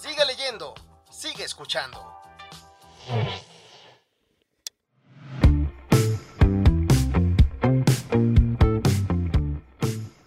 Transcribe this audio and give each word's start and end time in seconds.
Sigue 0.00 0.24
leyendo, 0.26 0.74
sigue 1.10 1.42
escuchando. 1.42 1.98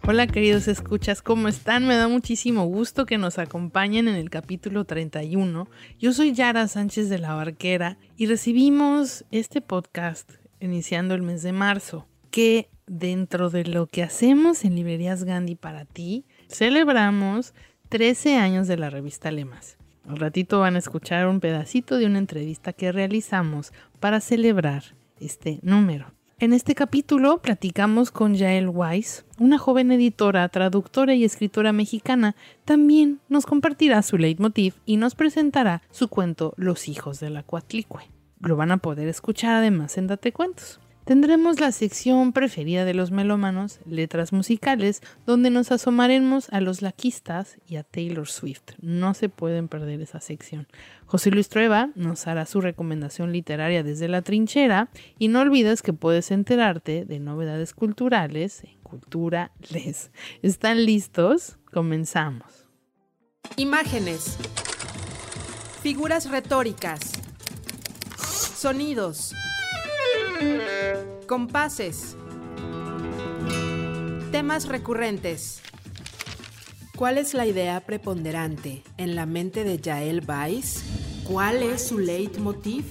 Hola 0.05 0.27
queridos 0.27 0.67
escuchas, 0.67 1.21
¿cómo 1.21 1.47
están? 1.47 1.87
Me 1.87 1.95
da 1.95 2.09
muchísimo 2.09 2.65
gusto 2.65 3.05
que 3.05 3.17
nos 3.17 3.39
acompañen 3.39 4.09
en 4.09 4.15
el 4.15 4.29
capítulo 4.29 4.83
31. 4.83 5.69
Yo 5.97 6.11
soy 6.11 6.33
Yara 6.33 6.67
Sánchez 6.67 7.07
de 7.07 7.19
la 7.19 7.33
Barquera 7.33 7.97
y 8.17 8.25
recibimos 8.25 9.23
este 9.31 9.61
podcast 9.61 10.29
iniciando 10.59 11.15
el 11.15 11.21
mes 11.21 11.43
de 11.43 11.53
marzo, 11.53 12.09
que 12.29 12.69
dentro 12.87 13.49
de 13.49 13.63
lo 13.63 13.87
que 13.87 14.03
hacemos 14.03 14.65
en 14.65 14.75
Librerías 14.75 15.23
Gandhi 15.23 15.55
para 15.55 15.85
ti, 15.85 16.25
celebramos 16.49 17.53
13 17.91 18.37
años 18.37 18.69
de 18.69 18.77
la 18.77 18.89
revista 18.89 19.31
Lemas. 19.31 19.75
Al 20.07 20.15
ratito 20.15 20.61
van 20.61 20.77
a 20.77 20.79
escuchar 20.79 21.27
un 21.27 21.41
pedacito 21.41 21.97
de 21.97 22.05
una 22.05 22.19
entrevista 22.19 22.71
que 22.71 22.89
realizamos 22.93 23.73
para 23.99 24.21
celebrar 24.21 24.95
este 25.19 25.59
número. 25.61 26.13
En 26.39 26.53
este 26.53 26.73
capítulo 26.73 27.41
platicamos 27.41 28.09
con 28.09 28.33
Yael 28.35 28.69
Weiss, 28.69 29.25
una 29.39 29.57
joven 29.57 29.91
editora, 29.91 30.47
traductora 30.47 31.15
y 31.15 31.25
escritora 31.25 31.73
mexicana. 31.73 32.37
También 32.63 33.19
nos 33.27 33.45
compartirá 33.45 34.01
su 34.03 34.17
leitmotiv 34.17 34.75
y 34.85 34.95
nos 34.95 35.13
presentará 35.13 35.81
su 35.91 36.07
cuento 36.07 36.53
Los 36.55 36.87
hijos 36.87 37.19
de 37.19 37.29
la 37.29 37.43
Cuatlicue. 37.43 38.09
Lo 38.39 38.55
van 38.55 38.71
a 38.71 38.77
poder 38.77 39.09
escuchar 39.09 39.55
además 39.55 39.97
en 39.97 40.07
Date 40.07 40.31
Cuentos. 40.31 40.79
Tendremos 41.11 41.59
la 41.59 41.73
sección 41.73 42.31
preferida 42.31 42.85
de 42.85 42.93
los 42.93 43.11
melómanos, 43.11 43.81
letras 43.85 44.31
musicales, 44.31 45.01
donde 45.25 45.49
nos 45.49 45.69
asomaremos 45.73 46.47
a 46.51 46.61
los 46.61 46.81
laquistas 46.81 47.57
y 47.67 47.75
a 47.75 47.83
Taylor 47.83 48.29
Swift. 48.29 48.61
No 48.79 49.13
se 49.13 49.27
pueden 49.27 49.67
perder 49.67 49.99
esa 49.99 50.21
sección. 50.21 50.69
José 51.05 51.29
Luis 51.29 51.49
Trueba 51.49 51.89
nos 51.95 52.27
hará 52.27 52.45
su 52.45 52.61
recomendación 52.61 53.33
literaria 53.33 53.83
desde 53.83 54.07
la 54.07 54.21
trinchera 54.21 54.87
y 55.19 55.27
no 55.27 55.41
olvides 55.41 55.81
que 55.81 55.91
puedes 55.91 56.31
enterarte 56.31 57.03
de 57.03 57.19
novedades 57.19 57.73
culturales 57.73 58.63
en 58.63 58.79
Cultura 58.79 59.51
Les. 59.69 60.11
¿Están 60.41 60.85
listos? 60.85 61.57
Comenzamos. 61.73 62.69
Imágenes. 63.57 64.37
Figuras 65.81 66.31
retóricas. 66.31 67.01
Sonidos. 68.55 69.33
Compases. 71.27 72.17
Temas 74.31 74.67
recurrentes. 74.67 75.61
¿Cuál 76.95 77.17
es 77.17 77.33
la 77.33 77.45
idea 77.45 77.79
preponderante 77.79 78.83
en 78.97 79.15
la 79.15 79.25
mente 79.25 79.63
de 79.63 79.79
Yael 79.79 80.23
Weiss? 80.27 80.83
¿Cuál 81.23 81.63
es 81.63 81.87
su 81.87 81.99
leitmotiv? 81.99 82.85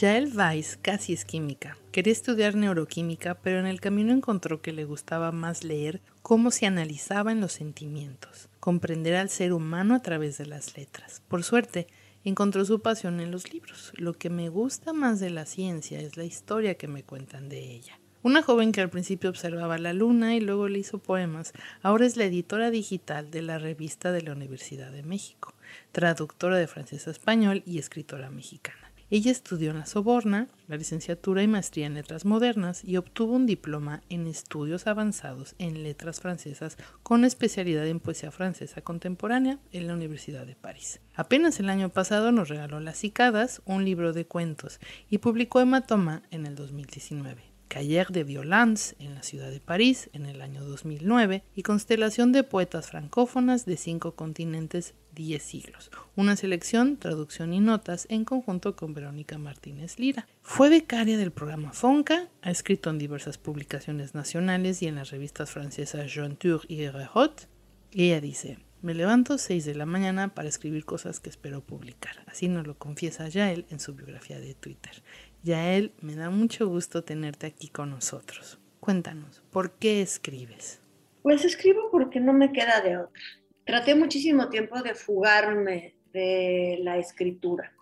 Yael 0.00 0.32
Weiss 0.34 0.78
casi 0.80 1.12
es 1.12 1.24
química. 1.24 1.76
Quería 1.92 2.12
estudiar 2.12 2.54
neuroquímica, 2.54 3.34
pero 3.34 3.60
en 3.60 3.66
el 3.66 3.80
camino 3.80 4.12
encontró 4.12 4.62
que 4.62 4.72
le 4.72 4.84
gustaba 4.84 5.30
más 5.30 5.64
leer 5.64 6.00
cómo 6.22 6.50
se 6.50 6.66
analizaban 6.66 7.40
los 7.40 7.52
sentimientos, 7.52 8.48
comprender 8.60 9.16
al 9.16 9.28
ser 9.28 9.52
humano 9.52 9.94
a 9.94 10.00
través 10.00 10.38
de 10.38 10.46
las 10.46 10.76
letras. 10.76 11.20
Por 11.28 11.44
suerte, 11.44 11.86
encontró 12.24 12.64
su 12.64 12.80
pasión 12.80 13.20
en 13.20 13.30
los 13.30 13.52
libros. 13.52 13.92
Lo 13.96 14.12
que 14.12 14.30
me 14.30 14.48
gusta 14.48 14.92
más 14.92 15.20
de 15.20 15.30
la 15.30 15.46
ciencia 15.46 16.00
es 16.00 16.16
la 16.16 16.24
historia 16.24 16.74
que 16.74 16.88
me 16.88 17.02
cuentan 17.02 17.48
de 17.48 17.60
ella. 17.60 17.98
Una 18.22 18.42
joven 18.42 18.72
que 18.72 18.82
al 18.82 18.90
principio 18.90 19.30
observaba 19.30 19.78
la 19.78 19.94
luna 19.94 20.36
y 20.36 20.40
luego 20.40 20.68
le 20.68 20.78
hizo 20.78 20.98
poemas, 20.98 21.54
ahora 21.82 22.04
es 22.04 22.18
la 22.18 22.24
editora 22.24 22.70
digital 22.70 23.30
de 23.30 23.40
la 23.40 23.58
revista 23.58 24.12
de 24.12 24.20
la 24.20 24.32
Universidad 24.32 24.92
de 24.92 25.02
México, 25.02 25.54
traductora 25.92 26.58
de 26.58 26.66
francés 26.66 27.08
a 27.08 27.12
español 27.12 27.62
y 27.64 27.78
escritora 27.78 28.30
mexicana. 28.30 28.89
Ella 29.12 29.32
estudió 29.32 29.72
en 29.72 29.78
la 29.80 29.86
Soborna, 29.86 30.46
la 30.68 30.76
licenciatura 30.76 31.42
y 31.42 31.48
maestría 31.48 31.86
en 31.86 31.94
letras 31.94 32.24
modernas 32.24 32.84
y 32.84 32.96
obtuvo 32.96 33.34
un 33.34 33.44
diploma 33.44 34.02
en 34.08 34.28
estudios 34.28 34.86
avanzados 34.86 35.56
en 35.58 35.82
letras 35.82 36.20
francesas 36.20 36.78
con 37.02 37.24
especialidad 37.24 37.88
en 37.88 37.98
poesía 37.98 38.30
francesa 38.30 38.82
contemporánea 38.82 39.58
en 39.72 39.88
la 39.88 39.94
Universidad 39.94 40.46
de 40.46 40.54
París. 40.54 41.00
Apenas 41.16 41.58
el 41.58 41.70
año 41.70 41.88
pasado 41.88 42.30
nos 42.30 42.48
regaló 42.48 42.78
Las 42.78 42.98
Cicadas, 42.98 43.62
un 43.64 43.84
libro 43.84 44.12
de 44.12 44.26
cuentos, 44.26 44.78
y 45.08 45.18
publicó 45.18 45.60
Hematoma 45.60 46.22
en 46.30 46.46
el 46.46 46.54
2019. 46.54 47.49
Cahiers 47.70 48.12
de 48.12 48.24
Violence 48.24 48.96
en 48.98 49.14
la 49.14 49.22
ciudad 49.22 49.48
de 49.48 49.60
París 49.60 50.10
en 50.12 50.26
el 50.26 50.42
año 50.42 50.64
2009 50.64 51.44
y 51.54 51.62
Constelación 51.62 52.32
de 52.32 52.42
Poetas 52.42 52.88
Francófonas 52.88 53.64
de 53.64 53.76
Cinco 53.76 54.16
Continentes, 54.16 54.94
Diez 55.14 55.44
Siglos. 55.44 55.92
Una 56.16 56.34
selección, 56.34 56.96
traducción 56.96 57.54
y 57.54 57.60
notas 57.60 58.06
en 58.10 58.24
conjunto 58.24 58.74
con 58.74 58.92
Verónica 58.92 59.38
Martínez 59.38 60.00
Lira. 60.00 60.26
Fue 60.42 60.68
becaria 60.68 61.16
del 61.16 61.30
programa 61.30 61.72
FONCA, 61.72 62.28
ha 62.42 62.50
escrito 62.50 62.90
en 62.90 62.98
diversas 62.98 63.38
publicaciones 63.38 64.16
nacionales 64.16 64.82
y 64.82 64.88
en 64.88 64.96
las 64.96 65.10
revistas 65.10 65.52
francesas 65.52 66.12
Jointure 66.12 66.64
y 66.66 66.88
Rehot. 66.88 67.48
Ella 67.92 68.20
dice, 68.20 68.58
me 68.82 68.94
levanto 68.94 69.36
6 69.36 69.66
de 69.66 69.74
la 69.74 69.84
mañana 69.84 70.34
para 70.34 70.48
escribir 70.48 70.86
cosas 70.86 71.20
que 71.20 71.28
espero 71.28 71.60
publicar. 71.60 72.24
Así 72.26 72.48
nos 72.48 72.66
lo 72.66 72.78
confiesa 72.78 73.28
Yael 73.28 73.66
en 73.68 73.78
su 73.78 73.94
biografía 73.94 74.40
de 74.40 74.54
Twitter. 74.54 75.02
Yael, 75.42 75.92
me 76.02 76.14
da 76.16 76.28
mucho 76.28 76.68
gusto 76.68 77.02
tenerte 77.02 77.46
aquí 77.46 77.68
con 77.68 77.90
nosotros. 77.90 78.60
Cuéntanos, 78.78 79.42
¿por 79.50 79.72
qué 79.72 80.02
escribes? 80.02 80.82
Pues 81.22 81.44
escribo 81.44 81.90
porque 81.90 82.20
no 82.20 82.34
me 82.34 82.52
queda 82.52 82.82
de 82.82 82.98
otra. 82.98 83.22
Traté 83.64 83.94
muchísimo 83.94 84.50
tiempo 84.50 84.82
de 84.82 84.94
fugarme 84.94 85.94
de 86.12 86.78
la 86.82 86.98
escritura. 86.98 87.72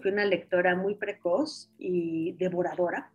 Fui 0.00 0.10
una 0.10 0.24
lectora 0.24 0.74
muy 0.74 0.94
precoz 0.94 1.70
y 1.78 2.32
devoradora. 2.32 3.12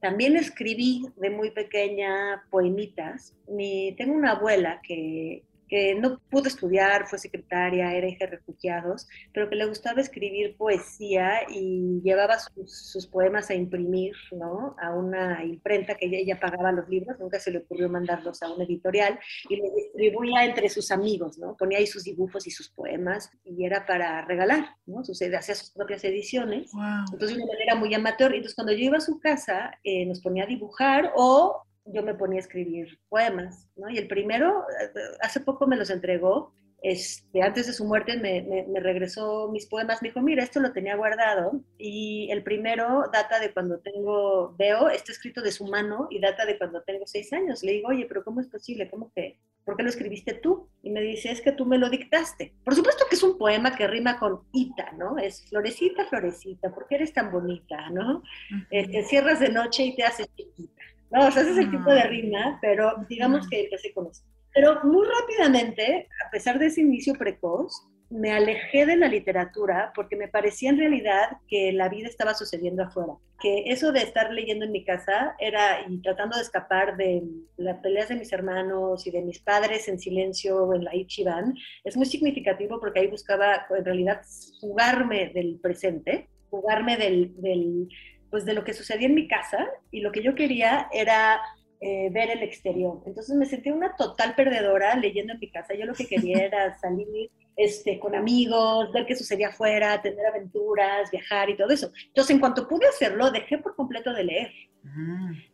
También 0.00 0.36
escribí 0.36 1.06
de 1.16 1.30
muy 1.30 1.50
pequeña 1.50 2.44
poemitas. 2.50 3.36
Mi, 3.48 3.94
tengo 3.98 4.14
una 4.14 4.32
abuela 4.32 4.80
que 4.82 5.42
que 5.70 5.94
no 5.94 6.18
pudo 6.30 6.48
estudiar, 6.48 7.06
fue 7.06 7.18
secretaria, 7.18 7.94
era 7.94 8.08
hija 8.08 8.26
de 8.26 8.32
refugiados, 8.32 9.08
pero 9.32 9.48
que 9.48 9.54
le 9.54 9.66
gustaba 9.66 10.00
escribir 10.00 10.56
poesía 10.56 11.42
y 11.48 12.00
llevaba 12.02 12.38
sus, 12.40 13.06
poemas 13.06 13.50
a 13.50 13.54
imprimir, 13.54 14.12
¿no? 14.32 14.74
A 14.82 14.92
una 14.92 15.44
imprenta 15.44 15.94
que 15.94 16.06
ella, 16.06 16.40
pagaba 16.40 16.72
los 16.72 16.88
libros, 16.88 17.18
nunca 17.20 17.38
se 17.38 17.52
le 17.52 17.58
ocurrió 17.58 17.88
mandarlos 17.88 18.42
a 18.42 18.52
una 18.52 18.64
editorial 18.64 19.18
y 19.48 19.56
los 19.56 19.74
distribuía 19.74 20.44
entre 20.44 20.68
sus 20.68 20.90
amigos, 20.90 21.38
¿no? 21.38 21.56
Ponía 21.56 21.78
ahí 21.78 21.86
sus 21.86 22.02
dibujos 22.02 22.48
y 22.48 22.50
sus 22.50 22.68
poemas 22.70 23.30
y 23.44 23.64
era 23.64 23.86
para 23.86 24.24
regalar, 24.24 24.76
¿no? 24.86 25.02
hacía 25.38 25.54
sus 25.54 25.70
propias 25.70 26.02
ediciones, 26.04 26.72
entonces 27.12 27.36
de 27.36 27.42
una 27.44 27.52
manera 27.52 27.74
muy 27.76 27.94
amateur. 27.94 28.34
Entonces 28.34 28.56
cuando 28.56 28.72
yo 28.72 28.80
iba 28.80 28.96
a 28.96 29.00
su 29.00 29.20
casa 29.20 29.78
eh, 29.84 30.04
nos 30.06 30.20
ponía 30.20 30.44
a 30.44 30.46
dibujar 30.46 31.12
o 31.14 31.62
yo 31.92 32.02
me 32.02 32.14
ponía 32.14 32.38
a 32.38 32.42
escribir 32.42 32.98
poemas, 33.08 33.68
¿no? 33.76 33.88
Y 33.90 33.98
el 33.98 34.08
primero, 34.08 34.64
eh, 34.82 35.00
hace 35.20 35.40
poco 35.40 35.66
me 35.66 35.76
los 35.76 35.90
entregó, 35.90 36.54
este, 36.82 37.42
antes 37.42 37.66
de 37.66 37.74
su 37.74 37.84
muerte 37.84 38.16
me, 38.16 38.64
me, 38.66 38.80
regresó 38.80 39.50
mis 39.52 39.66
poemas, 39.66 40.00
me 40.00 40.08
dijo, 40.08 40.22
mira, 40.22 40.42
esto 40.42 40.60
lo 40.60 40.72
tenía 40.72 40.96
guardado, 40.96 41.60
y 41.76 42.30
el 42.30 42.42
primero 42.42 43.04
data 43.12 43.38
de 43.38 43.52
cuando 43.52 43.80
tengo, 43.80 44.54
veo, 44.58 44.88
está 44.88 45.12
escrito 45.12 45.42
de 45.42 45.52
su 45.52 45.66
mano 45.66 46.06
y 46.10 46.20
data 46.20 46.46
de 46.46 46.56
cuando 46.56 46.82
tengo 46.82 47.06
seis 47.06 47.32
años. 47.32 47.62
Le 47.62 47.72
digo, 47.72 47.88
oye, 47.88 48.06
pero 48.06 48.24
¿cómo 48.24 48.40
es 48.40 48.46
posible? 48.46 48.88
¿Cómo 48.88 49.12
que? 49.14 49.38
¿Por 49.64 49.76
qué 49.76 49.82
lo 49.82 49.90
escribiste 49.90 50.34
tú? 50.34 50.70
Y 50.82 50.90
me 50.90 51.02
dice, 51.02 51.30
es 51.30 51.42
que 51.42 51.52
tú 51.52 51.66
me 51.66 51.76
lo 51.76 51.90
dictaste. 51.90 52.54
Por 52.64 52.74
supuesto 52.74 53.04
que 53.08 53.16
es 53.16 53.22
un 53.22 53.36
poema 53.36 53.76
que 53.76 53.86
rima 53.86 54.18
con 54.18 54.40
ita, 54.52 54.90
¿no? 54.92 55.18
Es 55.18 55.46
florecita, 55.50 56.06
florecita, 56.06 56.72
¿por 56.72 56.86
qué 56.88 56.94
eres 56.94 57.12
tan 57.12 57.30
bonita, 57.30 57.90
no? 57.90 58.18
Uh 58.18 59.02
cierras 59.06 59.40
de 59.40 59.50
noche 59.50 59.84
y 59.84 59.96
te 59.96 60.04
haces 60.04 60.28
chiquita. 60.34 60.79
No, 61.10 61.26
o 61.26 61.30
sea, 61.30 61.42
ese 61.42 61.52
es 61.52 61.58
el 61.58 61.70
tipo 61.70 61.90
de 61.90 62.00
ah. 62.00 62.06
rima, 62.06 62.58
pero 62.60 62.92
digamos 63.08 63.48
que 63.48 63.64
empecé 63.64 63.92
con 63.92 64.06
eso. 64.06 64.22
Pero 64.54 64.80
muy 64.84 65.06
rápidamente, 65.06 66.08
a 66.26 66.30
pesar 66.30 66.58
de 66.58 66.66
ese 66.66 66.80
inicio 66.80 67.14
precoz, 67.14 67.86
me 68.10 68.32
alejé 68.32 68.86
de 68.86 68.96
la 68.96 69.06
literatura 69.06 69.92
porque 69.94 70.16
me 70.16 70.26
parecía 70.26 70.70
en 70.70 70.78
realidad 70.78 71.38
que 71.48 71.72
la 71.72 71.88
vida 71.88 72.08
estaba 72.08 72.34
sucediendo 72.34 72.82
afuera, 72.82 73.14
que 73.40 73.64
eso 73.66 73.92
de 73.92 74.02
estar 74.02 74.32
leyendo 74.32 74.64
en 74.64 74.72
mi 74.72 74.84
casa 74.84 75.36
era 75.38 75.86
y 75.88 76.02
tratando 76.02 76.36
de 76.36 76.42
escapar 76.42 76.96
de 76.96 77.22
las 77.56 77.78
peleas 77.78 78.08
de 78.08 78.16
mis 78.16 78.32
hermanos 78.32 79.06
y 79.06 79.12
de 79.12 79.22
mis 79.22 79.38
padres 79.38 79.86
en 79.86 80.00
silencio 80.00 80.74
en 80.74 80.84
la 80.84 80.94
Ichiban, 80.94 81.54
es 81.84 81.96
muy 81.96 82.06
significativo 82.06 82.80
porque 82.80 83.00
ahí 83.00 83.06
buscaba 83.06 83.66
en 83.70 83.84
realidad 83.84 84.22
jugarme 84.60 85.30
del 85.32 85.60
presente, 85.62 86.28
jugarme 86.50 86.96
del, 86.96 87.40
del 87.40 87.88
pues 88.30 88.44
de 88.44 88.54
lo 88.54 88.64
que 88.64 88.74
sucedía 88.74 89.08
en 89.08 89.14
mi 89.14 89.28
casa 89.28 89.68
y 89.90 90.00
lo 90.00 90.12
que 90.12 90.22
yo 90.22 90.34
quería 90.34 90.88
era 90.92 91.40
eh, 91.80 92.10
ver 92.10 92.30
el 92.30 92.42
exterior. 92.42 93.02
Entonces 93.06 93.34
me 93.36 93.46
sentí 93.46 93.70
una 93.70 93.96
total 93.96 94.34
perdedora 94.34 94.94
leyendo 94.96 95.32
en 95.32 95.40
mi 95.40 95.50
casa. 95.50 95.74
Yo 95.74 95.86
lo 95.86 95.94
que 95.94 96.06
quería 96.06 96.38
era 96.44 96.78
salir 96.78 97.30
este, 97.56 97.98
con 97.98 98.14
amigos, 98.14 98.92
ver 98.92 99.06
qué 99.06 99.16
sucedía 99.16 99.48
afuera, 99.48 100.00
tener 100.00 100.26
aventuras, 100.26 101.10
viajar 101.10 101.50
y 101.50 101.56
todo 101.56 101.70
eso. 101.70 101.90
Entonces, 102.06 102.34
en 102.34 102.40
cuanto 102.40 102.68
pude 102.68 102.86
hacerlo, 102.86 103.30
dejé 103.30 103.58
por 103.58 103.76
completo 103.76 104.12
de 104.12 104.24
leer. 104.24 104.52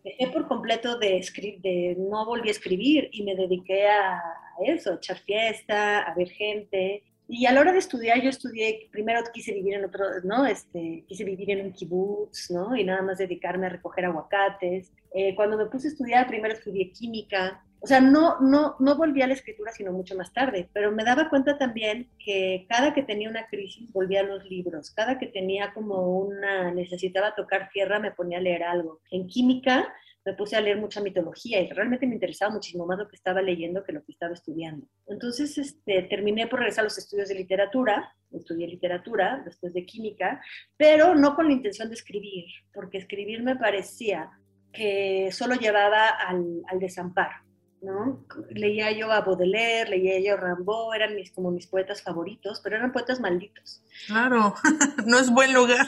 Dejé 0.05 0.29
por 0.33 0.47
completo 0.47 0.99
de 0.99 1.17
escribir, 1.19 1.61
de 1.61 1.97
no 1.99 2.25
volví 2.27 2.49
a 2.49 2.53
escribir 2.53 3.09
y 3.13 3.25
me 3.25 3.35
dediqué 3.35 3.89
a 3.89 4.23
eso, 4.67 4.93
a 4.93 4.97
echar 4.97 5.19
fiesta, 5.19 6.01
a 6.03 6.15
ver 6.15 6.31
gente. 6.31 7.05
Y 7.29 7.47
a 7.47 7.53
la 7.53 7.61
hora 7.61 7.73
de 7.73 7.79
estudiar, 7.79 8.21
yo 8.21 8.31
estudié, 8.31 8.89
primero 8.93 9.21
quise 9.33 9.53
vivir 9.53 9.75
en 9.75 9.85
otro, 9.85 10.05
¿no? 10.23 10.47
Este, 10.47 11.05
quise 11.09 11.25
vivir 11.25 11.51
en 11.51 11.67
un 11.67 11.73
kibutz, 11.73 12.51
¿no? 12.51 12.77
Y 12.77 12.85
nada 12.85 13.03
más 13.03 13.19
dedicarme 13.19 13.67
a 13.67 13.71
recoger 13.71 14.05
aguacates. 14.05 14.93
Eh, 15.13 15.35
cuando 15.35 15.57
me 15.57 15.67
puse 15.67 15.89
a 15.89 15.91
estudiar, 15.91 16.29
primero 16.29 16.55
estudié 16.55 16.93
química. 16.93 17.65
O 17.81 17.87
sea, 17.87 18.01
no, 18.01 18.41
no, 18.41 18.77
no 18.79 18.97
volví 18.97 19.23
a 19.23 19.27
la 19.27 19.35
escritura, 19.35 19.73
sino 19.73 19.93
mucho 19.93 20.17
más 20.17 20.33
tarde. 20.33 20.69
Pero 20.73 20.93
me 20.93 21.05
daba 21.05 21.29
cuenta 21.29 21.59
también 21.59 22.09
que 22.25 22.65
cada 22.69 22.95
que 22.95 23.03
tenía 23.03 23.29
una 23.29 23.47
crisis, 23.49 23.93
volvía 23.93 24.21
a 24.21 24.25
los 24.25 24.45
libros. 24.45 24.93
Cada 24.93 25.19
que 25.19 25.27
tenía 25.27 25.73
como 25.75 26.19
una, 26.19 26.71
necesitaba 26.71 27.35
tocar 27.35 27.71
tierra, 27.73 27.99
me 27.99 28.13
ponía 28.13 28.39
a 28.39 28.43
leer 28.43 28.63
algo. 28.63 29.01
En 29.11 29.27
química, 29.27 29.93
me 30.27 30.35
puse 30.35 30.57
a 30.57 30.61
leer 30.61 30.77
mucha 30.79 31.01
mitología 31.01 31.61
y 31.61 31.71
realmente 31.71 32.05
me 32.05 32.15
interesaba 32.15 32.53
muchísimo 32.53 32.85
más 32.85 32.99
lo 32.99 33.09
que 33.09 33.15
estaba 33.15 33.41
leyendo 33.41 33.85
que 33.85 33.93
lo 33.93 34.05
que 34.05 34.11
estaba 34.11 34.35
estudiando. 34.35 34.85
Entonces 35.07 35.57
este, 35.57 36.03
terminé 36.03 36.49
por 36.49 36.59
regresar 36.59 36.83
a 36.83 36.89
los 36.89 36.99
estudios 36.99 37.29
de 37.29 37.37
literatura, 37.37 38.13
estudié 38.33 38.67
literatura 38.67 39.41
después 39.45 39.73
de 39.73 39.87
química, 39.87 40.43
pero 40.77 41.15
no 41.15 41.37
con 41.37 41.47
la 41.47 41.53
intención 41.53 41.89
de 41.89 41.95
escribir, 41.95 42.45
porque 42.75 42.99
escribir 42.99 43.45
me 43.45 43.55
parecía 43.55 44.33
que 44.73 45.31
solo 45.31 45.55
llevaba 45.55 46.09
al, 46.09 46.61
al 46.67 46.81
desamparo. 46.81 47.46
¿No? 47.83 48.25
Leía 48.51 48.91
yo 48.93 49.11
a 49.13 49.21
Baudelaire, 49.21 49.91
leía 49.91 50.21
yo 50.21 50.35
a 50.35 50.55
Rimbaud, 50.55 50.95
eran 50.95 51.15
mis, 51.15 51.31
como 51.31 51.51
mis 51.51 51.67
poetas 51.67 52.03
favoritos, 52.03 52.61
pero 52.63 52.77
eran 52.77 52.93
poetas 52.93 53.21
malditos. 53.21 53.83
Claro, 54.07 54.55
no 55.07 55.19
es 55.19 55.31
buen 55.31 55.53
lugar. 55.53 55.87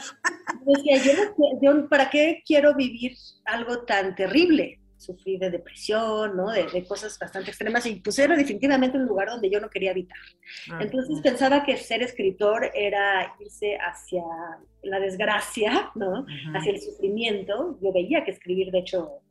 Decía, 0.64 1.02
yo, 1.61 1.88
¿para 1.88 2.11
qué 2.11 2.43
quiero 2.46 2.75
vivir 2.75 3.17
algo 3.44 3.81
tan 3.85 4.14
terrible? 4.14 4.81
Sufrí 4.96 5.38
de 5.38 5.50
depresión, 5.50 6.37
¿no? 6.37 6.50
De, 6.50 6.85
cosas 6.85 7.17
bastante 7.19 7.50
extremas 7.50 7.87
y 7.87 7.96
pues 7.96 8.19
era 8.19 8.37
definitivamente 8.37 8.99
un 8.99 9.06
lugar 9.06 9.29
donde 9.29 9.49
yo 9.49 9.61
no 9.61 9.70
quería 9.70 9.93
habitar. 9.93 10.19
Ah, 10.73 10.81
Entonces 10.82 11.20
pensaba 11.23 11.62
que 11.64 11.76
ser 11.76 12.02
escritor 12.02 12.69
era 12.75 13.32
irse 13.38 13.76
hacia 13.76 14.25
la 14.82 14.99
desgracia, 14.99 15.93
¿no? 15.94 16.26
Hacia 16.52 16.73
el 16.73 16.81
sufrimiento. 16.81 17.79
Yo 17.81 17.93
veía 17.93 18.25
que 18.25 18.32
escribir, 18.32 18.73
de 18.73 18.81
hecho, 18.81 19.23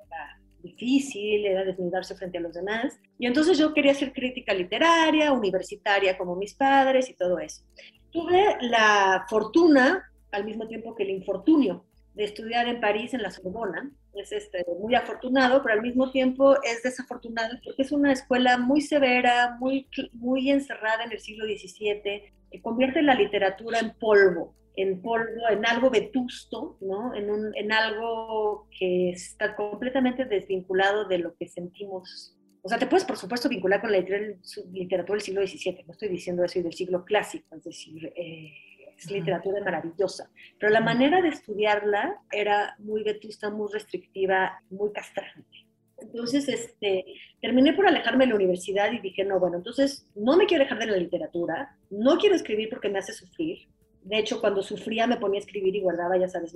difícil, 0.62 1.45
era 1.45 1.63
desnudarse 1.63 2.15
frente 2.15 2.38
a 2.38 2.42
los 2.42 2.54
demás. 2.54 3.00
Y 3.18 3.25
entonces 3.25 3.57
yo 3.57 3.74
quería 3.74 3.94
ser 3.94 4.13
crítica 4.13 4.54
literaria, 4.54 5.31
universitaria 5.31 6.18
como 6.18 6.36
mis 6.36 6.54
padres 6.54 7.09
y 7.09 7.15
todo 7.15 7.39
eso. 7.39 7.63
Tuve 8.12 8.57
la 8.62 9.25
fortuna, 9.30 10.12
al 10.31 10.45
mismo 10.45 10.68
tiempo 10.68 10.95
que 10.95 11.04
el 11.04 11.12
infortunio, 11.12 11.86
de 12.18 12.24
estudiar 12.24 12.68
en 12.68 12.81
París, 12.81 13.13
en 13.13 13.21
la 13.21 13.31
Sorbona. 13.31 13.92
Es 14.15 14.31
este, 14.31 14.65
muy 14.80 14.95
afortunado, 14.95 15.62
pero 15.62 15.75
al 15.75 15.83
mismo 15.83 16.12
tiempo 16.12 16.56
es 16.63 16.81
desafortunado 16.81 17.59
porque 17.63 17.83
es 17.83 17.92
una 17.92 18.12
escuela 18.12 18.57
muy 18.57 18.81
severa, 18.81 19.56
muy, 19.59 19.88
muy 20.13 20.50
encerrada 20.50 21.04
en 21.04 21.12
el 21.12 21.19
siglo 21.19 21.45
XVII, 21.45 22.33
que 22.51 22.62
convierte 22.62 23.04
la 23.04 23.13
literatura 23.13 23.80
en 23.80 23.94
polvo 24.00 24.56
en 24.77 25.01
polvo, 25.01 25.50
en 25.50 25.65
algo 25.65 25.89
vetusto, 25.89 26.77
¿no? 26.81 27.13
En, 27.15 27.31
un, 27.31 27.51
en 27.56 27.71
algo 27.71 28.69
que 28.77 29.09
está 29.09 29.56
completamente 29.56 30.25
desvinculado 30.25 31.06
de 31.06 31.18
lo 31.18 31.35
que 31.35 31.47
sentimos. 31.47 32.38
O 32.62 32.69
sea, 32.69 32.77
te 32.77 32.85
puedes, 32.85 33.03
por 33.03 33.18
supuesto, 33.18 33.50
vincular 33.50 33.81
con 33.81 33.91
la 33.91 34.00
literatura 34.00 35.15
del 35.15 35.21
siglo 35.21 35.45
XVII, 35.45 35.83
no 35.85 35.94
estoy 35.94 36.09
diciendo 36.09 36.44
eso, 36.44 36.59
y 36.59 36.62
del 36.62 36.74
siglo 36.74 37.03
clásico, 37.06 37.56
es 37.56 37.63
decir, 37.63 38.13
eh, 38.15 38.53
es 38.95 39.09
literatura 39.09 39.63
maravillosa, 39.63 40.29
pero 40.59 40.71
la 40.71 40.81
manera 40.81 41.21
de 41.21 41.30
estudiarla 41.30 42.21
era 42.31 42.75
muy 42.80 43.03
vetusta, 43.03 43.50
muy 43.50 43.71
restrictiva, 43.71 44.62
muy 44.69 44.91
castrante. 44.91 45.68
Entonces, 46.00 46.47
este, 46.50 47.06
terminé 47.41 47.73
por 47.73 47.88
alejarme 47.88 48.25
de 48.25 48.30
la 48.30 48.35
universidad 48.35 48.91
y 48.91 49.00
dije, 49.00 49.23
no, 49.23 49.39
bueno, 49.39 49.57
entonces 49.57 50.07
no 50.15 50.38
me 50.38 50.45
quiero 50.45 50.63
alejar 50.63 50.80
de 50.80 50.91
la 50.91 50.97
literatura, 50.97 51.75
no 51.89 52.18
quiero 52.18 52.35
escribir 52.35 52.69
porque 52.69 52.89
me 52.89 53.00
hace 53.00 53.13
sufrir, 53.13 53.68
de 54.07 54.19
hecho, 54.19 54.39
cuando 54.39 54.63
sufría 54.63 55.06
me 55.06 55.18
ponía 55.18 55.38
a 55.38 55.44
escribir 55.44 55.75
y 55.75 55.81
guardaba, 55.81 56.15
ya 56.18 56.30
sabes, 56.30 56.56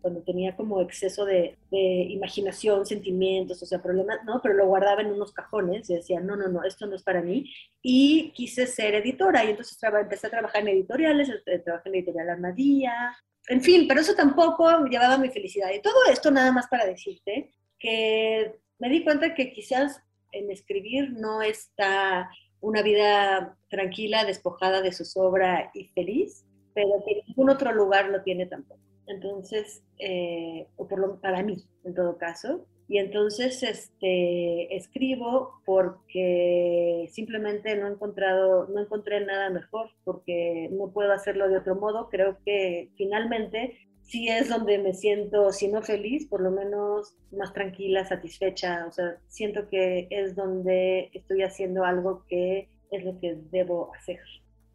cuando 0.00 0.22
tenía 0.22 0.56
como 0.56 0.80
exceso 0.80 1.26
de, 1.26 1.58
imaginación, 1.70 2.86
sentimientos, 2.86 3.62
o 3.62 3.66
sea, 3.66 3.82
problemas, 3.82 4.24
¿no? 4.24 4.40
Pero 4.42 4.54
lo 4.54 4.66
guardaba 4.66 5.02
en 5.02 5.08
unos 5.08 5.30
cajones 5.32 5.90
y 5.90 5.96
decía, 5.96 6.20
no, 6.20 6.36
no, 6.36 6.48
no, 6.48 6.64
esto 6.64 6.86
no 6.86 6.96
es 6.96 7.02
para 7.02 7.20
mí. 7.20 7.52
Y 7.82 8.32
quise 8.32 8.66
ser 8.66 8.94
editora 8.94 9.44
y 9.44 9.50
entonces 9.50 9.78
empecé 9.82 10.28
a 10.28 10.30
trabajar 10.30 10.62
en 10.62 10.68
editoriales, 10.68 11.28
eh, 11.44 11.58
trabajé 11.58 11.90
en 11.90 11.96
editorial 11.96 12.30
Armadilla, 12.30 13.14
en 13.48 13.60
fin, 13.60 13.86
pero 13.86 14.00
eso 14.00 14.14
tampoco 14.14 14.86
llevaba 14.86 15.18
mi 15.18 15.28
felicidad. 15.28 15.68
Y 15.74 15.82
todo 15.82 16.06
esto 16.10 16.30
nada 16.30 16.50
más 16.50 16.66
para 16.68 16.86
decirte 16.86 17.50
que 17.78 18.58
me 18.78 18.88
di 18.88 19.04
cuenta 19.04 19.34
que 19.34 19.52
quizás 19.52 20.00
en 20.32 20.50
escribir 20.50 21.12
no 21.12 21.42
está 21.42 22.30
una 22.60 22.80
vida 22.80 23.58
tranquila, 23.68 24.24
despojada 24.24 24.80
de 24.80 24.92
su 24.92 25.04
sobra 25.04 25.70
y 25.74 25.88
feliz, 25.88 26.46
pero 26.74 27.02
que 27.06 27.22
ningún 27.26 27.50
otro 27.50 27.72
lugar 27.72 28.08
lo 28.08 28.22
tiene 28.22 28.46
tampoco. 28.46 28.80
Entonces, 29.06 29.82
eh, 29.98 30.66
o 30.76 30.86
por 30.86 31.00
lo, 31.00 31.20
para 31.20 31.42
mí, 31.42 31.64
en 31.84 31.94
todo 31.94 32.16
caso. 32.16 32.66
Y 32.88 32.98
entonces 32.98 33.62
este, 33.62 34.74
escribo 34.74 35.60
porque 35.64 37.08
simplemente 37.12 37.76
no 37.76 37.86
he 37.86 37.92
encontrado, 37.92 38.66
no 38.66 38.80
encontré 38.80 39.24
nada 39.24 39.48
mejor, 39.48 39.90
porque 40.02 40.68
no 40.72 40.90
puedo 40.90 41.12
hacerlo 41.12 41.48
de 41.48 41.58
otro 41.58 41.76
modo. 41.76 42.08
Creo 42.08 42.38
que 42.44 42.90
finalmente 42.96 43.78
sí 44.02 44.28
es 44.28 44.48
donde 44.48 44.78
me 44.78 44.92
siento, 44.92 45.52
si 45.52 45.68
no 45.68 45.82
feliz, 45.82 46.26
por 46.26 46.40
lo 46.40 46.50
menos 46.50 47.14
más 47.30 47.52
tranquila, 47.52 48.04
satisfecha. 48.04 48.86
O 48.88 48.92
sea, 48.92 49.18
siento 49.28 49.68
que 49.68 50.08
es 50.10 50.34
donde 50.34 51.10
estoy 51.12 51.42
haciendo 51.42 51.84
algo 51.84 52.24
que 52.26 52.68
es 52.90 53.04
lo 53.04 53.18
que 53.20 53.38
debo 53.52 53.94
hacer. 53.94 54.18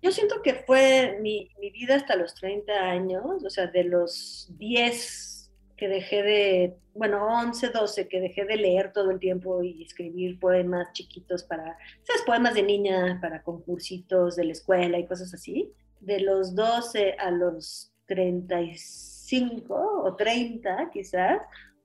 Yo 0.06 0.12
siento 0.12 0.44
que 0.44 0.54
fue 0.54 1.18
mi, 1.20 1.50
mi, 1.60 1.72
vida 1.72 1.96
hasta 1.96 2.16
los 2.16 2.36
30 2.36 2.72
años, 2.72 3.44
o 3.44 3.50
sea, 3.50 3.66
de 3.66 3.86
los 3.86 4.48
10 4.60 5.52
que 5.76 5.88
dejé 5.88 6.22
de, 6.22 6.78
bueno, 6.94 7.26
11, 7.26 7.70
12 7.70 8.08
que 8.08 8.22
dejé 8.22 8.46
de 8.46 8.56
leer 8.56 8.94
todo 8.94 9.10
el 9.10 9.18
tiempo 9.18 9.64
y 9.64 9.82
escribir 9.82 10.40
poemas 10.40 10.94
chiquitos 10.94 11.42
para, 11.42 11.76
¿sabes? 12.04 12.22
Poemas 12.24 12.54
de 12.54 12.62
niña, 12.62 13.18
para 13.20 13.42
concursitos 13.42 14.36
de 14.36 14.44
la 14.44 14.52
escuela 14.52 15.00
y 15.00 15.08
cosas 15.08 15.34
así. 15.34 15.74
De 16.02 16.20
los 16.20 16.54
12 16.54 17.16
a 17.18 17.32
los 17.32 17.92
35 18.06 19.74
o 19.74 20.16
30 20.16 20.92
quizás, 20.94 21.42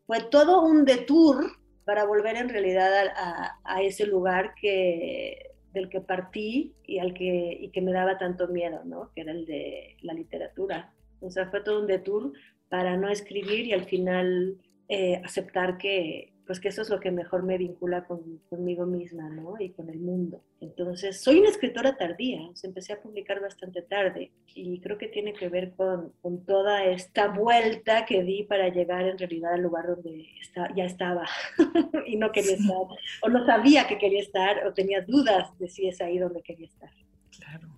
fue 0.07 0.21
todo 0.25 0.61
un 0.61 0.85
detour 0.85 1.57
para 1.87 2.05
volver 2.05 2.37
en 2.37 2.51
realidad 2.51 3.07
a, 3.17 3.59
a 3.65 3.81
ese 3.81 4.05
lugar 4.05 4.53
que 4.61 5.50
del 5.73 5.89
que 5.89 6.01
partí 6.01 6.75
y 6.85 6.99
al 6.99 7.15
que, 7.15 7.57
y 7.61 7.71
que 7.71 7.81
me 7.81 7.93
daba 7.93 8.19
tanto 8.19 8.49
miedo, 8.49 8.83
¿no? 8.85 9.13
Que 9.15 9.23
era 9.23 9.33
el 9.33 9.47
de 9.47 9.97
la 10.03 10.15
literatura. 10.15 10.93
O 11.21 11.31
sea, 11.31 11.51
fue 11.51 11.63
todo 11.63 11.81
un 11.81 11.87
detour 11.87 12.33
para 12.69 12.97
no 12.97 13.09
escribir 13.09 13.67
y 13.67 13.73
al 13.73 13.85
final 13.85 14.57
eh, 14.89 15.21
aceptar 15.25 15.79
que, 15.79 16.33
pues 16.51 16.59
que 16.59 16.67
eso 16.67 16.83
es 16.83 16.91
lo 16.91 16.99
que 16.99 17.13
mejor 17.13 17.45
me 17.45 17.57
vincula 17.59 18.09
conmigo 18.49 18.85
misma, 18.85 19.29
¿no? 19.29 19.55
Y 19.61 19.71
con 19.71 19.89
el 19.89 20.01
mundo. 20.01 20.43
Entonces, 20.61 21.21
soy 21.21 21.39
una 21.39 21.49
escritora 21.49 21.97
tardía, 21.97 22.41
empecé 22.65 22.93
a 22.93 23.01
publicar 23.01 23.41
bastante 23.41 23.83
tarde 23.83 24.33
y 24.53 24.81
creo 24.81 24.99
que 24.99 25.07
tiene 25.07 25.33
que 25.33 25.49
ver 25.49 25.71
con, 25.77 26.13
con, 26.21 26.45
toda 26.45 26.83
esta 26.87 27.29
vuelta 27.29 28.05
que 28.05 28.25
di 28.25 28.43
para 28.43 28.69
llegar 28.69 29.07
en 29.07 29.17
realidad 29.17 29.55
al 29.55 29.63
lugar 29.63 29.87
donde 29.87 30.27
está, 30.41 30.75
ya 30.75 30.87
estaba 30.87 31.25
y 32.05 32.17
no 32.17 32.33
quería 32.33 32.57
estar, 32.57 32.77
o 33.23 33.29
no 33.29 33.47
sabía 33.47 33.87
que 33.87 33.99
quería 33.99 34.21
estar, 34.21 34.67
o 34.67 34.73
tenía 34.73 35.03
dudas 35.03 35.57
de 35.61 35.69
si 35.69 35.87
es 35.87 36.01
ahí 36.01 36.19
donde 36.19 36.43
quería 36.43 36.67
estar. 36.67 36.91
Claro. 37.39 37.69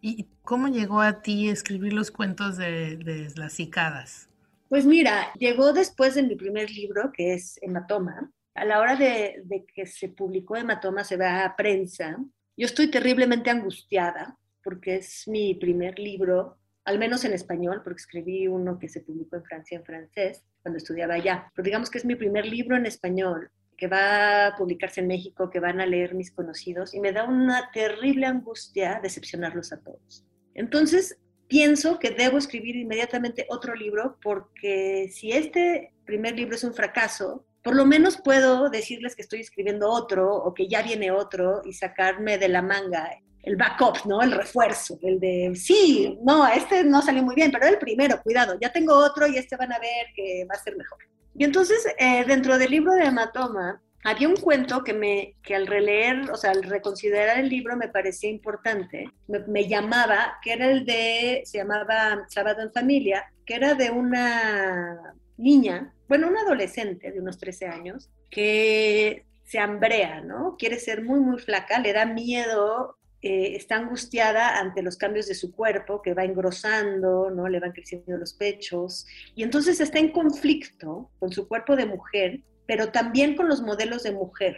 ¿Y 0.00 0.24
cómo 0.40 0.68
llegó 0.68 1.02
a 1.02 1.20
ti 1.20 1.50
escribir 1.50 1.92
los 1.92 2.10
cuentos 2.10 2.56
de, 2.56 2.96
de 2.96 3.30
las 3.36 3.52
cicadas? 3.52 4.30
Pues 4.72 4.86
mira, 4.86 5.34
llegó 5.38 5.74
después 5.74 6.14
de 6.14 6.22
mi 6.22 6.34
primer 6.34 6.70
libro, 6.70 7.12
que 7.12 7.34
es 7.34 7.58
Hematoma. 7.60 8.32
A 8.54 8.64
la 8.64 8.80
hora 8.80 8.96
de, 8.96 9.44
que 9.74 9.84
se 9.84 10.08
publicó 10.08 10.56
Hematoma, 10.56 11.04
se 11.04 11.18
va 11.18 11.44
a 11.44 11.54
prensa. 11.56 12.16
Yo 12.56 12.64
estoy 12.64 12.90
terriblemente 12.90 13.50
angustiada 13.50 14.38
porque 14.64 14.96
es 14.96 15.28
mi 15.28 15.54
primer 15.56 15.98
libro, 15.98 16.56
al 16.86 16.98
menos 16.98 17.26
en 17.26 17.34
español, 17.34 17.82
porque 17.84 18.00
escribí 18.00 18.48
uno 18.48 18.78
que 18.78 18.88
se 18.88 19.02
publicó 19.02 19.36
en 19.36 19.44
Francia 19.44 19.76
en 19.76 19.84
francés 19.84 20.42
cuando 20.62 20.78
estudiaba 20.78 21.16
allá. 21.16 21.52
Pero 21.54 21.66
digamos 21.66 21.90
que 21.90 21.98
es 21.98 22.06
mi 22.06 22.14
primer 22.14 22.46
libro 22.46 22.74
en 22.74 22.86
español 22.86 23.50
que 23.76 23.88
va 23.88 24.46
a 24.46 24.56
publicarse 24.56 25.02
en 25.02 25.08
México, 25.08 25.50
que 25.50 25.60
van 25.60 25.82
a 25.82 25.86
leer 25.86 26.14
mis 26.14 26.30
conocidos, 26.30 26.94
y 26.94 27.00
me 27.00 27.12
da 27.12 27.24
una 27.24 27.70
terrible 27.74 28.24
angustia 28.24 29.00
decepcionarlos 29.02 29.70
a 29.74 29.82
todos. 29.82 30.24
Entonces, 30.54 31.18
pienso 31.48 31.98
que 31.98 32.10
debo 32.10 32.38
escribir 32.38 32.76
inmediatamente 32.76 33.46
otro 33.48 33.74
libro, 33.74 34.18
porque 34.22 35.10
si 35.12 35.32
este 35.32 35.92
primer 36.04 36.36
libro 36.36 36.56
es 36.56 36.64
un 36.64 36.74
fracaso, 36.74 37.44
por 37.62 37.76
lo 37.76 37.86
menos 37.86 38.18
puedo 38.22 38.70
decirles 38.70 39.14
que 39.14 39.22
estoy 39.22 39.40
escribiendo 39.40 39.88
otro 39.88 40.34
o 40.34 40.52
que 40.52 40.68
ya 40.68 40.82
viene 40.82 41.10
otro 41.10 41.62
y 41.64 41.72
sacarme 41.72 42.38
de 42.38 42.48
la 42.48 42.62
manga 42.62 43.10
el 43.42 43.56
backup, 43.56 44.06
¿no? 44.06 44.22
El 44.22 44.32
refuerzo, 44.32 44.98
el 45.02 45.18
de, 45.18 45.52
sí, 45.56 46.18
no, 46.22 46.46
este 46.46 46.84
no 46.84 47.02
salió 47.02 47.22
muy 47.22 47.34
bien, 47.34 47.50
pero 47.50 47.66
el 47.66 47.78
primero, 47.78 48.22
cuidado, 48.22 48.56
ya 48.60 48.72
tengo 48.72 48.94
otro 48.94 49.26
y 49.26 49.36
este 49.36 49.56
van 49.56 49.72
a 49.72 49.78
ver 49.78 50.06
que 50.14 50.46
va 50.48 50.54
a 50.54 50.62
ser 50.62 50.76
mejor. 50.76 50.98
Y 51.34 51.44
entonces, 51.44 51.86
eh, 51.98 52.24
dentro 52.26 52.58
del 52.58 52.70
libro 52.70 52.92
de 52.92 53.04
Hematoma, 53.04 53.82
había 54.04 54.28
un 54.28 54.36
cuento 54.36 54.82
que, 54.82 54.92
me, 54.92 55.34
que 55.42 55.54
al 55.54 55.66
releer, 55.66 56.30
o 56.30 56.36
sea, 56.36 56.50
al 56.50 56.62
reconsiderar 56.62 57.38
el 57.38 57.48
libro 57.48 57.76
me 57.76 57.88
parecía 57.88 58.30
importante, 58.30 59.10
me, 59.28 59.68
llamaba, 59.68 60.38
que 60.42 60.52
era 60.52 60.70
el 60.70 60.84
de, 60.84 61.42
se 61.44 61.58
llamaba 61.58 62.24
Sábado 62.28 62.62
en 62.62 62.72
Familia, 62.72 63.32
que 63.46 63.54
era 63.54 63.74
de 63.74 63.90
una 63.90 65.14
niña, 65.36 65.92
bueno, 66.08 66.28
una 66.28 66.40
adolescente 66.40 67.12
de 67.12 67.20
unos 67.20 67.38
13 67.38 67.66
años, 67.66 68.10
que 68.30 69.24
se 69.44 69.58
hambrea, 69.58 70.20
¿no? 70.20 70.56
Quiere 70.58 70.78
ser 70.78 71.02
muy, 71.02 71.20
muy 71.20 71.38
flaca, 71.38 71.78
le 71.78 71.92
da 71.92 72.06
miedo 72.06 72.96
eh, 73.24 73.54
está 73.54 73.76
angustiada 73.76 74.58
ante 74.58 74.82
los 74.82 74.96
cambios 74.96 75.28
de 75.28 75.36
su 75.36 75.52
cuerpo, 75.54 76.02
que 76.02 76.12
va 76.12 76.24
engrosando, 76.24 77.30
¿no? 77.30 77.48
Le 77.48 77.60
van 77.60 77.70
creciendo 77.70 78.16
los 78.18 78.34
pechos, 78.34 79.06
y 79.36 79.44
entonces 79.44 79.80
está 79.80 80.00
en 80.00 80.10
conflicto 80.10 81.08
con 81.20 81.30
su 81.30 81.46
cuerpo 81.46 81.76
de 81.76 81.86
mujer, 81.86 82.40
pero 82.66 82.88
también 82.90 83.36
con 83.36 83.48
los 83.48 83.62
modelos 83.62 84.02
de 84.02 84.12
mujer 84.12 84.56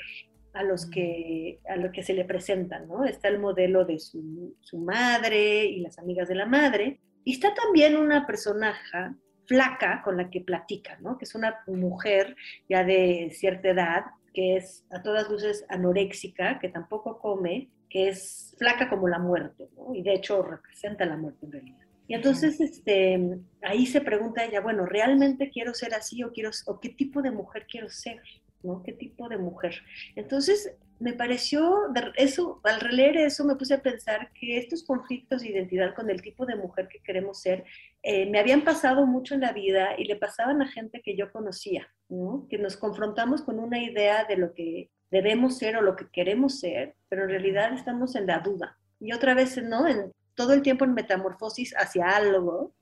a 0.53 0.63
los 0.63 0.87
que, 0.87 1.59
a 1.69 1.77
lo 1.77 1.91
que 1.91 2.03
se 2.03 2.15
le 2.15 2.25
presentan, 2.25 2.87
¿no? 2.87 3.05
Está 3.05 3.29
el 3.29 3.39
modelo 3.39 3.85
de 3.85 3.99
su, 3.99 4.57
su 4.61 4.79
madre 4.79 5.65
y 5.65 5.81
las 5.81 5.99
amigas 5.99 6.29
de 6.29 6.37
la 6.37 6.47
madre, 6.47 7.01
y 7.25 7.33
está 7.33 7.55
también 7.55 7.97
una 7.97 8.27
personaje 8.27 9.15
flaca 9.47 10.03
con 10.03 10.17
la 10.17 10.31
que 10.31 10.41
platica, 10.41 10.97
¿no? 11.01 11.19
Que 11.19 11.25
es 11.25 11.35
una 11.35 11.63
mujer 11.67 12.37
ya 12.69 12.85
de 12.85 13.31
cierta 13.33 13.69
edad, 13.69 14.05
que 14.33 14.57
es 14.57 14.85
a 14.91 15.03
todas 15.03 15.29
luces 15.31 15.65
anoréxica, 15.69 16.59
que 16.59 16.69
tampoco 16.69 17.19
come, 17.19 17.69
que 17.89 18.09
es 18.09 18.55
flaca 18.59 18.89
como 18.89 19.09
la 19.09 19.19
muerte, 19.19 19.69
¿no? 19.77 19.95
Y 19.95 20.03
de 20.03 20.15
hecho 20.15 20.43
representa 20.43 21.05
la 21.05 21.17
muerte 21.17 21.47
en 21.47 21.53
realidad. 21.53 21.84
Y 22.07 22.15
entonces 22.15 22.61
este, 22.61 23.39
ahí 23.63 23.87
se 23.87 24.01
pregunta 24.01 24.45
ella, 24.45 24.61
bueno, 24.61 24.85
¿realmente 24.85 25.51
quiero 25.51 25.73
ser 25.75 25.95
así 25.95 26.23
o, 26.23 26.33
quiero, 26.33 26.51
o 26.67 26.81
qué 26.81 26.91
tipo 26.91 27.23
de 27.23 27.31
mujer 27.31 27.67
quiero 27.69 27.89
ser? 27.89 28.21
¿no? 28.63 28.83
¿Qué 28.83 28.93
tipo 28.93 29.29
de 29.29 29.39
mujer? 29.39 29.75
Entonces, 30.17 30.75
me 30.99 31.13
pareció, 31.13 31.93
eso, 32.17 32.61
al 32.65 32.81
releer 32.81 33.17
eso, 33.17 33.45
me 33.45 33.57
puse 33.57 33.75
a 33.75 33.83
pensar 33.83 34.31
que 34.33 34.59
estos 34.59 34.85
conflictos 34.85 35.43
de 35.43 35.51
identidad 35.51 35.95
con 35.95 36.09
el 36.09 36.23
tipo 36.23 36.47
de 36.47 36.57
mujer 36.57 36.89
que 36.89 37.01
queremos 37.01 37.41
ser, 37.41 37.65
eh, 38.03 38.27
me 38.31 38.39
habían 38.39 38.63
pasado 38.63 39.07
mucho 39.07 39.35
en 39.35 39.41
la 39.41 39.53
vida 39.53 39.91
y 39.99 40.05
le 40.05 40.17
pasaban 40.17 40.63
a 40.63 40.69
gente 40.69 41.03
que 41.03 41.17
yo 41.17 41.31
conocía, 41.33 41.89
¿no? 42.09 42.47
Que 42.49 42.59
nos 42.59 42.77
confrontamos 42.77 43.43
con 43.43 43.59
una 43.59 43.83
idea 43.83 44.25
de 44.25 44.37
lo 44.37 44.55
que 44.55 44.91
debemos 45.11 45.59
ser 45.59 45.77
o 45.77 45.83
lo 45.83 45.97
que 45.97 46.09
queremos 46.11 46.59
ser, 46.59 46.95
pero 47.09 47.25
en 47.25 47.31
realidad 47.31 47.73
estamos 47.73 48.15
en 48.15 48.27
la 48.27 48.39
duda. 48.39 48.79
Y 49.01 49.13
otra 49.13 49.35
vez, 49.35 49.63
¿no? 49.63 49.87
En, 49.87 50.13
todo 50.35 50.53
el 50.53 50.63
tiempo 50.63 50.85
en 50.85 50.95
metamorfosis 50.95 51.75
hacia 51.77 52.09
algo, 52.09 52.73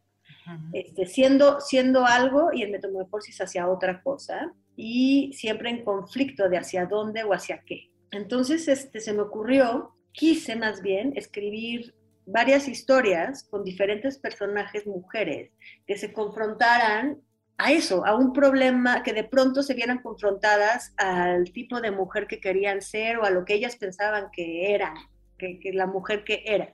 este, 0.72 1.06
siendo, 1.06 1.60
siendo 1.60 2.04
algo 2.04 2.50
y 2.52 2.62
en 2.62 2.72
metamorfosis 2.72 3.40
hacia 3.40 3.68
otra 3.68 4.02
cosa, 4.02 4.52
y 4.76 5.32
siempre 5.34 5.70
en 5.70 5.84
conflicto 5.84 6.48
de 6.48 6.58
hacia 6.58 6.86
dónde 6.86 7.24
o 7.24 7.32
hacia 7.32 7.62
qué. 7.64 7.90
Entonces 8.10 8.68
este, 8.68 9.00
se 9.00 9.12
me 9.12 9.22
ocurrió, 9.22 9.94
quise 10.12 10.56
más 10.56 10.82
bien 10.82 11.12
escribir 11.16 11.94
varias 12.26 12.68
historias 12.68 13.44
con 13.44 13.64
diferentes 13.64 14.18
personajes 14.18 14.86
mujeres 14.86 15.50
que 15.86 15.96
se 15.96 16.12
confrontaran 16.12 17.20
a 17.58 17.72
eso, 17.72 18.04
a 18.04 18.16
un 18.16 18.32
problema, 18.32 19.02
que 19.02 19.12
de 19.12 19.24
pronto 19.24 19.62
se 19.62 19.74
vieran 19.74 20.02
confrontadas 20.02 20.92
al 20.96 21.52
tipo 21.52 21.80
de 21.80 21.90
mujer 21.90 22.26
que 22.26 22.40
querían 22.40 22.82
ser 22.82 23.18
o 23.18 23.24
a 23.24 23.30
lo 23.30 23.44
que 23.44 23.54
ellas 23.54 23.76
pensaban 23.76 24.30
que 24.32 24.74
eran, 24.74 24.94
que, 25.38 25.58
la 25.72 25.86
mujer 25.86 26.24
que 26.24 26.42
era. 26.46 26.72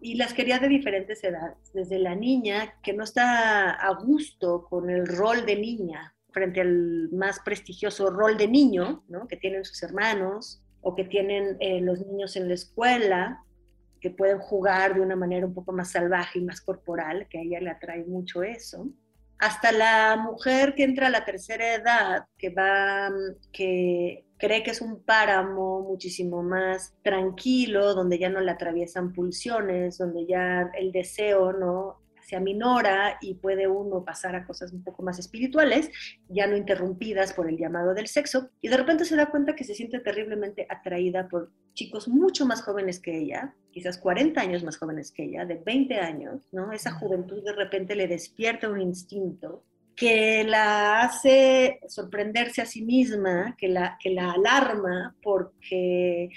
Y 0.00 0.14
las 0.14 0.34
quería 0.34 0.58
de 0.58 0.68
diferentes 0.68 1.22
edades, 1.24 1.72
desde 1.74 1.98
la 1.98 2.14
niña 2.14 2.74
que 2.82 2.92
no 2.92 3.02
está 3.02 3.70
a 3.70 3.94
gusto 3.94 4.66
con 4.68 4.88
el 4.88 5.06
rol 5.06 5.44
de 5.44 5.56
niña 5.56 6.14
frente 6.30 6.60
al 6.60 7.08
más 7.10 7.40
prestigioso 7.40 8.10
rol 8.10 8.36
de 8.36 8.46
niño, 8.46 9.02
que 9.28 9.36
tienen 9.36 9.64
sus 9.64 9.82
hermanos 9.82 10.62
o 10.80 10.94
que 10.94 11.04
tienen 11.04 11.56
eh, 11.58 11.80
los 11.80 12.06
niños 12.06 12.36
en 12.36 12.48
la 12.48 12.54
escuela, 12.54 13.42
que 14.00 14.10
pueden 14.10 14.38
jugar 14.38 14.94
de 14.94 15.00
una 15.00 15.16
manera 15.16 15.46
un 15.46 15.54
poco 15.54 15.72
más 15.72 15.90
salvaje 15.90 16.38
y 16.38 16.44
más 16.44 16.60
corporal, 16.60 17.26
que 17.28 17.38
a 17.38 17.42
ella 17.42 17.60
le 17.60 17.70
atrae 17.70 18.04
mucho 18.04 18.44
eso. 18.44 18.88
Hasta 19.38 19.72
la 19.72 20.16
mujer 20.16 20.74
que 20.76 20.84
entra 20.84 21.08
a 21.08 21.10
la 21.10 21.24
tercera 21.24 21.74
edad, 21.74 22.26
que 22.36 22.50
va, 22.50 23.10
que 23.52 24.27
cree 24.38 24.62
que 24.62 24.70
es 24.70 24.80
un 24.80 25.02
páramo 25.02 25.82
muchísimo 25.82 26.42
más 26.42 26.94
tranquilo, 27.02 27.94
donde 27.94 28.18
ya 28.18 28.28
no 28.28 28.40
le 28.40 28.50
atraviesan 28.50 29.12
pulsiones, 29.12 29.98
donde 29.98 30.26
ya 30.26 30.70
el 30.78 30.92
deseo 30.92 31.52
no 31.52 31.98
se 32.28 32.36
aminora 32.36 33.16
y 33.22 33.34
puede 33.34 33.66
uno 33.66 34.04
pasar 34.04 34.36
a 34.36 34.44
cosas 34.44 34.72
un 34.72 34.84
poco 34.84 35.02
más 35.02 35.18
espirituales, 35.18 35.90
ya 36.28 36.46
no 36.46 36.58
interrumpidas 36.58 37.32
por 37.32 37.48
el 37.48 37.56
llamado 37.56 37.94
del 37.94 38.06
sexo, 38.06 38.50
y 38.60 38.68
de 38.68 38.76
repente 38.76 39.06
se 39.06 39.16
da 39.16 39.30
cuenta 39.30 39.56
que 39.56 39.64
se 39.64 39.74
siente 39.74 39.98
terriblemente 39.98 40.66
atraída 40.68 41.26
por 41.26 41.50
chicos 41.72 42.06
mucho 42.06 42.44
más 42.44 42.60
jóvenes 42.60 43.00
que 43.00 43.16
ella, 43.16 43.54
quizás 43.70 43.96
40 43.96 44.40
años 44.40 44.62
más 44.62 44.76
jóvenes 44.76 45.10
que 45.10 45.24
ella, 45.24 45.46
de 45.46 45.54
20 45.54 45.94
años, 46.00 46.46
¿no? 46.52 46.70
Esa 46.72 46.92
juventud 46.92 47.42
de 47.42 47.52
repente 47.52 47.94
le 47.94 48.08
despierta 48.08 48.68
un 48.68 48.80
instinto 48.82 49.64
que 49.98 50.44
la 50.44 51.02
hace 51.02 51.80
sorprenderse 51.88 52.62
a 52.62 52.66
sí 52.66 52.82
misma, 52.82 53.56
que 53.58 53.68
la, 53.68 53.98
que 54.00 54.10
la 54.10 54.32
alarma 54.32 55.16
porque 55.22 56.30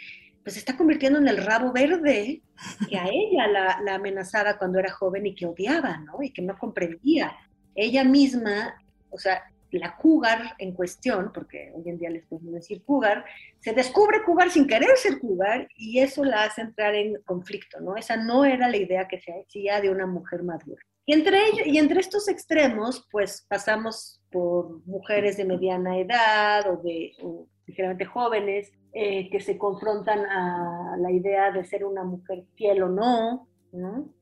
pues 0.43 0.53
se 0.53 0.59
está 0.59 0.75
convirtiendo 0.75 1.19
en 1.19 1.27
el 1.27 1.37
rabo 1.37 1.71
verde 1.71 2.41
que 2.89 2.97
a 2.97 3.07
ella 3.07 3.47
la, 3.47 3.95
amenazaba 3.95 4.57
cuando 4.57 4.79
era 4.79 4.91
joven 4.91 5.27
y 5.27 5.35
que 5.35 5.45
odiaba, 5.45 5.97
¿no? 5.97 6.23
Y 6.23 6.31
que 6.31 6.41
no 6.41 6.57
comprendía. 6.57 7.35
Ella 7.75 8.03
misma, 8.03 8.81
o 9.11 9.19
sea, 9.19 9.43
la 9.69 9.95
cougar 9.95 10.55
en 10.57 10.73
cuestión, 10.73 11.31
porque 11.31 11.71
hoy 11.75 11.87
en 11.87 11.99
día 11.99 12.09
les 12.09 12.25
podemos 12.25 12.53
decir 12.53 12.83
cougar, 12.83 13.23
se 13.59 13.73
descubre 13.73 14.23
cougar 14.23 14.49
sin 14.49 14.67
querer 14.67 14.97
ser 14.97 15.19
cougar 15.19 15.67
y 15.77 15.99
eso 15.99 16.25
la 16.25 16.43
hace 16.43 16.61
entrar 16.61 16.95
en 16.95 17.21
conflicto, 17.23 17.79
¿no? 17.79 17.95
Esa 17.95 18.17
no 18.17 18.43
era 18.43 18.67
la 18.67 18.77
idea 18.77 19.07
que 19.07 19.21
se 19.21 19.31
hacía 19.31 19.79
de 19.79 19.91
una 19.91 20.07
mujer 20.07 20.43
madura. 20.43 20.81
Y 21.05 21.13
entre, 21.13 21.47
ellos, 21.47 21.65
y 21.65 21.77
entre 21.77 21.99
estos 21.99 22.27
extremos, 22.27 23.07
pues 23.11 23.45
pasamos 23.49 24.21
por 24.31 24.85
mujeres 24.85 25.37
de 25.37 25.45
mediana 25.45 25.97
edad 25.97 26.71
o 26.71 26.77
de 26.77 27.11
o 27.23 27.47
ligeramente 27.65 28.05
jóvenes, 28.05 28.71
eh, 28.93 29.29
que 29.29 29.39
se 29.39 29.57
confrontan 29.57 30.19
a 30.25 30.97
la 30.97 31.11
idea 31.11 31.51
de 31.51 31.63
ser 31.63 31.85
una 31.85 32.03
mujer 32.03 32.43
fiel 32.55 32.83
o 32.83 32.89
no, 32.89 33.47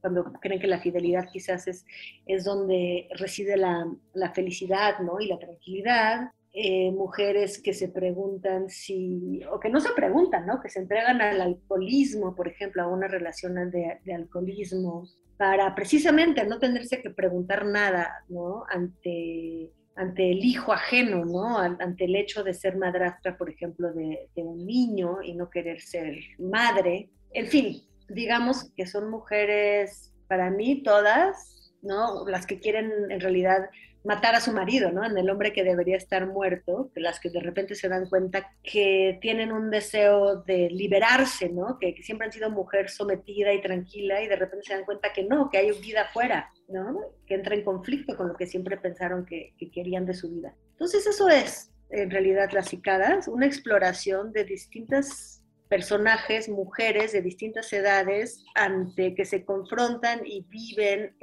cuando 0.02 0.32
creen 0.40 0.62
que 0.62 0.68
la 0.68 0.80
fidelidad 0.80 1.28
quizás 1.32 1.68
es, 1.68 1.86
es 2.28 2.44
donde 2.44 3.08
reside 3.18 3.58
la, 3.58 3.92
la 4.14 4.32
felicidad 4.32 5.00
¿no? 5.00 5.20
y 5.20 5.28
la 5.28 5.40
tranquilidad. 5.40 6.32
Eh, 6.52 6.92
mujeres 6.92 7.62
que 7.62 7.74
se 7.74 7.90
preguntan 7.90 8.70
si, 8.70 9.42
o 9.52 9.60
que 9.60 9.70
no 9.70 9.80
se 9.80 9.92
preguntan, 9.94 10.46
¿no? 10.46 10.60
que 10.62 10.70
se 10.70 10.80
entregan 10.80 11.22
al 11.22 11.42
alcoholismo, 11.42 12.36
por 12.36 12.48
ejemplo, 12.48 12.82
a 12.84 12.88
una 12.88 13.08
relación 13.08 13.56
de, 13.72 14.00
de 14.04 14.14
alcoholismo, 14.14 15.08
para 15.40 15.74
precisamente 15.74 16.46
no 16.46 16.60
tenerse 16.60 17.02
que 17.02 17.12
preguntar 17.12 17.66
nada 17.66 18.26
¿no? 18.28 18.66
ante 18.68 19.72
ante 19.96 20.32
el 20.32 20.46
hijo 20.46 20.72
ajeno, 20.72 21.26
¿no? 21.26 21.58
Ante 21.58 22.06
el 22.06 22.16
hecho 22.16 22.42
de 22.42 22.54
ser 22.54 22.78
madrastra, 22.78 23.38
por 23.38 23.50
ejemplo, 23.50 23.92
de, 23.92 24.30
un 24.38 24.66
niño 24.66 25.22
y 25.22 25.34
no 25.34 25.50
querer 25.50 25.82
ser 25.82 26.16
madre. 26.38 27.10
En 27.34 27.48
fin, 27.48 27.82
digamos 28.08 28.72
que 28.78 28.88
son 28.88 29.10
mujeres, 29.10 30.14
para 30.30 30.52
mí 30.52 30.84
todas, 30.84 31.74
¿no? 31.82 32.26
Las 32.30 32.46
que 32.46 32.62
quieren 32.62 32.94
en 33.10 33.20
realidad 33.20 33.70
matar 34.04 34.36
a 34.36 34.42
su 34.42 34.52
marido, 34.52 34.92
¿no? 34.92 35.06
En 35.06 35.18
el 35.18 35.30
hombre 35.30 35.54
que 35.54 35.64
debería 35.64 35.98
estar 35.98 36.26
muerto, 36.26 36.92
las 36.96 37.20
que 37.20 37.30
de 37.30 37.40
repente 37.40 37.76
se 37.76 37.90
dan 37.90 38.08
cuenta 38.08 38.52
que 38.64 39.18
tienen 39.22 39.52
un 39.52 39.70
deseo 39.70 40.44
de 40.44 40.70
liberarse, 40.70 41.50
¿no? 41.50 41.78
Que, 41.80 41.96
siempre 42.02 42.28
han 42.28 42.34
sido 42.34 42.50
mujer 42.50 42.90
sometida 42.90 43.54
y 43.54 43.62
tranquila 43.62 44.22
y 44.22 44.28
de 44.28 44.36
repente 44.36 44.66
se 44.68 44.74
dan 44.74 44.86
cuenta 44.86 45.12
que 45.14 45.24
no, 45.24 45.50
que 45.50 45.58
hay 45.58 45.72
vida 45.82 46.04
afuera, 46.04 46.52
¿no? 46.68 47.00
Que 47.26 47.36
entra 47.36 47.56
en 47.56 47.64
conflicto 47.64 48.16
con 48.16 48.30
lo 48.30 48.36
que 48.36 48.48
siempre 48.48 48.78
pensaron 48.78 49.26
que, 49.26 49.54
que 49.58 49.70
querían 49.70 50.06
de 50.06 50.14
su 50.14 50.30
vida. 50.30 50.54
Entonces 50.72 51.06
eso 51.06 51.28
es, 51.28 51.72
en 51.90 52.10
realidad, 52.10 52.50
las 52.54 52.70
cicadas, 52.70 53.28
una 53.28 53.46
exploración 53.46 54.32
de 54.32 54.46
distintas 54.46 55.40
personajes, 55.70 56.50
mujeres 56.50 57.14
de 57.14 57.22
distintas 57.22 57.72
edades, 57.72 58.44
ante 58.56 59.14
que 59.14 59.24
se 59.24 59.46
confrontan 59.46 60.26
y 60.26 60.42
viven 60.50 61.16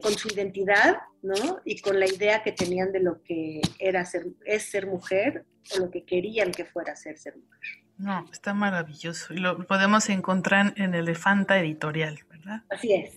con 0.00 0.12
su 0.12 0.28
identidad, 0.28 0.98
¿no? 1.26 1.60
Y 1.64 1.80
con 1.80 1.98
la 1.98 2.06
idea 2.06 2.42
que 2.42 2.52
tenían 2.52 2.92
de 2.92 3.00
lo 3.00 3.22
que 3.22 3.60
era 3.78 4.04
ser, 4.04 4.26
es 4.44 4.62
ser 4.70 4.86
mujer 4.86 5.44
o 5.74 5.80
lo 5.80 5.90
que 5.90 6.04
querían 6.04 6.52
que 6.52 6.64
fuera 6.64 6.94
ser 6.94 7.18
ser 7.18 7.36
mujer. 7.36 7.60
No, 7.98 8.24
está 8.32 8.54
maravilloso. 8.54 9.34
Y 9.34 9.38
lo 9.38 9.66
podemos 9.66 10.08
encontrar 10.08 10.74
en 10.76 10.94
Elefanta 10.94 11.58
Editorial, 11.58 12.20
¿verdad? 12.30 12.62
Así 12.70 12.92
es. 12.92 13.14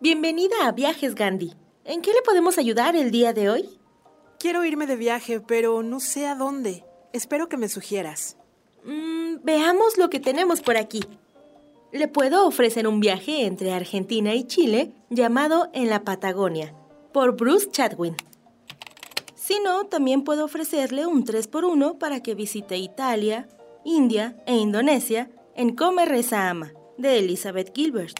Bienvenida 0.00 0.54
a 0.64 0.72
Viajes 0.72 1.14
Gandhi. 1.16 1.54
¿En 1.84 2.02
qué 2.02 2.12
le 2.12 2.22
podemos 2.22 2.56
ayudar 2.58 2.94
el 2.94 3.10
día 3.10 3.32
de 3.32 3.50
hoy? 3.50 3.80
Quiero 4.38 4.64
irme 4.64 4.86
de 4.86 4.94
viaje, 4.94 5.40
pero 5.40 5.82
no 5.82 5.98
sé 5.98 6.28
a 6.28 6.36
dónde. 6.36 6.84
Espero 7.12 7.48
que 7.48 7.56
me 7.56 7.68
sugieras. 7.68 8.37
Mm, 8.88 9.44
veamos 9.44 9.98
lo 9.98 10.08
que 10.08 10.18
tenemos 10.18 10.62
por 10.62 10.78
aquí. 10.78 11.04
Le 11.92 12.08
puedo 12.08 12.46
ofrecer 12.46 12.88
un 12.88 13.00
viaje 13.00 13.44
entre 13.44 13.74
Argentina 13.74 14.34
y 14.34 14.44
Chile 14.44 14.92
llamado 15.10 15.68
En 15.74 15.90
la 15.90 16.04
Patagonia, 16.04 16.72
por 17.12 17.36
Bruce 17.36 17.70
Chadwin. 17.70 18.16
Si 19.34 19.60
no, 19.60 19.84
también 19.84 20.24
puedo 20.24 20.46
ofrecerle 20.46 21.06
un 21.06 21.26
3x1 21.26 21.98
para 21.98 22.22
que 22.22 22.34
visite 22.34 22.78
Italia, 22.78 23.46
India 23.84 24.34
e 24.46 24.56
Indonesia 24.56 25.28
en 25.54 25.76
Come 25.76 26.06
Reza 26.06 26.48
Ama, 26.48 26.72
de 26.96 27.18
Elizabeth 27.18 27.74
Gilbert. 27.74 28.18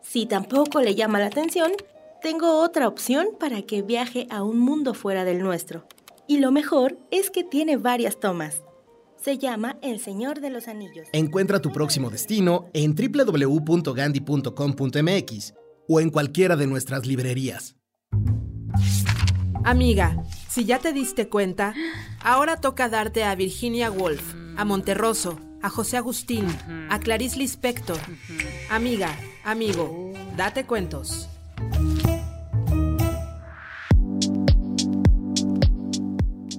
Si 0.00 0.26
tampoco 0.26 0.80
le 0.80 0.94
llama 0.94 1.18
la 1.18 1.26
atención, 1.26 1.72
tengo 2.22 2.60
otra 2.60 2.86
opción 2.86 3.30
para 3.40 3.62
que 3.62 3.82
viaje 3.82 4.28
a 4.30 4.44
un 4.44 4.60
mundo 4.60 4.94
fuera 4.94 5.24
del 5.24 5.40
nuestro. 5.40 5.88
Y 6.28 6.38
lo 6.38 6.52
mejor 6.52 6.96
es 7.10 7.30
que 7.30 7.42
tiene 7.42 7.76
varias 7.76 8.20
tomas. 8.20 8.63
Se 9.24 9.38
llama 9.38 9.78
El 9.80 10.00
Señor 10.00 10.42
de 10.42 10.50
los 10.50 10.68
Anillos. 10.68 11.08
Encuentra 11.14 11.62
tu 11.62 11.72
próximo 11.72 12.10
destino 12.10 12.68
en 12.74 12.94
www.gandhi.com.mx 12.94 15.54
o 15.88 16.00
en 16.00 16.10
cualquiera 16.10 16.56
de 16.56 16.66
nuestras 16.66 17.06
librerías. 17.06 17.74
Amiga, 19.64 20.22
si 20.50 20.66
ya 20.66 20.78
te 20.78 20.92
diste 20.92 21.30
cuenta, 21.30 21.72
ahora 22.22 22.60
toca 22.60 22.90
darte 22.90 23.24
a 23.24 23.34
Virginia 23.34 23.90
Woolf, 23.90 24.34
a 24.58 24.66
Monterroso, 24.66 25.40
a 25.62 25.70
José 25.70 25.96
Agustín, 25.96 26.44
a 26.90 27.00
Clarice 27.00 27.38
Lispector. 27.38 27.96
Amiga, 28.68 29.08
amigo, 29.42 30.12
date 30.36 30.66
cuentos. 30.66 31.30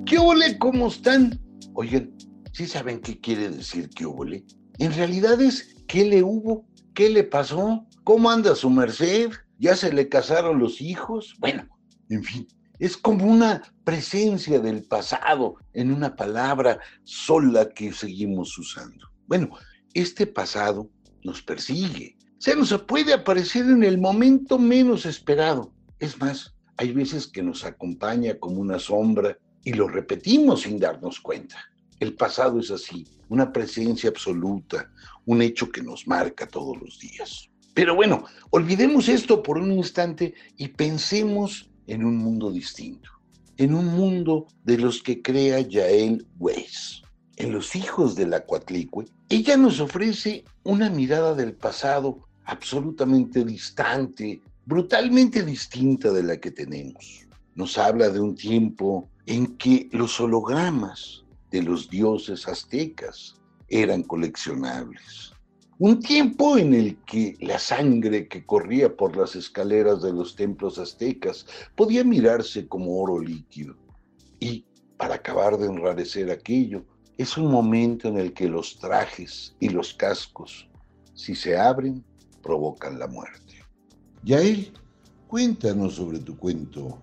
¿Qué 0.07 0.17
ole? 0.17 0.57
¿Cómo 0.57 0.87
están? 0.87 1.39
Oigan, 1.75 2.11
¿sí 2.55 2.67
saben 2.67 3.01
qué 3.01 3.19
quiere 3.19 3.49
decir 3.49 3.89
qué 3.89 4.05
ole? 4.05 4.45
En 4.79 4.93
realidad 4.93 5.41
es 5.41 5.75
¿qué 5.87 6.05
le 6.05 6.23
hubo? 6.23 6.65
¿Qué 6.93 7.09
le 7.09 7.25
pasó? 7.25 7.85
¿Cómo 8.05 8.31
anda 8.31 8.55
su 8.55 8.69
merced? 8.69 9.29
¿Ya 9.59 9.75
se 9.75 9.91
le 9.91 10.07
casaron 10.07 10.59
los 10.59 10.79
hijos? 10.79 11.35
Bueno, 11.39 11.67
en 12.09 12.23
fin, 12.23 12.47
es 12.79 12.95
como 12.95 13.25
una 13.25 13.61
presencia 13.83 14.59
del 14.59 14.83
pasado 14.83 15.55
en 15.73 15.91
una 15.91 16.15
palabra 16.15 16.79
sola 17.03 17.67
que 17.69 17.91
seguimos 17.91 18.57
usando. 18.57 19.05
Bueno, 19.27 19.49
este 19.93 20.25
pasado 20.25 20.89
nos 21.25 21.41
persigue. 21.41 22.15
Se 22.37 22.55
nos 22.55 22.71
puede 22.83 23.13
aparecer 23.13 23.65
en 23.65 23.83
el 23.83 23.97
momento 23.97 24.57
menos 24.57 25.05
esperado. 25.05 25.73
Es 25.99 26.17
más, 26.21 26.55
hay 26.77 26.93
veces 26.93 27.27
que 27.27 27.43
nos 27.43 27.65
acompaña 27.65 28.39
como 28.39 28.61
una 28.61 28.79
sombra 28.79 29.37
y 29.65 29.73
lo 29.73 29.89
repetimos 29.89 30.61
sin 30.61 30.79
darnos 30.79 31.19
cuenta. 31.19 31.57
El 31.99 32.13
pasado 32.15 32.59
es 32.59 32.71
así, 32.71 33.07
una 33.29 33.51
presencia 33.51 34.09
absoluta, 34.09 34.91
un 35.25 35.41
hecho 35.41 35.69
que 35.71 35.81
nos 35.81 36.07
marca 36.07 36.47
todos 36.47 36.77
los 36.81 36.99
días. 36.99 37.49
Pero 37.73 37.95
bueno, 37.95 38.23
olvidemos 38.51 39.09
esto 39.09 39.43
por 39.43 39.57
un 39.57 39.71
instante 39.71 40.33
y 40.57 40.69
pensemos 40.69 41.69
en 41.87 42.05
un 42.05 42.17
mundo 42.17 42.51
distinto, 42.51 43.09
en 43.57 43.75
un 43.75 43.87
mundo 43.87 44.47
de 44.63 44.77
los 44.77 45.03
que 45.03 45.21
crea 45.21 45.59
Yael 45.59 46.25
Weiss. 46.39 47.01
En 47.37 47.51
Los 47.51 47.75
hijos 47.75 48.15
de 48.15 48.27
la 48.27 48.45
Cuatlicue, 48.45 49.05
ella 49.27 49.57
nos 49.57 49.81
ofrece 49.81 50.45
una 50.63 50.89
mirada 50.89 51.35
del 51.35 51.53
pasado 51.53 52.21
absolutamente 52.45 53.43
distante, 53.43 54.41
brutalmente 54.65 55.43
distinta 55.43 56.13
de 56.13 56.23
la 56.23 56.37
que 56.37 56.51
tenemos. 56.51 57.27
Nos 57.53 57.77
habla 57.77 58.09
de 58.09 58.21
un 58.21 58.35
tiempo 58.35 59.09
en 59.25 59.57
que 59.57 59.89
los 59.91 60.17
hologramas 60.21 61.24
de 61.55 61.63
los 61.63 61.89
dioses 61.89 62.49
aztecas 62.49 63.35
eran 63.69 64.03
coleccionables. 64.03 65.31
Un 65.79 66.01
tiempo 66.01 66.57
en 66.57 66.73
el 66.73 66.97
que 67.05 67.37
la 67.39 67.59
sangre 67.59 68.27
que 68.27 68.45
corría 68.45 68.93
por 68.93 69.15
las 69.15 69.37
escaleras 69.37 70.01
de 70.01 70.11
los 70.11 70.35
templos 70.35 70.77
aztecas 70.77 71.45
podía 71.75 72.03
mirarse 72.03 72.67
como 72.67 72.99
oro 72.99 73.21
líquido. 73.21 73.73
Y, 74.41 74.65
para 74.97 75.15
acabar 75.15 75.57
de 75.57 75.67
enrarecer 75.67 76.29
aquello, 76.29 76.83
es 77.17 77.37
un 77.37 77.49
momento 77.49 78.09
en 78.09 78.17
el 78.17 78.33
que 78.33 78.49
los 78.49 78.77
trajes 78.77 79.55
y 79.61 79.69
los 79.69 79.93
cascos, 79.93 80.67
si 81.13 81.35
se 81.35 81.57
abren, 81.57 82.03
provocan 82.43 82.99
la 82.99 83.07
muerte. 83.07 83.63
Yael, 84.23 84.73
cuéntanos 85.27 85.95
sobre 85.95 86.19
tu 86.19 86.37
cuento 86.37 86.99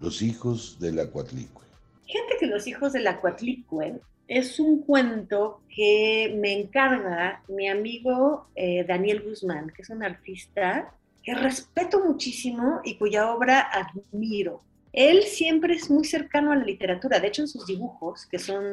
los 0.00 0.20
hijos 0.20 0.76
de 0.78 0.92
la 0.92 1.06
Cuatlicue. 1.06 1.65
Fíjate 2.06 2.36
que 2.38 2.46
Los 2.46 2.66
hijos 2.66 2.92
de 2.92 3.00
la 3.00 3.20
Cuatlicue 3.20 4.00
es 4.28 4.58
un 4.58 4.82
cuento 4.82 5.62
que 5.68 6.36
me 6.40 6.52
encarga 6.52 7.42
mi 7.48 7.68
amigo 7.68 8.48
eh, 8.54 8.84
Daniel 8.84 9.22
Guzmán, 9.22 9.70
que 9.74 9.82
es 9.82 9.90
un 9.90 10.02
artista 10.02 10.92
que 11.22 11.34
respeto 11.34 12.04
muchísimo 12.04 12.80
y 12.84 12.96
cuya 12.96 13.32
obra 13.32 13.60
admiro. 13.60 14.62
Él 14.92 15.24
siempre 15.24 15.74
es 15.74 15.90
muy 15.90 16.04
cercano 16.04 16.52
a 16.52 16.56
la 16.56 16.64
literatura, 16.64 17.20
de 17.20 17.28
hecho 17.28 17.42
en 17.42 17.48
sus 17.48 17.66
dibujos, 17.66 18.26
que 18.26 18.38
son 18.38 18.64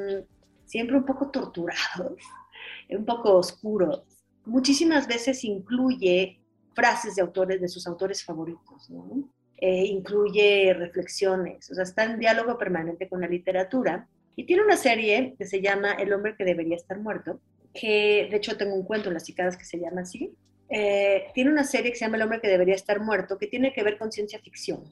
siempre 0.66 0.96
un 0.96 1.06
poco 1.06 1.30
torturados, 1.30 2.18
un 2.90 3.06
poco 3.06 3.38
oscuros, 3.38 4.04
muchísimas 4.46 5.08
veces 5.08 5.44
incluye 5.44 6.40
frases 6.74 7.16
de 7.16 7.22
autores, 7.22 7.62
de 7.62 7.68
sus 7.68 7.86
autores 7.88 8.24
favoritos, 8.24 8.90
¿no? 8.90 9.30
Eh, 9.58 9.86
incluye 9.86 10.74
reflexiones, 10.74 11.72
o 11.72 11.76
sea, 11.76 11.84
está 11.84 12.04
en 12.04 12.20
diálogo 12.20 12.58
permanente 12.58 13.08
con 13.08 13.22
la 13.22 13.28
literatura. 13.28 14.08
Y 14.36 14.46
tiene 14.46 14.64
una 14.64 14.78
serie 14.78 15.36
que 15.38 15.46
se 15.46 15.62
llama 15.62 15.94
El 15.94 16.12
hombre 16.12 16.36
que 16.36 16.44
debería 16.44 16.76
estar 16.76 17.00
muerto, 17.00 17.40
que 17.74 18.28
de 18.30 18.38
hecho 18.38 18.58
tengo 18.58 18.76
un 18.76 18.84
cuento 18.84 19.10
en 19.10 19.14
las 19.14 19.26
cicadas 19.26 19.56
que 19.56 19.66
se 19.66 19.80
llama 19.80 20.02
así. 20.02 20.34
Eh, 20.70 21.28
tiene 21.34 21.52
una 21.52 21.64
serie 21.64 21.92
que 21.92 21.98
se 21.98 22.06
llama 22.06 22.18
El 22.18 22.24
hombre 22.24 22.42
que 22.42 22.48
debería 22.48 22.76
estar 22.76 23.00
muerto, 23.00 23.38
que 23.38 23.48
tiene 23.48 23.74
que 23.74 23.84
ver 23.84 23.98
con 23.98 24.12
ciencia 24.12 24.40
ficción, 24.40 24.84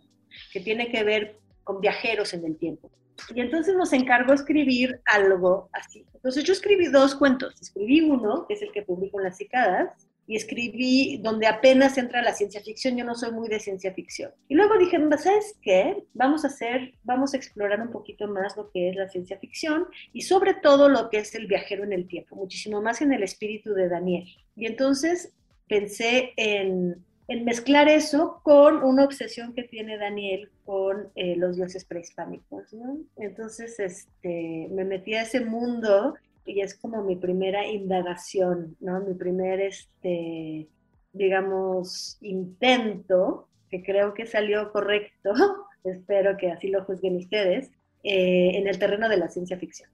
que 0.54 0.60
tiene 0.60 0.92
que 0.92 1.04
ver 1.04 1.38
con 1.64 1.82
viajeros 1.82 2.34
en 2.34 2.46
el 2.46 2.58
tiempo. 2.58 2.92
Y 3.36 3.42
entonces 3.42 3.76
nos 3.76 3.94
encargó 3.94 4.34
escribir 4.34 5.00
algo 5.06 5.70
así. 5.74 6.06
Entonces 6.14 6.44
yo 6.44 6.54
escribí 6.54 6.88
dos 6.88 7.16
cuentos. 7.16 7.60
Escribí 7.62 8.02
uno, 8.02 8.46
que 8.48 8.54
es 8.54 8.62
el 8.62 8.72
que 8.72 8.84
publico 8.84 9.20
en 9.20 9.26
las 9.26 9.38
cicadas, 9.38 10.08
y 10.28 10.36
escribí 10.36 11.18
donde 11.18 11.48
apenas 11.48 11.98
entra 11.98 12.22
la 12.22 12.34
ciencia 12.34 12.62
ficción, 12.62 12.96
yo 12.96 13.04
no 13.04 13.16
soy 13.16 13.32
muy 13.32 13.50
de 13.50 13.60
ciencia 13.60 13.94
ficción. 13.94 14.32
Y 14.48 14.56
luego 14.56 14.78
dije, 14.78 14.98
¿sabes 15.18 15.58
qué? 15.62 16.04
Vamos 16.14 16.44
a 16.46 16.48
hacer, 16.48 16.94
vamos 17.04 17.34
a 17.34 17.38
explorar 17.38 17.82
un 17.82 17.92
poquito 17.92 18.28
más 18.28 18.56
lo 18.56 18.72
que 18.72 18.90
es 18.90 18.96
la 18.96 19.10
ciencia 19.10 19.38
ficción 19.38 19.88
y 20.14 20.22
sobre 20.22 20.54
todo 20.54 20.90
lo 20.90 21.10
que 21.10 21.18
es 21.18 21.36
el 21.36 21.48
viajero 21.48 21.84
en 21.84 21.94
el 21.94 22.08
tiempo, 22.08 22.36
muchísimo 22.36 22.82
más 22.82 23.02
en 23.02 23.14
el 23.14 23.24
espíritu 23.24 23.74
de 23.74 23.90
Daniel. 23.90 24.26
Y 24.56 24.68
entonces 24.68 25.34
pensé 25.68 26.34
en, 26.38 27.04
en 27.28 27.46
mezclar 27.46 27.88
eso 27.88 28.42
con 28.44 28.84
una 28.84 29.06
obsesión 29.06 29.54
que 29.54 29.64
tiene 29.64 29.98
Daniel 29.98 30.50
con 30.66 31.10
eh, 31.16 31.36
los 31.36 31.56
dioses 31.56 31.86
prehispánicos. 31.86 32.76
Entonces, 33.18 33.80
este, 33.80 34.68
me 34.72 34.86
metí 34.86 35.14
a 35.14 35.24
ese 35.24 35.42
mundo 35.42 36.16
y 36.46 36.62
es 36.62 36.76
como 36.76 37.04
mi 37.04 37.16
primera 37.16 37.68
indagación, 37.68 38.76
¿no? 38.80 39.02
Mi 39.02 39.14
primer, 39.14 39.62
este, 39.62 40.68
digamos, 41.14 42.18
intento, 42.22 43.48
que 43.70 43.84
creo 43.84 44.14
que 44.14 44.26
salió 44.26 44.72
correcto, 44.72 45.32
espero 45.84 46.38
que 46.38 46.52
así 46.52 46.68
lo 46.70 46.84
juzguen 46.84 47.18
ustedes, 47.18 47.72
eh, 48.04 48.52
en 48.56 48.68
el 48.68 48.80
terreno 48.80 49.08
de 49.10 49.18
la 49.18 49.30
ciencia 49.30 49.58
ficción. 49.58 49.90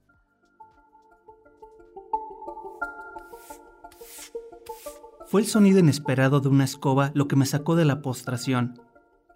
Fue 5.28 5.42
el 5.42 5.48
sonido 5.48 5.80
inesperado 5.80 6.40
de 6.40 6.48
una 6.48 6.64
escoba 6.64 7.12
lo 7.14 7.28
que 7.28 7.36
me 7.36 7.46
sacó 7.46 7.76
de 7.76 7.84
la 7.84 8.02
postración. 8.02 8.80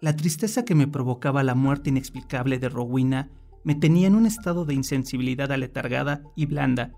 La 0.00 0.16
tristeza 0.16 0.64
que 0.64 0.74
me 0.74 0.88
provocaba 0.88 1.42
la 1.42 1.54
muerte 1.54 1.90
inexplicable 1.90 2.58
de 2.58 2.70
Rowena 2.70 3.28
me 3.62 3.74
tenía 3.74 4.06
en 4.06 4.14
un 4.14 4.24
estado 4.24 4.64
de 4.64 4.74
insensibilidad 4.74 5.52
aletargada 5.52 6.22
y 6.34 6.46
blanda, 6.46 6.92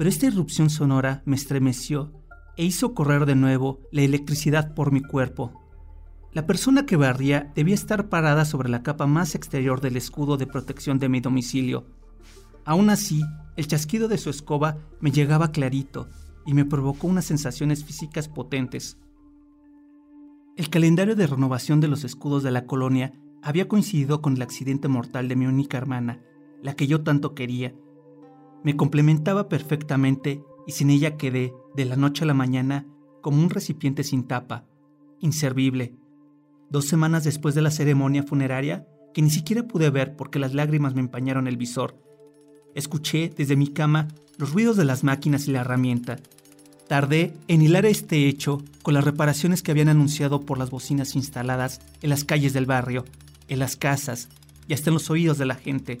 pero 0.00 0.08
esta 0.08 0.24
irrupción 0.24 0.70
sonora 0.70 1.22
me 1.26 1.36
estremeció 1.36 2.10
e 2.56 2.64
hizo 2.64 2.94
correr 2.94 3.26
de 3.26 3.34
nuevo 3.34 3.82
la 3.92 4.00
electricidad 4.00 4.72
por 4.72 4.92
mi 4.92 5.02
cuerpo. 5.02 5.52
La 6.32 6.46
persona 6.46 6.86
que 6.86 6.96
barría 6.96 7.52
debía 7.54 7.74
estar 7.74 8.08
parada 8.08 8.46
sobre 8.46 8.70
la 8.70 8.82
capa 8.82 9.06
más 9.06 9.34
exterior 9.34 9.82
del 9.82 9.98
escudo 9.98 10.38
de 10.38 10.46
protección 10.46 10.98
de 10.98 11.10
mi 11.10 11.20
domicilio. 11.20 11.84
Aún 12.64 12.88
así, 12.88 13.20
el 13.58 13.66
chasquido 13.66 14.08
de 14.08 14.16
su 14.16 14.30
escoba 14.30 14.78
me 15.00 15.10
llegaba 15.10 15.52
clarito 15.52 16.08
y 16.46 16.54
me 16.54 16.64
provocó 16.64 17.06
unas 17.06 17.26
sensaciones 17.26 17.84
físicas 17.84 18.26
potentes. 18.26 18.96
El 20.56 20.70
calendario 20.70 21.14
de 21.14 21.26
renovación 21.26 21.78
de 21.80 21.88
los 21.88 22.04
escudos 22.04 22.42
de 22.42 22.52
la 22.52 22.64
colonia 22.64 23.12
había 23.42 23.68
coincidido 23.68 24.22
con 24.22 24.36
el 24.36 24.40
accidente 24.40 24.88
mortal 24.88 25.28
de 25.28 25.36
mi 25.36 25.44
única 25.44 25.76
hermana, 25.76 26.22
la 26.62 26.72
que 26.72 26.86
yo 26.86 27.02
tanto 27.02 27.34
quería. 27.34 27.74
Me 28.62 28.76
complementaba 28.76 29.48
perfectamente 29.48 30.42
y 30.66 30.72
sin 30.72 30.90
ella 30.90 31.16
quedé, 31.16 31.52
de 31.74 31.84
la 31.84 31.96
noche 31.96 32.24
a 32.24 32.26
la 32.26 32.34
mañana, 32.34 32.86
como 33.22 33.42
un 33.42 33.50
recipiente 33.50 34.04
sin 34.04 34.24
tapa, 34.26 34.66
inservible. 35.18 35.94
Dos 36.68 36.86
semanas 36.86 37.24
después 37.24 37.54
de 37.54 37.62
la 37.62 37.70
ceremonia 37.70 38.22
funeraria, 38.22 38.86
que 39.14 39.22
ni 39.22 39.30
siquiera 39.30 39.66
pude 39.66 39.90
ver 39.90 40.16
porque 40.16 40.38
las 40.38 40.54
lágrimas 40.54 40.94
me 40.94 41.00
empañaron 41.00 41.48
el 41.48 41.56
visor, 41.56 42.00
escuché 42.74 43.32
desde 43.36 43.56
mi 43.56 43.68
cama 43.68 44.08
los 44.38 44.52
ruidos 44.52 44.76
de 44.76 44.84
las 44.84 45.04
máquinas 45.04 45.48
y 45.48 45.52
la 45.52 45.60
herramienta. 45.60 46.18
Tardé 46.88 47.34
en 47.48 47.62
hilar 47.62 47.86
este 47.86 48.26
hecho 48.26 48.62
con 48.82 48.94
las 48.94 49.04
reparaciones 49.04 49.62
que 49.62 49.70
habían 49.70 49.88
anunciado 49.88 50.40
por 50.40 50.58
las 50.58 50.70
bocinas 50.70 51.14
instaladas 51.14 51.80
en 52.02 52.10
las 52.10 52.24
calles 52.24 52.52
del 52.52 52.66
barrio, 52.66 53.04
en 53.48 53.58
las 53.58 53.76
casas 53.76 54.28
y 54.66 54.74
hasta 54.74 54.90
en 54.90 54.94
los 54.94 55.10
oídos 55.10 55.38
de 55.38 55.46
la 55.46 55.54
gente, 55.54 55.98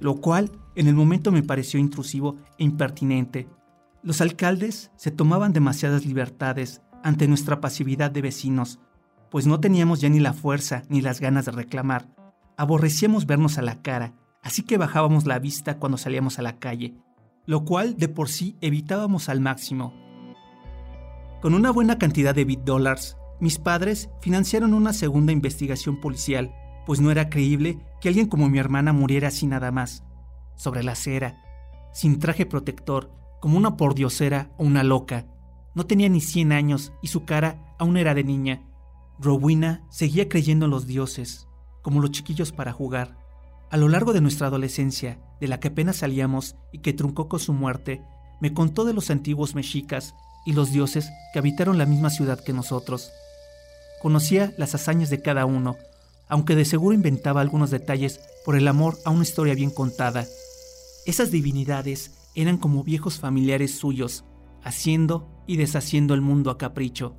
lo 0.00 0.16
cual 0.16 0.50
en 0.74 0.88
el 0.88 0.94
momento 0.94 1.30
me 1.30 1.42
pareció 1.42 1.78
intrusivo 1.78 2.36
e 2.58 2.64
impertinente. 2.64 3.48
Los 4.02 4.20
alcaldes 4.20 4.90
se 4.96 5.10
tomaban 5.10 5.52
demasiadas 5.52 6.06
libertades 6.06 6.82
ante 7.02 7.28
nuestra 7.28 7.60
pasividad 7.60 8.10
de 8.10 8.22
vecinos, 8.22 8.80
pues 9.30 9.46
no 9.46 9.60
teníamos 9.60 10.00
ya 10.00 10.08
ni 10.08 10.20
la 10.20 10.32
fuerza 10.32 10.82
ni 10.88 11.00
las 11.00 11.20
ganas 11.20 11.44
de 11.44 11.52
reclamar. 11.52 12.08
Aborrecíamos 12.56 13.26
vernos 13.26 13.58
a 13.58 13.62
la 13.62 13.80
cara, 13.82 14.14
así 14.42 14.62
que 14.62 14.78
bajábamos 14.78 15.26
la 15.26 15.38
vista 15.38 15.78
cuando 15.78 15.98
salíamos 15.98 16.38
a 16.38 16.42
la 16.42 16.58
calle, 16.58 16.94
lo 17.46 17.64
cual 17.64 17.96
de 17.96 18.08
por 18.08 18.28
sí 18.28 18.56
evitábamos 18.60 19.28
al 19.28 19.40
máximo. 19.40 19.94
Con 21.40 21.54
una 21.54 21.70
buena 21.70 21.98
cantidad 21.98 22.34
de 22.34 22.44
bit 22.44 22.60
dólares, 22.60 23.16
mis 23.40 23.58
padres 23.58 24.10
financiaron 24.20 24.74
una 24.74 24.92
segunda 24.92 25.32
investigación 25.32 26.00
policial, 26.00 26.52
pues 26.86 27.00
no 27.00 27.10
era 27.10 27.30
creíble 27.30 27.78
que 28.00 28.08
alguien 28.08 28.26
como 28.26 28.48
mi 28.48 28.58
hermana 28.58 28.92
muriera 28.92 29.28
así 29.28 29.46
nada 29.46 29.70
más, 29.70 30.04
sobre 30.56 30.82
la 30.82 30.92
acera, 30.92 31.42
sin 31.92 32.18
traje 32.18 32.46
protector 32.46 33.10
como 33.40 33.56
una 33.56 33.76
pordiosera 33.76 34.50
o 34.58 34.64
una 34.64 34.84
loca. 34.84 35.26
No 35.74 35.86
tenía 35.86 36.08
ni 36.08 36.20
100 36.20 36.52
años 36.52 36.92
y 37.02 37.08
su 37.08 37.24
cara 37.24 37.74
aún 37.78 37.96
era 37.96 38.14
de 38.14 38.24
niña. 38.24 38.62
Rowena 39.18 39.84
seguía 39.88 40.28
creyendo 40.28 40.66
en 40.66 40.70
los 40.70 40.86
dioses, 40.86 41.48
como 41.82 42.00
los 42.00 42.10
chiquillos 42.10 42.52
para 42.52 42.72
jugar. 42.72 43.18
A 43.70 43.76
lo 43.76 43.88
largo 43.88 44.12
de 44.12 44.20
nuestra 44.20 44.48
adolescencia, 44.48 45.18
de 45.40 45.48
la 45.48 45.60
que 45.60 45.68
apenas 45.68 45.96
salíamos 45.96 46.56
y 46.72 46.78
que 46.78 46.92
truncó 46.92 47.28
con 47.28 47.40
su 47.40 47.52
muerte, 47.52 48.02
me 48.40 48.52
contó 48.52 48.84
de 48.84 48.92
los 48.92 49.10
antiguos 49.10 49.54
mexicas 49.54 50.14
y 50.44 50.52
los 50.52 50.72
dioses 50.72 51.10
que 51.32 51.38
habitaron 51.38 51.78
la 51.78 51.86
misma 51.86 52.10
ciudad 52.10 52.42
que 52.42 52.52
nosotros. 52.52 53.10
Conocía 54.02 54.52
las 54.56 54.74
hazañas 54.74 55.10
de 55.10 55.22
cada 55.22 55.46
uno, 55.46 55.76
aunque 56.30 56.54
de 56.54 56.64
seguro 56.64 56.94
inventaba 56.94 57.40
algunos 57.40 57.70
detalles 57.70 58.20
por 58.44 58.56
el 58.56 58.68
amor 58.68 58.96
a 59.04 59.10
una 59.10 59.24
historia 59.24 59.54
bien 59.54 59.70
contada. 59.70 60.24
Esas 61.04 61.30
divinidades 61.30 62.30
eran 62.34 62.56
como 62.56 62.84
viejos 62.84 63.18
familiares 63.18 63.74
suyos, 63.76 64.24
haciendo 64.62 65.28
y 65.46 65.56
deshaciendo 65.56 66.14
el 66.14 66.20
mundo 66.20 66.50
a 66.50 66.56
capricho. 66.56 67.16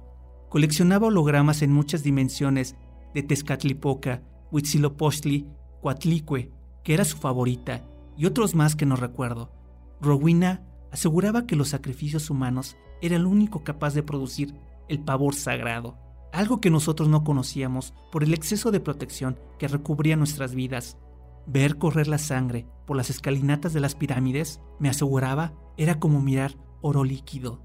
Coleccionaba 0.50 1.08
hologramas 1.08 1.62
en 1.62 1.71
muchas 1.71 2.04
dimensiones 2.04 2.76
de 3.13 3.24
Tezcatlipoca, 3.24 4.24
Huitzilopochtli, 4.52 5.47
Coatlicue, 5.82 6.52
que 6.84 6.93
era 6.93 7.04
su 7.04 7.17
favorita, 7.17 7.86
y 8.17 8.26
otros 8.26 8.56
más 8.56 8.76
que 8.76 8.86
no 8.86 8.95
recuerdo. 8.95 9.52
Rowena 10.00 10.65
aseguraba 10.91 11.45
que 11.45 11.56
los 11.56 11.69
sacrificios 11.69 12.30
humanos 12.30 12.78
eran 13.02 13.24
lo 13.24 13.30
único 13.30 13.63
capaz 13.63 13.93
de 13.93 14.04
producir 14.04 14.56
el 14.88 15.04
pavor 15.04 15.36
sagrado, 15.36 15.97
algo 16.32 16.62
que 16.62 16.70
nosotros 16.70 17.10
no 17.10 17.24
conocíamos 17.24 17.94
por 18.12 18.24
el 18.24 18.34
exceso 18.34 18.72
de 18.72 18.80
protección 18.80 19.39
que 19.60 19.67
recubría 19.67 20.15
nuestras 20.15 20.56
vidas. 20.56 20.98
Ver 21.46 21.78
correr 21.78 22.08
la 22.08 22.17
sangre 22.17 22.67
por 22.86 22.98
las 22.98 23.10
escalinatas 23.10 23.74
de 23.74 23.80
las 23.80 23.96
pirámides, 23.96 24.62
me 24.80 24.89
aseguraba, 24.89 25.54
era 25.78 26.00
como 26.00 26.22
mirar 26.22 26.56
oro 26.82 27.04
líquido. 27.04 27.62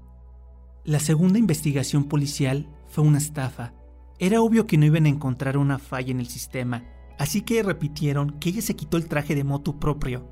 La 0.83 0.99
segunda 0.99 1.39
investigación 1.39 2.05
policial 2.05 2.69
fue 2.87 3.03
una 3.03 3.17
estafa. 3.17 3.73
Era 4.19 4.41
obvio 4.41 4.65
que 4.65 4.77
no 4.77 4.85
iban 4.85 5.05
a 5.05 5.09
encontrar 5.09 5.57
una 5.57 5.79
falla 5.79 6.11
en 6.11 6.19
el 6.19 6.27
sistema, 6.27 6.85
así 7.19 7.41
que 7.41 7.61
repitieron 7.61 8.39
que 8.39 8.49
ella 8.49 8.61
se 8.61 8.75
quitó 8.75 8.97
el 8.97 9.07
traje 9.07 9.35
de 9.35 9.43
motu 9.43 9.79
propio. 9.79 10.27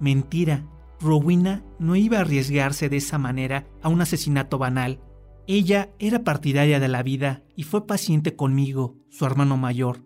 Mentira, 0.00 0.64
Rowena 1.00 1.62
no 1.78 1.94
iba 1.94 2.18
a 2.18 2.22
arriesgarse 2.22 2.88
de 2.88 2.96
esa 2.96 3.18
manera 3.18 3.66
a 3.82 3.88
un 3.88 4.00
asesinato 4.00 4.58
banal. 4.58 5.00
Ella 5.50 5.88
era 5.98 6.24
partidaria 6.24 6.78
de 6.78 6.88
la 6.88 7.02
vida 7.02 7.42
y 7.56 7.62
fue 7.62 7.86
paciente 7.86 8.36
conmigo, 8.36 8.96
su 9.08 9.24
hermano 9.24 9.56
mayor. 9.56 10.04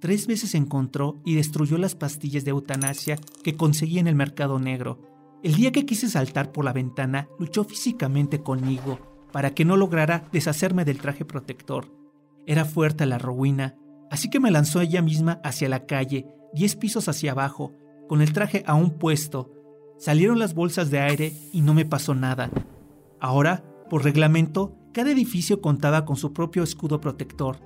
Tres 0.00 0.28
veces 0.28 0.54
encontró 0.54 1.20
y 1.24 1.34
destruyó 1.34 1.78
las 1.78 1.96
pastillas 1.96 2.44
de 2.44 2.52
eutanasia 2.52 3.18
que 3.42 3.56
conseguía 3.56 3.98
en 3.98 4.06
el 4.06 4.14
mercado 4.14 4.60
negro. 4.60 5.00
El 5.42 5.56
día 5.56 5.72
que 5.72 5.84
quise 5.84 6.08
saltar 6.08 6.52
por 6.52 6.64
la 6.64 6.72
ventana, 6.72 7.28
luchó 7.40 7.64
físicamente 7.64 8.40
conmigo 8.40 9.00
para 9.32 9.50
que 9.52 9.64
no 9.64 9.76
lograra 9.76 10.28
deshacerme 10.30 10.84
del 10.84 10.98
traje 10.98 11.24
protector. 11.24 11.92
Era 12.46 12.64
fuerte 12.64 13.04
la 13.04 13.18
ruina, 13.18 13.74
así 14.12 14.30
que 14.30 14.38
me 14.38 14.52
lanzó 14.52 14.80
ella 14.80 15.02
misma 15.02 15.40
hacia 15.42 15.68
la 15.68 15.86
calle, 15.86 16.28
diez 16.54 16.76
pisos 16.76 17.08
hacia 17.08 17.32
abajo, 17.32 17.72
con 18.08 18.22
el 18.22 18.32
traje 18.32 18.62
aún 18.64 18.92
puesto. 18.92 19.50
Salieron 19.98 20.38
las 20.38 20.54
bolsas 20.54 20.88
de 20.92 21.00
aire 21.00 21.32
y 21.52 21.62
no 21.62 21.74
me 21.74 21.84
pasó 21.84 22.14
nada. 22.14 22.48
Ahora, 23.18 23.64
por 23.88 24.04
reglamento, 24.04 24.76
cada 24.92 25.10
edificio 25.10 25.60
contaba 25.60 26.04
con 26.04 26.16
su 26.16 26.32
propio 26.32 26.62
escudo 26.62 27.00
protector. 27.00 27.58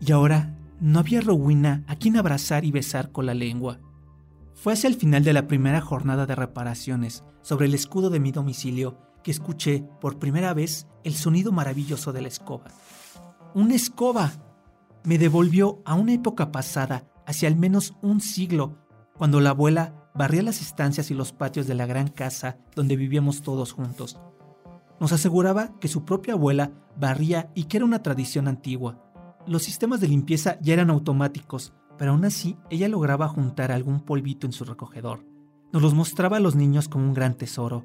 Y 0.00 0.12
ahora 0.12 0.56
no 0.80 0.98
había 0.98 1.20
Rowena 1.20 1.84
a 1.86 1.96
quien 1.96 2.16
abrazar 2.16 2.64
y 2.64 2.70
besar 2.70 3.12
con 3.12 3.26
la 3.26 3.34
lengua. 3.34 3.80
Fue 4.54 4.72
hacia 4.72 4.88
el 4.88 4.94
final 4.94 5.24
de 5.24 5.32
la 5.32 5.46
primera 5.46 5.80
jornada 5.80 6.26
de 6.26 6.34
reparaciones 6.34 7.24
sobre 7.42 7.66
el 7.66 7.74
escudo 7.74 8.10
de 8.10 8.20
mi 8.20 8.32
domicilio 8.32 8.98
que 9.22 9.30
escuché 9.30 9.84
por 10.00 10.18
primera 10.18 10.54
vez 10.54 10.86
el 11.04 11.14
sonido 11.14 11.52
maravilloso 11.52 12.12
de 12.12 12.22
la 12.22 12.28
escoba. 12.28 12.70
¡Una 13.54 13.74
escoba! 13.74 14.32
Me 15.04 15.18
devolvió 15.18 15.82
a 15.84 15.94
una 15.94 16.12
época 16.12 16.52
pasada, 16.52 17.04
hacia 17.26 17.48
al 17.48 17.56
menos 17.56 17.94
un 18.02 18.20
siglo, 18.20 18.76
cuando 19.16 19.40
la 19.40 19.50
abuela 19.50 20.10
barría 20.14 20.42
las 20.42 20.60
estancias 20.60 21.10
y 21.10 21.14
los 21.14 21.32
patios 21.32 21.66
de 21.66 21.74
la 21.74 21.86
gran 21.86 22.08
casa 22.08 22.58
donde 22.74 22.96
vivíamos 22.96 23.42
todos 23.42 23.72
juntos. 23.72 24.18
Nos 25.00 25.12
aseguraba 25.12 25.78
que 25.80 25.88
su 25.88 26.04
propia 26.04 26.34
abuela 26.34 26.72
barría 26.96 27.50
y 27.54 27.64
que 27.64 27.78
era 27.78 27.86
una 27.86 28.02
tradición 28.02 28.46
antigua. 28.46 29.02
Los 29.46 29.62
sistemas 29.62 30.00
de 30.00 30.08
limpieza 30.08 30.58
ya 30.60 30.74
eran 30.74 30.90
automáticos, 30.90 31.72
pero 31.98 32.12
aún 32.12 32.24
así 32.26 32.58
ella 32.68 32.88
lograba 32.88 33.26
juntar 33.26 33.72
algún 33.72 34.00
polvito 34.00 34.46
en 34.46 34.52
su 34.52 34.64
recogedor. 34.64 35.24
Nos 35.72 35.82
los 35.82 35.94
mostraba 35.94 36.36
a 36.36 36.40
los 36.40 36.54
niños 36.54 36.88
como 36.88 37.06
un 37.06 37.14
gran 37.14 37.34
tesoro. 37.34 37.84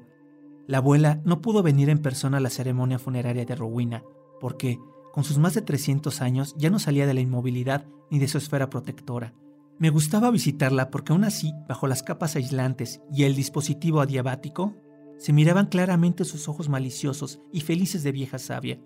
La 0.66 0.78
abuela 0.78 1.20
no 1.24 1.40
pudo 1.40 1.62
venir 1.62 1.88
en 1.88 1.98
persona 1.98 2.36
a 2.36 2.40
la 2.40 2.50
ceremonia 2.50 2.98
funeraria 2.98 3.46
de 3.46 3.54
Rowena, 3.54 4.02
porque, 4.40 4.78
con 5.12 5.24
sus 5.24 5.38
más 5.38 5.54
de 5.54 5.62
300 5.62 6.20
años, 6.20 6.54
ya 6.58 6.68
no 6.68 6.78
salía 6.78 7.06
de 7.06 7.14
la 7.14 7.20
inmovilidad 7.20 7.86
ni 8.10 8.18
de 8.18 8.28
su 8.28 8.36
esfera 8.38 8.68
protectora. 8.68 9.32
Me 9.78 9.90
gustaba 9.90 10.30
visitarla 10.30 10.90
porque 10.90 11.12
aún 11.12 11.24
así, 11.24 11.52
bajo 11.68 11.86
las 11.86 12.02
capas 12.02 12.36
aislantes 12.36 13.00
y 13.12 13.24
el 13.24 13.36
dispositivo 13.36 14.00
adiabático, 14.00 14.74
se 15.18 15.32
miraban 15.32 15.66
claramente 15.66 16.24
sus 16.24 16.48
ojos 16.48 16.68
maliciosos 16.68 17.40
y 17.52 17.60
felices 17.60 18.02
de 18.02 18.12
vieja 18.12 18.38
sabia. 18.38 18.80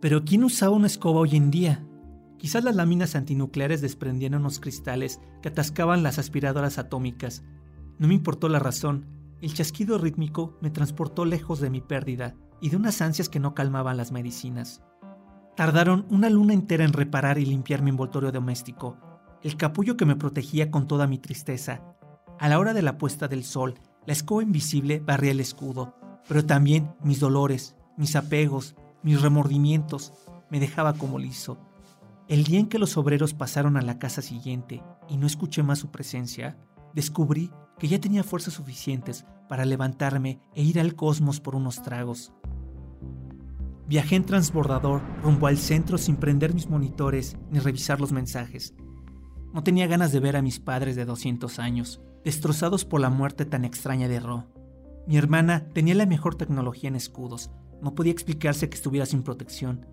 Pero 0.00 0.24
¿quién 0.24 0.44
usaba 0.44 0.76
una 0.76 0.86
escoba 0.86 1.20
hoy 1.20 1.36
en 1.36 1.50
día? 1.50 1.86
Quizás 2.38 2.64
las 2.64 2.76
láminas 2.76 3.16
antinucleares 3.16 3.80
desprendían 3.80 4.34
unos 4.34 4.60
cristales 4.60 5.20
que 5.40 5.48
atascaban 5.48 6.02
las 6.02 6.18
aspiradoras 6.18 6.78
atómicas. 6.78 7.44
No 7.98 8.08
me 8.08 8.14
importó 8.14 8.48
la 8.48 8.58
razón. 8.58 9.06
El 9.40 9.54
chasquido 9.54 9.98
rítmico 9.98 10.58
me 10.60 10.70
transportó 10.70 11.24
lejos 11.24 11.60
de 11.60 11.70
mi 11.70 11.80
pérdida 11.80 12.36
y 12.60 12.70
de 12.70 12.76
unas 12.76 13.00
ansias 13.00 13.28
que 13.28 13.40
no 13.40 13.54
calmaban 13.54 13.96
las 13.96 14.12
medicinas. 14.12 14.82
Tardaron 15.56 16.06
una 16.10 16.28
luna 16.28 16.52
entera 16.52 16.84
en 16.84 16.92
reparar 16.92 17.38
y 17.38 17.46
limpiar 17.46 17.82
mi 17.82 17.88
envoltorio 17.90 18.30
doméstico, 18.32 18.98
el 19.42 19.56
capullo 19.56 19.96
que 19.96 20.04
me 20.04 20.16
protegía 20.16 20.70
con 20.70 20.86
toda 20.86 21.06
mi 21.06 21.18
tristeza. 21.18 21.82
A 22.38 22.48
la 22.48 22.58
hora 22.58 22.74
de 22.74 22.82
la 22.82 22.98
puesta 22.98 23.28
del 23.28 23.44
sol, 23.44 23.80
la 24.06 24.12
escoba 24.12 24.42
invisible 24.42 25.00
barría 25.00 25.32
el 25.32 25.40
escudo, 25.40 25.94
pero 26.28 26.44
también 26.46 26.94
mis 27.02 27.20
dolores, 27.20 27.76
mis 27.96 28.16
apegos, 28.16 28.76
mis 29.02 29.20
remordimientos, 29.20 30.12
me 30.50 30.60
dejaba 30.60 30.94
como 30.94 31.18
liso. 31.18 31.58
El 32.28 32.44
día 32.44 32.60
en 32.60 32.68
que 32.68 32.78
los 32.78 32.96
obreros 32.96 33.34
pasaron 33.34 33.76
a 33.76 33.82
la 33.82 33.98
casa 33.98 34.22
siguiente 34.22 34.82
y 35.08 35.16
no 35.16 35.26
escuché 35.26 35.62
más 35.62 35.78
su 35.78 35.90
presencia, 35.90 36.56
descubrí 36.94 37.50
que 37.78 37.88
ya 37.88 38.00
tenía 38.00 38.24
fuerzas 38.24 38.54
suficientes 38.54 39.26
para 39.48 39.64
levantarme 39.64 40.40
e 40.54 40.62
ir 40.62 40.80
al 40.80 40.94
cosmos 40.94 41.40
por 41.40 41.54
unos 41.54 41.82
tragos. 41.82 42.32
Viajé 43.88 44.16
en 44.16 44.24
transbordador 44.24 45.02
rumbo 45.22 45.46
al 45.46 45.58
centro 45.58 45.98
sin 45.98 46.16
prender 46.16 46.52
mis 46.54 46.68
monitores 46.68 47.36
ni 47.50 47.60
revisar 47.60 48.00
los 48.00 48.10
mensajes. 48.10 48.74
No 49.52 49.62
tenía 49.62 49.86
ganas 49.86 50.10
de 50.10 50.20
ver 50.20 50.36
a 50.36 50.42
mis 50.42 50.58
padres 50.58 50.96
de 50.96 51.04
200 51.04 51.60
años, 51.60 52.00
destrozados 52.26 52.84
por 52.84 53.00
la 53.00 53.08
muerte 53.08 53.44
tan 53.44 53.64
extraña 53.64 54.08
de 54.08 54.18
Ro. 54.18 54.46
Mi 55.06 55.16
hermana 55.16 55.68
tenía 55.72 55.94
la 55.94 56.06
mejor 56.06 56.34
tecnología 56.34 56.88
en 56.88 56.96
escudos. 56.96 57.52
No 57.80 57.94
podía 57.94 58.10
explicarse 58.10 58.68
que 58.68 58.74
estuviera 58.74 59.06
sin 59.06 59.22
protección. 59.22 59.86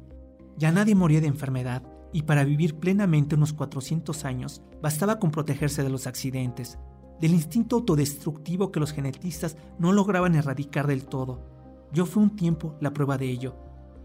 Ya 0.58 0.72
nadie 0.72 0.96
moría 0.96 1.22
de 1.22 1.28
enfermedad, 1.28 1.84
y 2.12 2.24
para 2.24 2.44
vivir 2.44 2.80
plenamente 2.80 3.36
unos 3.36 3.54
400 3.54 4.26
años 4.26 4.64
bastaba 4.82 5.20
con 5.20 5.30
protegerse 5.30 5.84
de 5.84 5.92
los 5.92 6.08
accidentes, 6.08 6.80
del 7.22 7.36
instinto 7.36 7.76
autodestructivo 7.76 8.72
que 8.72 8.80
los 8.80 8.94
genetistas 8.94 9.56
no 9.78 9.92
lograban 9.92 10.34
erradicar 10.34 10.88
del 10.88 11.06
todo. 11.06 11.46
Yo 11.92 12.08
fui 12.08 12.24
un 12.24 12.36
tiempo 12.36 12.76
la 12.82 12.94
prueba 12.94 13.20
de 13.20 13.30
ello, 13.30 13.56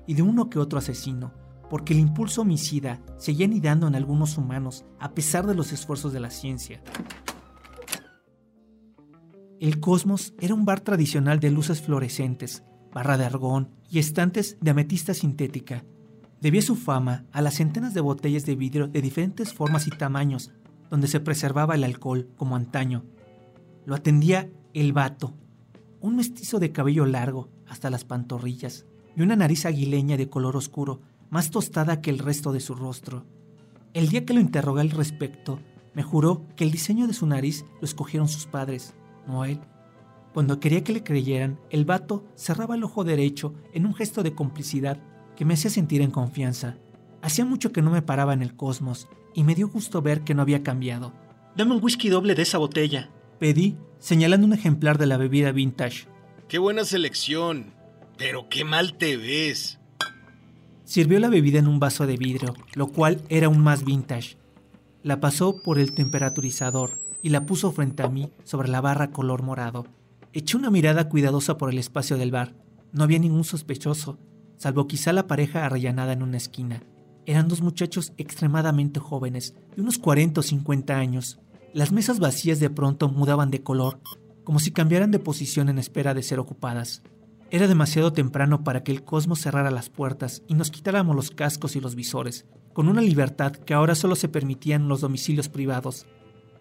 y 0.07 0.12
de 0.12 0.21
uno 0.21 0.51
que 0.51 0.59
otro 0.59 0.79
asesino, 0.79 1.33
porque 1.71 1.95
el 1.95 2.01
impulso 2.01 2.43
homicida 2.43 3.01
seguía 3.17 3.47
anidando 3.47 3.87
en 3.87 3.95
algunos 3.95 4.37
humanos 4.37 4.85
a 5.01 5.12
pesar 5.12 5.47
de 5.47 5.55
los 5.55 5.73
esfuerzos 5.73 6.12
de 6.12 6.21
la 6.21 6.31
ciencia. 6.31 6.83
El 9.61 9.81
Cosmos 9.81 10.35
era 10.38 10.55
un 10.55 10.64
bar 10.64 10.81
tradicional 10.83 11.40
de 11.40 11.51
luces 11.51 11.83
fluorescentes, 11.83 12.62
barra 12.92 13.18
de 13.18 13.25
argón 13.25 13.71
y 13.90 13.99
estantes 13.99 14.57
de 14.61 14.71
ametista 14.71 15.14
sintética. 15.14 15.85
Debía 16.40 16.62
su 16.62 16.77
fama 16.77 17.25
a 17.33 17.42
las 17.42 17.55
centenas 17.55 17.92
de 17.92 18.01
botellas 18.01 18.47
de 18.47 18.55
vidrio 18.55 18.87
de 18.87 19.03
diferentes 19.03 19.53
formas 19.53 19.88
y 19.88 19.90
tamaños, 19.90 20.53
donde 20.90 21.09
se 21.09 21.18
preservaba 21.18 21.75
el 21.75 21.83
alcohol 21.83 22.31
como 22.37 22.55
antaño. 22.55 23.05
Lo 23.85 23.97
atendía 23.97 24.49
el 24.75 24.92
vato, 24.92 25.35
un 26.01 26.14
mestizo 26.14 26.61
de 26.61 26.71
cabello 26.71 27.05
largo 27.05 27.49
hasta 27.66 27.90
las 27.90 28.05
pantorrillas, 28.05 28.87
y 29.16 29.23
una 29.23 29.35
nariz 29.35 29.66
aguileña 29.66 30.16
de 30.16 30.29
color 30.29 30.57
oscuro, 30.57 31.01
más 31.31 31.51
tostada 31.51 32.01
que 32.01 32.11
el 32.11 32.21
resto 32.21 32.53
de 32.53 32.61
su 32.61 32.77
rostro. 32.77 33.27
El 33.92 34.09
día 34.09 34.25
que 34.25 34.35
lo 34.35 34.40
interrogué 34.40 34.83
al 34.83 34.90
respecto, 34.90 35.59
me 35.94 36.05
juró 36.05 36.47
que 36.55 36.62
el 36.62 36.71
diseño 36.71 37.09
de 37.09 37.14
su 37.14 37.27
nariz 37.27 37.64
lo 37.81 37.87
escogieron 37.87 38.29
sus 38.29 38.47
padres, 38.47 38.94
no 39.29 39.45
él. 39.45 39.61
Cuando 40.35 40.61
quería 40.61 40.85
que 40.85 40.93
le 40.93 41.05
creyeran, 41.05 41.59
el 41.71 41.85
vato 41.85 42.25
cerraba 42.35 42.75
el 42.75 42.85
ojo 42.85 43.05
derecho 43.05 43.55
en 43.73 43.87
un 43.87 43.95
gesto 43.95 44.23
de 44.23 44.35
complicidad 44.35 44.99
que 45.37 45.45
me 45.45 45.55
hacía 45.55 45.71
sentir 45.71 46.03
en 46.03 46.11
confianza. 46.11 46.77
Hacía 47.23 47.45
mucho 47.45 47.73
que 47.73 47.83
no 47.83 47.91
me 47.91 48.03
paraba 48.03 48.35
en 48.35 48.43
el 48.43 48.57
cosmos 48.57 49.09
y 49.35 49.45
me 49.45 49.55
dio 49.55 49.69
gusto 49.69 50.03
ver 50.03 50.23
que 50.23 50.35
no 50.35 50.43
había 50.43 50.62
cambiado. 50.62 51.12
Dame 51.57 51.75
un 51.75 51.83
whisky 51.83 52.09
doble 52.09 52.35
de 52.35 52.43
esa 52.43 52.59
botella, 52.59 53.11
pedí, 53.38 53.77
señalando 53.99 54.47
un 54.47 54.53
ejemplar 54.53 54.99
de 54.99 55.07
la 55.07 55.17
bebida 55.17 55.53
vintage. 55.53 56.07
¡Qué 56.49 56.59
buena 56.59 56.85
selección! 56.85 57.73
Pero 58.17 58.49
qué 58.49 58.64
mal 58.64 58.97
te 58.97 59.17
ves. 59.17 59.79
Sirvió 60.85 61.19
la 61.21 61.29
bebida 61.29 61.59
en 61.59 61.69
un 61.69 61.79
vaso 61.79 62.07
de 62.07 62.17
vidrio, 62.17 62.55
lo 62.75 62.88
cual 62.88 63.23
era 63.29 63.47
aún 63.47 63.61
más 63.61 63.85
vintage. 63.85 64.37
La 65.03 65.21
pasó 65.21 65.62
por 65.62 65.79
el 65.79 65.93
temperaturizador 65.93 67.08
y 67.22 67.31
la 67.31 67.46
puso 67.46 67.72
frente 67.72 68.02
a 68.02 68.09
mí 68.09 68.31
sobre 68.44 68.68
la 68.68 68.81
barra 68.81 69.11
color 69.11 69.42
morado. 69.42 69.87
Eché 70.33 70.57
una 70.57 70.70
mirada 70.70 71.09
cuidadosa 71.09 71.59
por 71.59 71.70
el 71.70 71.78
espacio 71.78 72.16
del 72.16 72.31
bar. 72.31 72.54
No 72.92 73.04
había 73.04 73.18
ningún 73.18 73.44
sospechoso, 73.44 74.18
salvo 74.57 74.87
quizá 74.87 75.12
la 75.12 75.26
pareja 75.26 75.64
arrellanada 75.64 76.12
en 76.12 76.22
una 76.22 76.37
esquina. 76.37 76.83
Eran 77.26 77.48
dos 77.48 77.61
muchachos 77.61 78.12
extremadamente 78.16 79.00
jóvenes, 79.00 79.54
de 79.76 79.83
unos 79.83 79.98
40 79.98 80.40
o 80.40 80.42
50 80.42 80.96
años. 80.96 81.38
Las 81.74 81.92
mesas 81.92 82.18
vacías 82.18 82.61
de 82.61 82.70
pronto 82.70 83.09
mudaban 83.09 83.50
de 83.50 83.62
color, 83.62 84.00
como 84.44 84.59
si 84.61 84.70
cambiaran 84.70 85.11
de 85.11 85.18
posición 85.18 85.68
en 85.68 85.78
espera 85.78 86.14
de 86.14 86.22
ser 86.22 86.38
ocupadas. 86.38 87.02
Era 87.50 87.66
demasiado 87.66 88.12
temprano 88.12 88.64
para 88.64 88.83
que 88.83 88.92
el 88.92 89.04
cosmos 89.04 89.40
cerrara 89.40 89.70
las 89.70 89.90
puertas 89.90 90.42
y 90.48 90.54
nos 90.54 90.70
quitáramos 90.70 91.16
los 91.16 91.31
cascos 91.31 91.76
y 91.76 91.81
los 91.81 91.94
visores, 91.94 92.46
con 92.72 92.88
una 92.88 93.00
libertad 93.00 93.52
que 93.52 93.74
ahora 93.74 93.94
solo 93.94 94.16
se 94.16 94.28
permitía 94.28 94.76
en 94.76 94.88
los 94.88 95.00
domicilios 95.00 95.48
privados. 95.48 96.07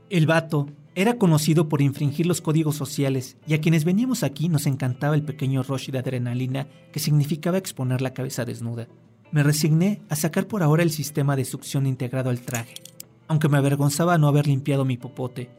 El 0.09 0.25
vato 0.25 0.67
era 0.95 1.17
conocido 1.17 1.69
por 1.69 1.81
infringir 1.81 2.25
los 2.25 2.41
códigos 2.41 2.75
sociales 2.75 3.37
y 3.45 3.53
a 3.53 3.61
quienes 3.61 3.85
veníamos 3.85 4.23
aquí 4.23 4.49
nos 4.49 4.65
encantaba 4.65 5.15
el 5.15 5.23
pequeño 5.23 5.63
rush 5.63 5.89
de 5.89 5.99
adrenalina 5.99 6.67
que 6.91 6.99
significaba 6.99 7.57
exponer 7.57 8.01
la 8.01 8.13
cabeza 8.13 8.45
desnuda. 8.45 8.87
Me 9.31 9.43
resigné 9.43 10.01
a 10.09 10.15
sacar 10.15 10.47
por 10.47 10.63
ahora 10.63 10.83
el 10.83 10.91
sistema 10.91 11.35
de 11.35 11.45
succión 11.45 11.85
integrado 11.85 12.29
al 12.29 12.39
traje, 12.39 12.75
aunque 13.27 13.49
me 13.49 13.57
avergonzaba 13.57 14.17
no 14.17 14.27
haber 14.27 14.47
limpiado 14.47 14.85
mi 14.85 14.97
popote. 14.97 15.49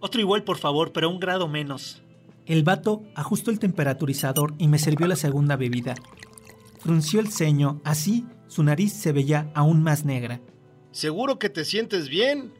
Otro 0.00 0.20
igual, 0.20 0.44
por 0.44 0.58
favor, 0.58 0.92
pero 0.92 1.08
un 1.08 1.18
grado 1.18 1.48
menos, 1.48 2.02
el 2.46 2.64
vato 2.64 3.04
ajustó 3.14 3.50
el 3.50 3.60
temperaturizador 3.60 4.54
y 4.58 4.66
me 4.66 4.78
sirvió 4.78 5.06
la 5.06 5.16
segunda 5.16 5.56
bebida. 5.56 5.94
Frunció 6.80 7.20
el 7.20 7.28
ceño, 7.28 7.80
así 7.84 8.26
su 8.48 8.64
nariz 8.64 8.92
se 8.92 9.12
veía 9.12 9.50
aún 9.54 9.82
más 9.82 10.04
negra. 10.04 10.40
¿Seguro 10.90 11.38
que 11.38 11.48
te 11.48 11.64
sientes 11.64 12.08
bien? 12.08 12.52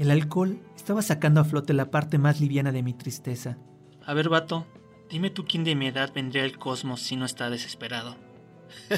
El 0.00 0.10
alcohol 0.10 0.58
estaba 0.74 1.02
sacando 1.02 1.42
a 1.42 1.44
flote 1.44 1.74
la 1.74 1.90
parte 1.90 2.16
más 2.16 2.40
liviana 2.40 2.72
de 2.72 2.82
mi 2.82 2.94
tristeza. 2.94 3.58
A 4.02 4.14
ver, 4.14 4.30
vato, 4.30 4.66
dime 5.10 5.28
tú 5.28 5.44
quién 5.44 5.62
de 5.62 5.74
mi 5.74 5.88
edad 5.88 6.10
vendría 6.14 6.44
al 6.44 6.58
cosmos 6.58 7.02
si 7.02 7.16
no 7.16 7.26
está 7.26 7.50
desesperado. 7.50 8.16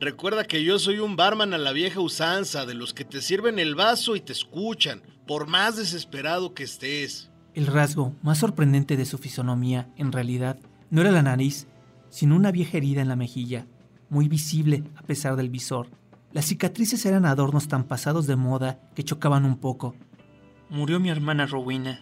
Recuerda 0.00 0.42
que 0.42 0.64
yo 0.64 0.80
soy 0.80 0.98
un 0.98 1.14
barman 1.14 1.54
a 1.54 1.58
la 1.58 1.70
vieja 1.70 2.00
usanza, 2.00 2.66
de 2.66 2.74
los 2.74 2.92
que 2.92 3.04
te 3.04 3.22
sirven 3.22 3.60
el 3.60 3.76
vaso 3.76 4.16
y 4.16 4.20
te 4.20 4.32
escuchan, 4.32 5.00
por 5.28 5.46
más 5.46 5.76
desesperado 5.76 6.54
que 6.54 6.64
estés. 6.64 7.30
El 7.54 7.68
rasgo 7.68 8.16
más 8.20 8.38
sorprendente 8.38 8.96
de 8.96 9.04
su 9.04 9.16
fisonomía, 9.16 9.90
en 9.96 10.10
realidad, 10.10 10.58
no 10.90 11.02
era 11.02 11.12
la 11.12 11.22
nariz, 11.22 11.68
sino 12.10 12.34
una 12.34 12.50
vieja 12.50 12.78
herida 12.78 13.00
en 13.00 13.08
la 13.08 13.14
mejilla, 13.14 13.68
muy 14.08 14.26
visible 14.26 14.82
a 14.96 15.02
pesar 15.02 15.36
del 15.36 15.50
visor. 15.50 15.88
Las 16.32 16.46
cicatrices 16.46 17.04
eran 17.06 17.24
adornos 17.24 17.68
tan 17.68 17.84
pasados 17.84 18.26
de 18.26 18.36
moda 18.36 18.80
que 18.94 19.04
chocaban 19.04 19.44
un 19.44 19.58
poco. 19.58 19.94
Murió 20.68 21.00
mi 21.00 21.08
hermana 21.08 21.46
Rowena. 21.46 22.00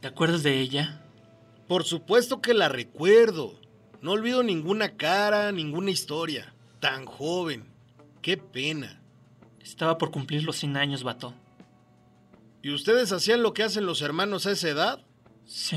¿Te 0.00 0.08
acuerdas 0.08 0.42
de 0.42 0.60
ella? 0.60 1.04
Por 1.66 1.84
supuesto 1.84 2.40
que 2.40 2.54
la 2.54 2.68
recuerdo. 2.68 3.54
No 4.00 4.12
olvido 4.12 4.42
ninguna 4.42 4.96
cara, 4.96 5.52
ninguna 5.52 5.90
historia. 5.90 6.54
Tan 6.80 7.04
joven. 7.04 7.64
Qué 8.22 8.36
pena. 8.36 9.02
Estaba 9.60 9.98
por 9.98 10.10
cumplir 10.10 10.44
los 10.44 10.56
100 10.56 10.76
años, 10.78 11.04
vato. 11.04 11.34
¿Y 12.62 12.72
ustedes 12.72 13.12
hacían 13.12 13.42
lo 13.42 13.52
que 13.52 13.62
hacen 13.62 13.84
los 13.84 14.00
hermanos 14.00 14.46
a 14.46 14.52
esa 14.52 14.68
edad? 14.68 15.04
Sí. 15.44 15.76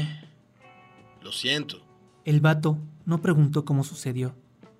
Lo 1.21 1.31
siento. 1.31 1.85
El 2.23 2.39
vato 2.39 2.77
no 3.05 3.21
preguntó 3.21 3.65
cómo 3.65 3.83
sucedió. 3.83 4.35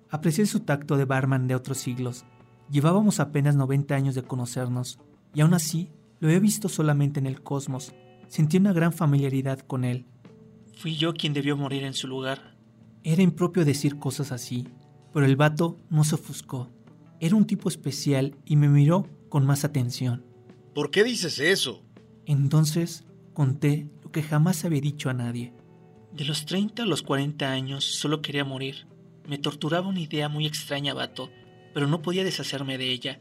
Aprecié 0.08 0.46
su 0.46 0.60
tacto 0.60 0.96
de 0.96 1.04
barman 1.04 1.46
de 1.46 1.54
otros 1.54 1.78
siglos. 1.78 2.24
Llevábamos 2.72 3.20
apenas 3.20 3.54
90 3.54 3.94
años 3.94 4.14
de 4.14 4.22
conocernos, 4.22 4.98
y 5.34 5.42
aún 5.42 5.52
así 5.52 5.90
lo 6.20 6.30
he 6.30 6.40
visto 6.40 6.70
solamente 6.70 7.20
en 7.20 7.26
el 7.26 7.42
cosmos. 7.42 7.92
Sentí 8.28 8.56
una 8.56 8.72
gran 8.72 8.94
familiaridad 8.94 9.58
con 9.58 9.84
él. 9.84 10.06
Fui 10.78 10.96
yo 10.96 11.12
quien 11.12 11.34
debió 11.34 11.54
morir 11.54 11.84
en 11.84 11.92
su 11.92 12.08
lugar. 12.08 12.56
Era 13.04 13.20
impropio 13.20 13.66
decir 13.66 13.98
cosas 13.98 14.32
así, 14.32 14.66
pero 15.12 15.26
el 15.26 15.36
vato 15.36 15.76
no 15.90 16.02
se 16.02 16.14
ofuscó. 16.14 16.70
Era 17.20 17.36
un 17.36 17.46
tipo 17.46 17.68
especial 17.68 18.36
y 18.46 18.56
me 18.56 18.70
miró 18.70 19.06
con 19.28 19.44
más 19.44 19.64
atención. 19.66 20.24
¿Por 20.74 20.90
qué 20.90 21.04
dices 21.04 21.40
eso? 21.40 21.82
Entonces 22.24 23.04
conté 23.34 23.90
lo 24.02 24.10
que 24.12 24.22
jamás 24.22 24.64
había 24.64 24.80
dicho 24.80 25.10
a 25.10 25.14
nadie. 25.14 25.52
De 26.14 26.24
los 26.24 26.46
30 26.46 26.84
a 26.84 26.86
los 26.86 27.02
40 27.02 27.50
años 27.50 27.84
solo 27.84 28.22
quería 28.22 28.46
morir. 28.46 28.86
Me 29.28 29.36
torturaba 29.36 29.88
una 29.88 30.00
idea 30.00 30.30
muy 30.30 30.46
extraña, 30.46 30.94
vato, 30.94 31.28
pero 31.74 31.86
no 31.86 32.02
podía 32.02 32.24
deshacerme 32.24 32.78
de 32.78 32.90
ella. 32.90 33.20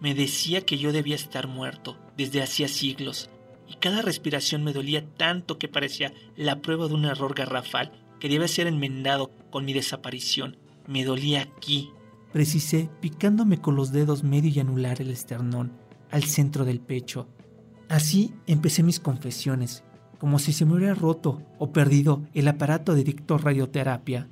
Me 0.00 0.14
decía 0.14 0.60
que 0.60 0.78
yo 0.78 0.92
debía 0.92 1.14
estar 1.14 1.46
muerto 1.46 1.96
desde 2.16 2.42
hacía 2.42 2.68
siglos, 2.68 3.30
y 3.68 3.74
cada 3.74 4.02
respiración 4.02 4.62
me 4.62 4.72
dolía 4.72 5.04
tanto 5.16 5.58
que 5.58 5.68
parecía 5.68 6.12
la 6.36 6.60
prueba 6.60 6.86
de 6.88 6.94
un 6.94 7.04
error 7.04 7.34
garrafal 7.34 7.92
que 8.20 8.28
debía 8.28 8.48
ser 8.48 8.66
enmendado 8.66 9.30
con 9.50 9.64
mi 9.64 9.72
desaparición. 9.72 10.56
Me 10.86 11.04
dolía 11.04 11.42
aquí. 11.42 11.90
Precisé 12.32 12.90
picándome 13.00 13.60
con 13.60 13.76
los 13.76 13.92
dedos 13.92 14.22
medio 14.22 14.50
y 14.50 14.60
anular 14.60 15.00
el 15.00 15.10
esternón, 15.10 15.72
al 16.10 16.24
centro 16.24 16.64
del 16.64 16.80
pecho. 16.80 17.28
Así 17.88 18.34
empecé 18.46 18.82
mis 18.82 19.00
confesiones, 19.00 19.84
como 20.18 20.38
si 20.38 20.52
se 20.52 20.64
me 20.64 20.74
hubiera 20.74 20.94
roto 20.94 21.42
o 21.58 21.72
perdido 21.72 22.22
el 22.34 22.48
aparato 22.48 22.94
de 22.94 23.04
dictor 23.04 23.44
radioterapia. 23.44 24.28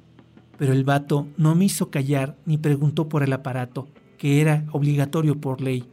Pero 0.59 0.73
el 0.73 0.85
vato 0.85 1.27
no 1.37 1.55
me 1.55 1.67
hizo 1.67 1.91
callar 1.91 2.37
ni 2.47 2.59
preguntó 2.59 3.09
por 3.09 3.23
el 3.23 3.33
aparato, 3.33 3.89
que 4.19 4.41
era 4.41 4.65
obligatorio 4.73 5.41
por 5.41 5.61
ley. 5.61 5.85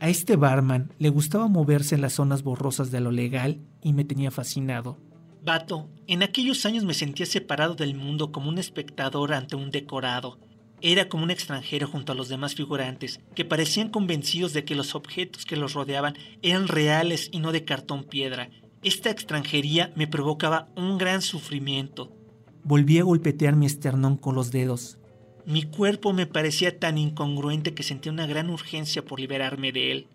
A 0.00 0.08
este 0.08 0.36
barman 0.36 0.92
le 0.98 1.08
gustaba 1.08 1.48
moverse 1.48 1.94
en 1.94 2.02
las 2.02 2.14
zonas 2.14 2.42
borrosas 2.42 2.90
de 2.90 3.00
lo 3.00 3.10
legal 3.10 3.58
y 3.82 3.92
me 3.92 4.04
tenía 4.04 4.30
fascinado. 4.30 4.96
Vato, 5.44 5.88
en 6.06 6.22
aquellos 6.22 6.66
años 6.66 6.84
me 6.84 6.94
sentía 6.94 7.26
separado 7.26 7.74
del 7.74 7.94
mundo 7.94 8.32
como 8.32 8.48
un 8.48 8.58
espectador 8.58 9.32
ante 9.32 9.56
un 9.56 9.70
decorado, 9.70 10.38
era 10.80 11.08
como 11.08 11.24
un 11.24 11.30
extranjero 11.30 11.88
junto 11.88 12.12
a 12.12 12.14
los 12.14 12.28
demás 12.28 12.54
figurantes, 12.54 13.20
que 13.34 13.44
parecían 13.44 13.88
convencidos 13.88 14.52
de 14.52 14.64
que 14.64 14.76
los 14.76 14.94
objetos 14.94 15.44
que 15.44 15.56
los 15.56 15.74
rodeaban 15.74 16.16
eran 16.42 16.68
reales 16.68 17.28
y 17.32 17.40
no 17.40 17.50
de 17.50 17.64
cartón 17.64 18.04
piedra. 18.04 18.50
Esta 18.84 19.10
extranjería 19.10 19.92
me 19.96 20.06
provocaba 20.06 20.68
un 20.76 20.98
gran 20.98 21.20
sufrimiento. 21.20 22.12
Volví 22.68 22.98
a 22.98 23.02
golpetear 23.02 23.56
mi 23.56 23.64
esternón 23.64 24.18
con 24.18 24.34
los 24.34 24.52
dedos. 24.52 24.98
Mi 25.46 25.62
cuerpo 25.62 26.12
me 26.12 26.26
parecía 26.26 26.78
tan 26.78 26.98
incongruente 26.98 27.72
que 27.72 27.82
sentía 27.82 28.12
una 28.12 28.26
gran 28.26 28.50
urgencia 28.50 29.02
por 29.02 29.20
liberarme 29.20 29.72
de 29.72 29.90
él. 29.90 30.06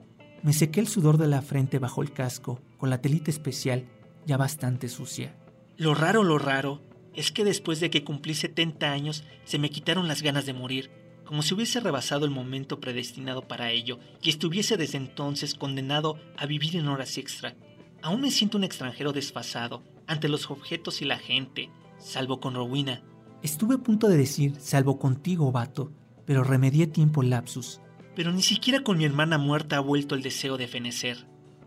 Me 0.44 0.54
sequé 0.54 0.80
el 0.80 0.88
sudor 0.88 1.18
de 1.18 1.26
la 1.26 1.42
frente 1.42 1.80
bajo 1.80 2.04
el 2.04 2.14
casco, 2.14 2.62
con 2.78 2.92
la 2.92 3.02
telita 3.02 3.32
especial 3.32 3.88
ya 4.28 4.38
bastante 4.38 4.88
sucia. 4.88 5.36
Lo 5.78 5.96
raro, 5.96 6.22
lo 6.22 6.38
raro, 6.38 6.80
es 7.16 7.32
que 7.32 7.44
después 7.44 7.80
de 7.80 7.90
que 7.90 8.04
cumplí 8.04 8.36
70 8.36 8.92
años 8.92 9.24
se 9.46 9.58
me 9.58 9.72
quitaron 9.72 10.08
las 10.08 10.22
ganas 10.22 10.46
de 10.46 10.54
morir, 10.54 10.92
como 11.26 11.42
si 11.42 11.56
hubiese 11.56 11.80
rebasado 11.80 12.24
el 12.24 12.32
momento 12.32 12.80
predestinado 12.80 13.48
para 13.48 13.72
ello 13.72 13.98
y 14.22 14.30
estuviese 14.30 14.78
desde 14.78 15.00
entonces 15.00 15.56
condenado 15.56 16.20
a 16.38 16.46
vivir 16.46 16.76
en 16.76 16.88
horas 16.88 17.18
extra. 17.18 17.56
Aún 18.04 18.22
me 18.22 18.30
siento 18.30 18.60
un 18.60 18.64
extranjero 18.64 19.12
desfasado 19.12 19.82
ante 20.06 20.30
los 20.30 20.52
objetos 20.52 21.02
y 21.02 21.06
la 21.06 21.18
gente, 21.18 21.72
salvo 22.04 22.40
con 22.40 22.56
Rowena. 22.56 23.02
Estuve 23.42 23.76
a 23.76 23.80
punto 23.80 24.08
de 24.08 24.18
decir 24.18 24.56
salvo 24.60 25.00
contigo, 25.00 25.52
vato, 25.52 25.92
pero 26.26 26.44
remedié 26.44 26.88
tiempo 26.88 27.22
el 27.22 27.30
lapsus. 27.30 27.82
Pero 28.16 28.32
ni 28.32 28.42
siquiera 28.42 28.84
con 28.84 28.98
mi 28.98 29.06
hermana 29.06 29.38
muerta 29.38 29.78
ha 29.78 29.82
vuelto 29.82 30.16
el 30.16 30.22
deseo 30.22 30.58
de 30.58 30.68
fenecer. 30.68 31.26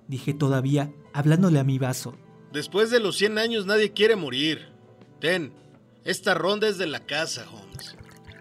Dije 0.09 0.35
todavía, 0.35 0.93
hablándole 1.13 1.59
a 1.59 1.65
mi 1.65 1.79
vaso. 1.79 2.17
Después 2.53 2.91
de 2.91 3.01
los 3.01 3.17
100 3.17 3.39
años 3.39 3.67
nadie 3.67 3.93
quiere 3.93 4.17
morir. 4.17 4.69
Ten, 5.21 5.53
esta 6.05 6.35
ronda 6.35 6.69
es 6.69 6.79
de 6.79 6.87
la 6.87 7.01
casa, 7.01 7.45
Holmes. 7.51 7.97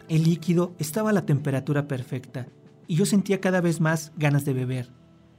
El 0.08 0.24
líquido 0.24 0.76
estaba 0.78 1.10
a 1.10 1.14
la 1.14 1.26
temperatura 1.26 1.88
perfecta 1.88 2.48
y 2.88 2.96
yo 2.96 3.06
sentía 3.06 3.42
cada 3.42 3.62
vez 3.62 3.82
más 3.82 4.12
ganas 4.18 4.46
de 4.46 4.54
beber. 4.54 4.92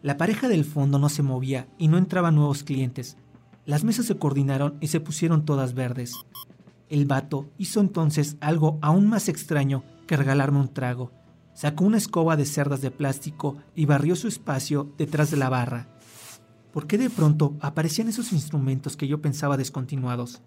La 0.02 0.16
pareja 0.16 0.48
del 0.48 0.64
fondo 0.64 0.98
no 0.98 1.08
se 1.08 1.22
movía 1.22 1.68
y 1.78 1.88
no 1.88 1.98
entraban 1.98 2.34
nuevos 2.34 2.64
clientes. 2.64 3.16
Las 3.64 3.84
mesas 3.84 4.06
se 4.06 4.18
coordinaron 4.18 4.76
y 4.80 4.88
se 4.88 5.00
pusieron 5.00 5.44
todas 5.44 5.74
verdes. 5.74 6.14
El 6.88 7.06
vato 7.06 7.50
hizo 7.58 7.80
entonces 7.80 8.36
algo 8.40 8.78
aún 8.80 9.08
más 9.08 9.28
extraño 9.28 9.82
que 10.06 10.16
regalarme 10.16 10.60
un 10.60 10.72
trago. 10.72 11.10
Sacó 11.52 11.84
una 11.84 11.96
escoba 11.96 12.36
de 12.36 12.44
cerdas 12.44 12.80
de 12.80 12.90
plástico 12.90 13.56
y 13.74 13.86
barrió 13.86 14.14
su 14.14 14.28
espacio 14.28 14.92
detrás 14.96 15.30
de 15.30 15.36
la 15.36 15.48
barra. 15.48 15.88
¿Por 16.72 16.86
qué 16.86 16.98
de 16.98 17.10
pronto 17.10 17.56
aparecían 17.60 18.08
esos 18.08 18.32
instrumentos 18.32 18.96
que 18.96 19.08
yo 19.08 19.22
pensaba 19.22 19.56
descontinuados? 19.56 20.42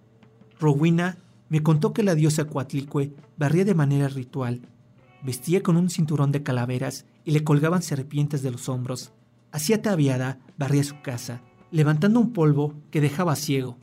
Rowena 0.59 1.17
me 1.49 1.63
contó 1.63 1.93
que 1.93 2.03
la 2.03 2.15
diosa 2.15 2.45
Coatlicue 2.45 3.15
barría 3.37 3.65
de 3.65 3.73
manera 3.73 4.07
ritual. 4.07 4.61
Vestía 5.23 5.63
con 5.63 5.75
un 5.75 5.89
cinturón 5.89 6.31
de 6.31 6.43
calaveras 6.43 7.05
y 7.25 7.31
le 7.31 7.43
colgaban 7.43 7.81
serpientes 7.81 8.43
de 8.43 8.51
los 8.51 8.69
hombros. 8.69 9.11
Así 9.51 9.73
ataviada, 9.73 10.39
barría 10.57 10.83
su 10.83 11.01
casa, 11.01 11.41
levantando 11.71 12.19
un 12.19 12.31
polvo 12.31 12.75
que 12.91 13.01
dejaba 13.01 13.35
ciego. 13.35 13.77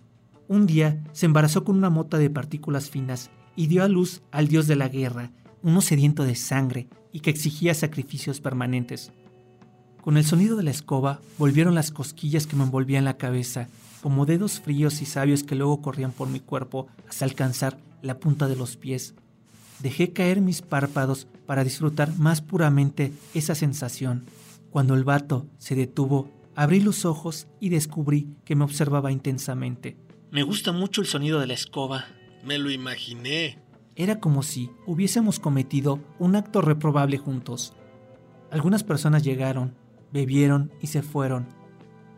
Un 0.49 0.67
día 0.67 1.03
se 1.13 1.27
embarazó 1.27 1.65
con 1.65 1.77
una 1.77 1.91
mota 1.91 2.19
de 2.19 2.31
partículas 2.31 2.89
finas 2.89 3.31
y 3.57 3.67
dio 3.67 3.83
a 3.83 3.89
luz 3.89 4.23
al 4.31 4.47
dios 4.47 4.69
de 4.69 4.77
la 4.77 4.89
guerra, 4.89 5.33
uno 5.63 5.81
sediento 5.81 6.23
de 6.23 6.37
sangre 6.37 6.89
y 7.13 7.21
que 7.21 7.31
exigía 7.31 7.75
sacrificios 7.75 8.41
permanentes. 8.41 9.11
Con 10.03 10.17
el 10.17 10.25
sonido 10.25 10.57
de 10.57 10.63
la 10.63 10.71
escoba 10.71 11.21
volvieron 11.37 11.75
las 11.75 11.91
cosquillas 11.91 12.47
que 12.47 12.55
me 12.55 12.63
envolvían 12.63 13.05
la 13.05 13.17
cabeza, 13.17 13.67
como 14.03 14.25
dedos 14.25 14.61
fríos 14.61 15.03
y 15.03 15.07
sabios 15.07 15.43
que 15.43 15.57
luego 15.57 15.83
corrían 15.83 16.13
por 16.13 16.29
mi 16.29 16.39
cuerpo 16.39 16.87
hasta 17.09 17.25
alcanzar 17.25 17.79
la 18.03 18.21
punta 18.21 18.47
de 18.47 18.55
los 18.55 18.77
pies. 18.77 19.15
Dejé 19.81 20.13
caer 20.13 20.41
mis 20.41 20.63
párpados 20.63 21.27
para 21.45 21.65
disfrutar 21.65 22.17
más 22.19 22.41
puramente 22.41 23.13
esa 23.35 23.57
sensación. 23.57 24.25
Cuando 24.71 24.95
el 24.95 25.03
vato 25.03 25.47
se 25.59 25.75
detuvo, 25.75 26.31
abrí 26.55 26.79
los 26.81 27.05
ojos 27.05 27.49
y 27.59 27.71
descubrí 27.71 28.29
que 28.45 28.55
me 28.55 28.65
observaba 28.65 29.11
intensamente. 29.11 30.06
Me 30.37 30.43
gusta 30.43 30.71
mucho 30.71 31.01
el 31.01 31.07
sonido 31.07 31.41
de 31.41 31.47
la 31.47 31.55
escoba. 31.55 32.09
Me 32.45 32.59
lo 32.59 32.71
imaginé. 32.71 33.59
Era 33.95 34.21
como 34.21 34.43
si 34.43 34.69
hubiésemos 34.85 35.41
cometido 35.41 35.99
un 36.19 36.37
acto 36.37 36.61
reprobable 36.61 37.17
juntos. 37.17 37.73
Algunas 38.51 38.85
personas 38.85 39.23
llegaron, 39.23 39.79
bebieron 40.13 40.75
y 40.83 40.89
se 40.89 41.01
fueron. 41.01 41.49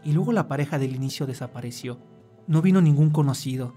Y 0.02 0.14
luego 0.14 0.32
la 0.32 0.48
pareja 0.48 0.80
del 0.80 0.96
inicio 0.96 1.28
desapareció. 1.28 2.00
No 2.48 2.60
vino 2.60 2.80
ningún 2.80 3.10
conocido. 3.10 3.76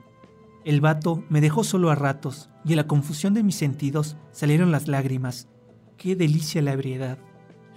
El 0.65 0.82
vato 0.82 1.23
me 1.30 1.39
dejó 1.39 1.63
solo 1.63 1.91
a 1.91 1.95
ratos 1.95 2.49
y 2.65 2.71
en 2.71 2.77
la 2.77 2.88
confusión 2.88 3.36
de 3.36 3.43
mis 3.43 3.58
sentidos 3.58 4.17
salieron 4.32 4.71
las 4.71 4.88
lágrimas. 4.88 5.49
Qué 5.97 6.15
delicia 6.15 6.63
la 6.63 6.73
ebriedad. 6.73 7.19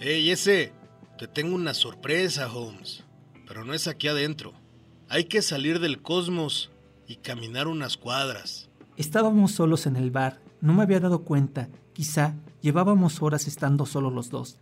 ¡Ey, 0.00 0.30
ese! 0.30 0.72
Te 1.18 1.28
tengo 1.28 1.56
una 1.56 1.74
sorpresa, 1.74 2.50
Holmes. 2.50 3.04
Pero 3.46 3.66
no 3.66 3.74
es 3.74 3.86
aquí 3.86 4.08
adentro. 4.08 4.63
Hay 5.08 5.24
que 5.24 5.42
salir 5.42 5.80
del 5.80 6.00
cosmos 6.00 6.70
y 7.06 7.16
caminar 7.16 7.68
unas 7.68 7.96
cuadras. 7.96 8.70
Estábamos 8.96 9.52
solos 9.52 9.86
en 9.86 9.96
el 9.96 10.10
bar. 10.10 10.40
No 10.60 10.72
me 10.72 10.82
había 10.82 11.00
dado 11.00 11.24
cuenta. 11.24 11.68
Quizá 11.92 12.34
llevábamos 12.62 13.22
horas 13.22 13.46
estando 13.46 13.86
solo 13.86 14.10
los 14.10 14.30
dos. 14.30 14.58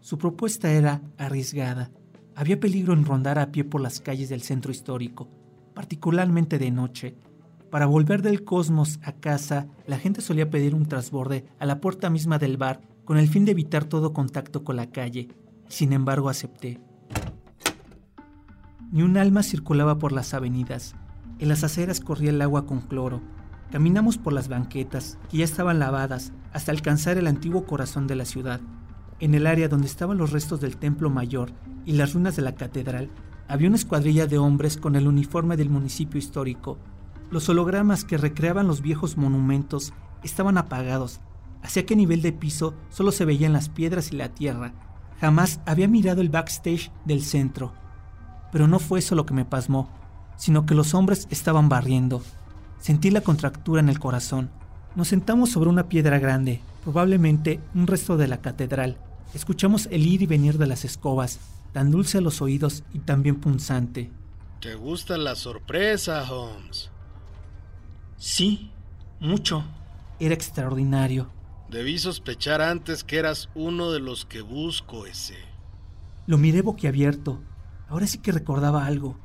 Su 0.00 0.18
propuesta 0.18 0.72
era 0.72 1.00
arriesgada. 1.16 1.90
Había 2.34 2.58
peligro 2.58 2.92
en 2.92 3.04
rondar 3.04 3.38
a 3.38 3.52
pie 3.52 3.64
por 3.64 3.80
las 3.80 4.00
calles 4.00 4.28
del 4.28 4.42
centro 4.42 4.72
histórico, 4.72 5.28
particularmente 5.74 6.58
de 6.58 6.70
noche. 6.72 7.14
Para 7.70 7.86
volver 7.86 8.20
del 8.22 8.44
cosmos 8.44 8.98
a 9.02 9.12
casa, 9.12 9.68
la 9.86 9.98
gente 9.98 10.20
solía 10.20 10.50
pedir 10.50 10.74
un 10.74 10.86
trasborde 10.86 11.46
a 11.58 11.66
la 11.66 11.80
puerta 11.80 12.10
misma 12.10 12.38
del 12.38 12.56
bar 12.56 12.80
con 13.04 13.16
el 13.16 13.28
fin 13.28 13.44
de 13.44 13.52
evitar 13.52 13.84
todo 13.84 14.12
contacto 14.12 14.64
con 14.64 14.76
la 14.76 14.90
calle. 14.90 15.28
Sin 15.68 15.92
embargo, 15.92 16.28
acepté. 16.28 16.80
Ni 18.94 19.02
un 19.02 19.16
alma 19.16 19.42
circulaba 19.42 19.98
por 19.98 20.12
las 20.12 20.34
avenidas. 20.34 20.94
En 21.40 21.48
las 21.48 21.64
aceras 21.64 21.98
corría 21.98 22.30
el 22.30 22.40
agua 22.40 22.64
con 22.64 22.80
cloro. 22.80 23.22
Caminamos 23.72 24.18
por 24.18 24.32
las 24.32 24.46
banquetas, 24.46 25.18
que 25.28 25.38
ya 25.38 25.44
estaban 25.44 25.80
lavadas, 25.80 26.32
hasta 26.52 26.70
alcanzar 26.70 27.18
el 27.18 27.26
antiguo 27.26 27.66
corazón 27.66 28.06
de 28.06 28.14
la 28.14 28.24
ciudad. 28.24 28.60
En 29.18 29.34
el 29.34 29.48
área 29.48 29.66
donde 29.66 29.88
estaban 29.88 30.16
los 30.16 30.30
restos 30.30 30.60
del 30.60 30.76
templo 30.76 31.10
mayor 31.10 31.50
y 31.84 31.94
las 31.94 32.14
ruinas 32.14 32.36
de 32.36 32.42
la 32.42 32.54
catedral, 32.54 33.10
había 33.48 33.66
una 33.66 33.78
escuadrilla 33.78 34.28
de 34.28 34.38
hombres 34.38 34.76
con 34.76 34.94
el 34.94 35.08
uniforme 35.08 35.56
del 35.56 35.70
municipio 35.70 36.20
histórico. 36.20 36.78
Los 37.32 37.48
hologramas 37.48 38.04
que 38.04 38.16
recreaban 38.16 38.68
los 38.68 38.80
viejos 38.80 39.16
monumentos 39.16 39.92
estaban 40.22 40.56
apagados, 40.56 41.20
hacia 41.64 41.84
que 41.84 41.96
nivel 41.96 42.22
de 42.22 42.32
piso 42.32 42.74
solo 42.90 43.10
se 43.10 43.24
veían 43.24 43.54
las 43.54 43.68
piedras 43.68 44.12
y 44.12 44.16
la 44.16 44.28
tierra. 44.28 44.72
Jamás 45.20 45.60
había 45.66 45.88
mirado 45.88 46.20
el 46.20 46.28
backstage 46.28 46.92
del 47.04 47.24
centro. 47.24 47.72
Pero 48.54 48.68
no 48.68 48.78
fue 48.78 49.00
eso 49.00 49.16
lo 49.16 49.26
que 49.26 49.34
me 49.34 49.44
pasmó, 49.44 49.90
sino 50.36 50.64
que 50.64 50.76
los 50.76 50.94
hombres 50.94 51.26
estaban 51.28 51.68
barriendo. 51.68 52.22
Sentí 52.78 53.10
la 53.10 53.20
contractura 53.20 53.80
en 53.80 53.88
el 53.88 53.98
corazón. 53.98 54.48
Nos 54.94 55.08
sentamos 55.08 55.50
sobre 55.50 55.70
una 55.70 55.88
piedra 55.88 56.20
grande, 56.20 56.60
probablemente 56.84 57.58
un 57.74 57.88
resto 57.88 58.16
de 58.16 58.28
la 58.28 58.40
catedral. 58.40 58.96
Escuchamos 59.34 59.88
el 59.90 60.06
ir 60.06 60.22
y 60.22 60.26
venir 60.26 60.56
de 60.56 60.68
las 60.68 60.84
escobas, 60.84 61.40
tan 61.72 61.90
dulce 61.90 62.18
a 62.18 62.20
los 62.20 62.40
oídos 62.42 62.84
y 62.92 63.00
también 63.00 63.40
punzante. 63.40 64.12
¿Te 64.60 64.76
gusta 64.76 65.18
la 65.18 65.34
sorpresa, 65.34 66.22
Holmes? 66.30 66.92
Sí, 68.18 68.70
mucho. 69.18 69.64
Era 70.20 70.32
extraordinario. 70.32 71.26
Debí 71.68 71.98
sospechar 71.98 72.62
antes 72.62 73.02
que 73.02 73.18
eras 73.18 73.48
uno 73.56 73.90
de 73.90 73.98
los 73.98 74.24
que 74.24 74.42
busco 74.42 75.06
ese. 75.06 75.38
Lo 76.28 76.38
miré 76.38 76.62
boquiabierto. 76.62 77.40
Ahora 77.88 78.06
sí 78.06 78.18
que 78.18 78.32
recordaba 78.32 78.86
algo. 78.86 79.16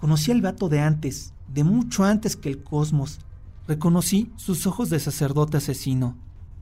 Conocí 0.00 0.30
al 0.30 0.42
vato 0.42 0.68
de 0.68 0.80
antes, 0.80 1.32
de 1.48 1.64
mucho 1.64 2.04
antes 2.04 2.36
que 2.36 2.48
el 2.48 2.62
cosmos. 2.62 3.18
Reconocí 3.66 4.32
sus 4.36 4.66
ojos 4.66 4.90
de 4.90 5.00
sacerdote 5.00 5.56
asesino, 5.56 6.16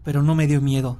pero 0.04 0.22
no 0.22 0.34
me 0.34 0.46
dio 0.46 0.60
miedo. 0.60 0.98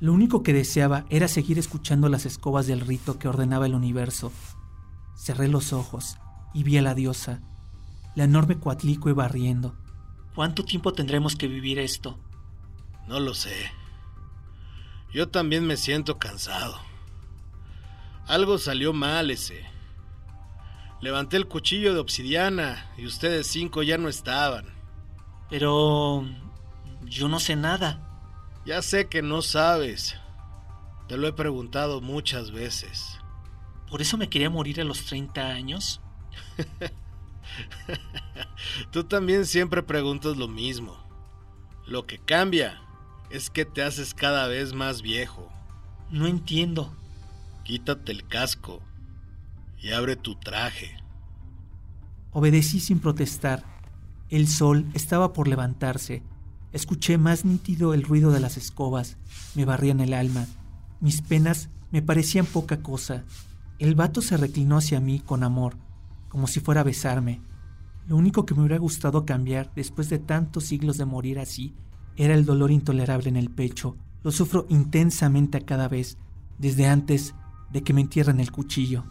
Lo 0.00 0.12
único 0.12 0.42
que 0.42 0.52
deseaba 0.52 1.06
era 1.08 1.28
seguir 1.28 1.58
escuchando 1.58 2.08
las 2.08 2.26
escobas 2.26 2.66
del 2.66 2.80
rito 2.80 3.18
que 3.18 3.28
ordenaba 3.28 3.66
el 3.66 3.74
universo. 3.74 4.32
Cerré 5.16 5.48
los 5.48 5.72
ojos 5.72 6.18
y 6.52 6.62
vi 6.62 6.76
a 6.76 6.82
la 6.82 6.94
diosa, 6.94 7.40
la 8.14 8.24
enorme 8.24 8.58
Coatlicue 8.58 9.12
barriendo. 9.12 9.74
¿Cuánto 10.34 10.64
tiempo 10.64 10.92
tendremos 10.92 11.36
que 11.36 11.48
vivir 11.48 11.78
esto? 11.78 12.18
No 13.06 13.20
lo 13.20 13.34
sé. 13.34 13.54
Yo 15.12 15.28
también 15.28 15.64
me 15.66 15.76
siento 15.76 16.18
cansado. 16.18 16.76
Algo 18.26 18.58
salió 18.58 18.92
mal 18.92 19.30
ese. 19.30 19.64
Levanté 21.00 21.36
el 21.36 21.46
cuchillo 21.46 21.92
de 21.92 22.00
obsidiana 22.00 22.90
y 22.96 23.06
ustedes 23.06 23.46
cinco 23.46 23.82
ya 23.82 23.98
no 23.98 24.08
estaban. 24.08 24.66
Pero... 25.50 26.24
yo 27.04 27.28
no 27.28 27.38
sé 27.38 27.56
nada. 27.56 28.00
Ya 28.64 28.80
sé 28.80 29.08
que 29.08 29.20
no 29.20 29.42
sabes. 29.42 30.16
Te 31.08 31.18
lo 31.18 31.28
he 31.28 31.32
preguntado 31.34 32.00
muchas 32.00 32.50
veces. 32.50 33.18
¿Por 33.90 34.00
eso 34.00 34.16
me 34.16 34.30
quería 34.30 34.48
morir 34.48 34.80
a 34.80 34.84
los 34.84 35.04
30 35.04 35.46
años? 35.46 36.00
Tú 38.90 39.04
también 39.04 39.44
siempre 39.44 39.82
preguntas 39.82 40.38
lo 40.38 40.48
mismo. 40.48 40.96
Lo 41.86 42.06
que 42.06 42.18
cambia 42.18 42.80
es 43.28 43.50
que 43.50 43.66
te 43.66 43.82
haces 43.82 44.14
cada 44.14 44.48
vez 44.48 44.72
más 44.72 45.02
viejo. 45.02 45.52
No 46.10 46.26
entiendo. 46.26 46.96
Quítate 47.64 48.12
el 48.12 48.28
casco 48.28 48.82
y 49.80 49.92
abre 49.92 50.16
tu 50.16 50.34
traje. 50.34 50.98
Obedecí 52.30 52.78
sin 52.78 52.98
protestar. 52.98 53.64
El 54.28 54.48
sol 54.48 54.84
estaba 54.92 55.32
por 55.32 55.48
levantarse. 55.48 56.22
Escuché 56.72 57.16
más 57.16 57.46
nítido 57.46 57.94
el 57.94 58.02
ruido 58.02 58.32
de 58.32 58.40
las 58.40 58.58
escobas, 58.58 59.16
me 59.54 59.64
barrían 59.64 60.00
el 60.00 60.12
alma. 60.12 60.46
Mis 61.00 61.22
penas 61.22 61.70
me 61.90 62.02
parecían 62.02 62.44
poca 62.44 62.82
cosa. 62.82 63.24
El 63.78 63.94
vato 63.94 64.20
se 64.20 64.36
reclinó 64.36 64.76
hacia 64.76 65.00
mí 65.00 65.20
con 65.20 65.42
amor, 65.42 65.76
como 66.28 66.48
si 66.48 66.60
fuera 66.60 66.82
a 66.82 66.84
besarme. 66.84 67.40
Lo 68.06 68.16
único 68.16 68.44
que 68.44 68.54
me 68.54 68.60
hubiera 68.60 68.76
gustado 68.76 69.24
cambiar 69.24 69.72
después 69.74 70.10
de 70.10 70.18
tantos 70.18 70.64
siglos 70.64 70.98
de 70.98 71.06
morir 71.06 71.38
así 71.38 71.74
era 72.16 72.34
el 72.34 72.44
dolor 72.44 72.70
intolerable 72.70 73.30
en 73.30 73.36
el 73.36 73.48
pecho. 73.48 73.96
Lo 74.22 74.32
sufro 74.32 74.66
intensamente 74.68 75.56
a 75.56 75.64
cada 75.64 75.88
vez, 75.88 76.18
desde 76.58 76.86
antes 76.86 77.34
de 77.74 77.82
que 77.82 77.92
me 77.92 78.00
entierren 78.00 78.40
el 78.40 78.50
cuchillo. 78.52 79.04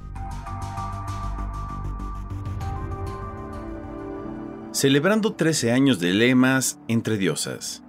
Celebrando 4.72 5.34
13 5.34 5.72
años 5.72 6.00
de 6.00 6.14
lemas 6.14 6.80
entre 6.88 7.18
diosas. 7.18 7.84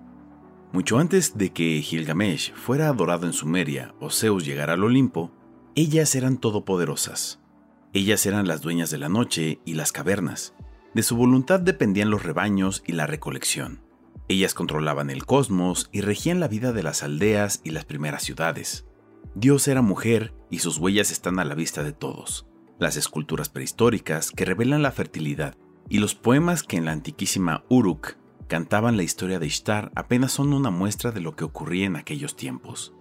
Mucho 0.72 0.98
antes 0.98 1.38
de 1.38 1.52
que 1.52 1.80
Gilgamesh 1.80 2.52
fuera 2.52 2.88
adorado 2.88 3.26
en 3.26 3.32
Sumeria 3.32 3.94
o 4.00 4.10
Zeus 4.10 4.44
llegara 4.44 4.74
al 4.74 4.84
Olimpo, 4.84 5.32
ellas 5.76 6.14
eran 6.16 6.38
todopoderosas. 6.38 7.40
Ellas 7.92 8.26
eran 8.26 8.48
las 8.48 8.60
dueñas 8.60 8.90
de 8.90 8.98
la 8.98 9.08
noche 9.08 9.60
y 9.64 9.74
las 9.74 9.92
cavernas. 9.92 10.54
De 10.92 11.04
su 11.04 11.16
voluntad 11.16 11.60
dependían 11.60 12.10
los 12.10 12.24
rebaños 12.24 12.82
y 12.84 12.92
la 12.92 13.06
recolección. 13.06 13.80
Ellas 14.26 14.54
controlaban 14.54 15.10
el 15.10 15.24
cosmos 15.24 15.88
y 15.92 16.00
regían 16.00 16.40
la 16.40 16.48
vida 16.48 16.72
de 16.72 16.82
las 16.82 17.04
aldeas 17.04 17.60
y 17.62 17.70
las 17.70 17.84
primeras 17.84 18.24
ciudades. 18.24 18.84
Dios 19.34 19.68
era 19.68 19.82
mujer 19.82 20.34
y 20.50 20.60
sus 20.60 20.78
huellas 20.78 21.10
están 21.10 21.38
a 21.38 21.44
la 21.44 21.54
vista 21.54 21.82
de 21.82 21.92
todos. 21.92 22.46
Las 22.78 22.96
esculturas 22.96 23.48
prehistóricas 23.48 24.30
que 24.30 24.44
revelan 24.44 24.82
la 24.82 24.92
fertilidad 24.92 25.56
y 25.88 25.98
los 25.98 26.14
poemas 26.14 26.62
que 26.62 26.76
en 26.76 26.84
la 26.84 26.92
antiquísima 26.92 27.64
Uruk 27.68 28.16
cantaban 28.48 28.96
la 28.96 29.02
historia 29.02 29.38
de 29.38 29.46
Ishtar 29.46 29.90
apenas 29.94 30.32
son 30.32 30.52
una 30.52 30.70
muestra 30.70 31.10
de 31.10 31.20
lo 31.20 31.36
que 31.36 31.44
ocurría 31.44 31.86
en 31.86 31.96
aquellos 31.96 32.36
tiempos. 32.36 32.94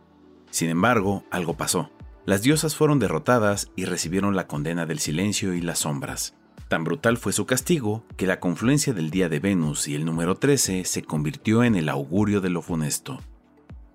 Sin 0.51 0.69
embargo, 0.69 1.23
algo 1.31 1.55
pasó. 1.57 1.91
Las 2.25 2.41
diosas 2.41 2.75
fueron 2.75 2.99
derrotadas 2.99 3.71
y 3.75 3.85
recibieron 3.85 4.35
la 4.35 4.47
condena 4.47 4.85
del 4.85 4.99
silencio 4.99 5.53
y 5.53 5.61
las 5.61 5.79
sombras. 5.79 6.35
Tan 6.69 6.83
brutal 6.83 7.17
fue 7.17 7.33
su 7.33 7.45
castigo 7.45 8.05
que 8.17 8.27
la 8.27 8.39
confluencia 8.39 8.93
del 8.93 9.09
día 9.09 9.29
de 9.29 9.39
Venus 9.39 9.87
y 9.87 9.95
el 9.95 10.05
número 10.05 10.35
13 10.35 10.85
se 10.85 11.03
convirtió 11.03 11.63
en 11.63 11.75
el 11.75 11.89
augurio 11.89 12.41
de 12.41 12.49
lo 12.49 12.61
funesto. 12.61 13.19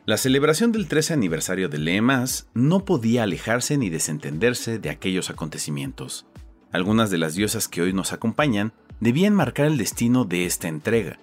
La 0.08 0.16
celebración 0.16 0.72
del 0.72 0.88
13 0.88 1.12
aniversario 1.12 1.68
de 1.68 1.76
Leemas 1.76 2.48
no 2.54 2.86
podía 2.86 3.24
alejarse 3.24 3.76
ni 3.76 3.90
desentenderse 3.90 4.78
de 4.78 4.88
aquellos 4.88 5.28
acontecimientos. 5.28 6.24
Algunas 6.72 7.10
de 7.10 7.18
las 7.18 7.34
diosas 7.34 7.68
que 7.68 7.82
hoy 7.82 7.92
nos 7.92 8.14
acompañan 8.14 8.72
debían 9.00 9.34
marcar 9.34 9.66
el 9.66 9.76
destino 9.76 10.24
de 10.24 10.46
esta 10.46 10.66
entrega. 10.66 11.18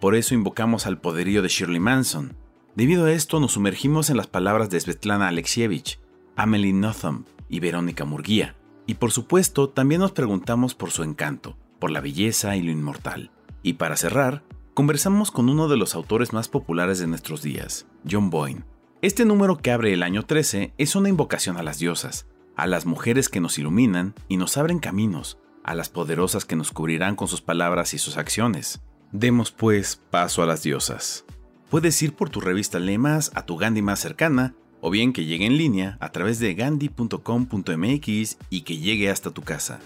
Por 0.00 0.14
eso 0.14 0.32
invocamos 0.32 0.86
al 0.86 1.02
poderío 1.02 1.42
de 1.42 1.48
Shirley 1.48 1.80
Manson. 1.80 2.34
Debido 2.74 3.04
a 3.04 3.12
esto 3.12 3.40
nos 3.40 3.52
sumergimos 3.52 4.08
en 4.08 4.16
las 4.16 4.26
palabras 4.26 4.70
de 4.70 4.80
Svetlana 4.80 5.28
Alexievich, 5.28 6.00
Amelie 6.34 6.72
Nothomb 6.72 7.26
y 7.50 7.60
Verónica 7.60 8.06
Murguía. 8.06 8.56
Y 8.86 8.94
por 8.94 9.12
supuesto 9.12 9.68
también 9.68 10.00
nos 10.00 10.12
preguntamos 10.12 10.74
por 10.74 10.92
su 10.92 11.02
encanto, 11.02 11.58
por 11.78 11.90
la 11.90 12.00
belleza 12.00 12.56
y 12.56 12.62
lo 12.62 12.72
inmortal. 12.72 13.32
Y 13.62 13.74
para 13.74 13.98
cerrar, 13.98 14.44
conversamos 14.74 15.30
con 15.30 15.48
uno 15.48 15.68
de 15.68 15.76
los 15.76 15.94
autores 15.94 16.32
más 16.32 16.48
populares 16.48 16.98
de 16.98 17.06
nuestros 17.06 17.42
días, 17.42 17.86
John 18.08 18.30
Boyne. 18.30 18.64
Este 19.02 19.24
número 19.24 19.58
que 19.58 19.70
abre 19.70 19.92
el 19.92 20.02
año 20.02 20.24
13 20.24 20.74
es 20.76 20.94
una 20.94 21.08
invocación 21.08 21.56
a 21.56 21.62
las 21.62 21.78
diosas, 21.78 22.26
a 22.56 22.66
las 22.66 22.86
mujeres 22.86 23.28
que 23.28 23.40
nos 23.40 23.58
iluminan 23.58 24.14
y 24.28 24.36
nos 24.36 24.56
abren 24.56 24.78
caminos, 24.78 25.38
a 25.64 25.74
las 25.74 25.88
poderosas 25.88 26.44
que 26.44 26.56
nos 26.56 26.70
cubrirán 26.70 27.16
con 27.16 27.28
sus 27.28 27.40
palabras 27.40 27.94
y 27.94 27.98
sus 27.98 28.16
acciones. 28.16 28.82
Demos 29.12 29.52
pues 29.52 30.00
paso 30.10 30.42
a 30.42 30.46
las 30.46 30.62
diosas. 30.62 31.24
Puedes 31.70 32.00
ir 32.02 32.14
por 32.14 32.30
tu 32.30 32.40
revista 32.40 32.78
Lemas 32.78 33.30
a 33.34 33.46
tu 33.46 33.56
Gandhi 33.56 33.82
más 33.82 34.00
cercana, 34.00 34.54
o 34.80 34.90
bien 34.90 35.12
que 35.12 35.24
llegue 35.24 35.46
en 35.46 35.56
línea 35.56 35.96
a 36.00 36.10
través 36.12 36.38
de 36.38 36.54
gandhi.com.mx 36.54 38.38
y 38.50 38.60
que 38.62 38.78
llegue 38.78 39.10
hasta 39.10 39.30
tu 39.30 39.42
casa. 39.42 39.80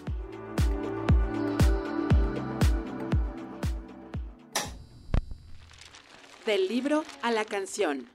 Del 6.46 6.68
libro 6.68 7.04
a 7.22 7.30
la 7.30 7.46
canción. 7.46 8.06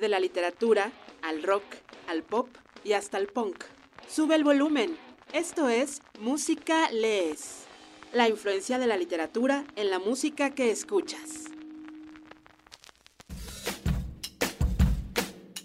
De 0.00 0.08
la 0.08 0.18
literatura 0.18 0.90
al 1.22 1.44
rock, 1.44 1.62
al 2.08 2.24
pop 2.24 2.48
y 2.82 2.94
hasta 2.94 3.18
el 3.18 3.28
punk. 3.28 3.62
Sube 4.08 4.34
el 4.34 4.42
volumen. 4.42 4.96
Esto 5.32 5.68
es 5.68 6.02
Música 6.18 6.90
Lees. 6.90 7.66
La 8.12 8.28
influencia 8.28 8.80
de 8.80 8.88
la 8.88 8.96
literatura 8.96 9.64
en 9.76 9.90
la 9.90 10.00
música 10.00 10.50
que 10.50 10.72
escuchas. 10.72 11.44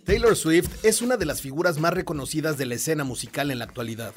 Taylor 0.06 0.36
Swift 0.36 0.86
es 0.86 1.02
una 1.02 1.18
de 1.18 1.26
las 1.26 1.42
figuras 1.42 1.80
más 1.80 1.94
reconocidas 1.94 2.60
de 2.60 2.68
la 2.68 2.76
escena 2.76 3.06
musical 3.06 3.50
en 3.50 3.58
la 3.58 3.66
actualidad. 3.66 4.14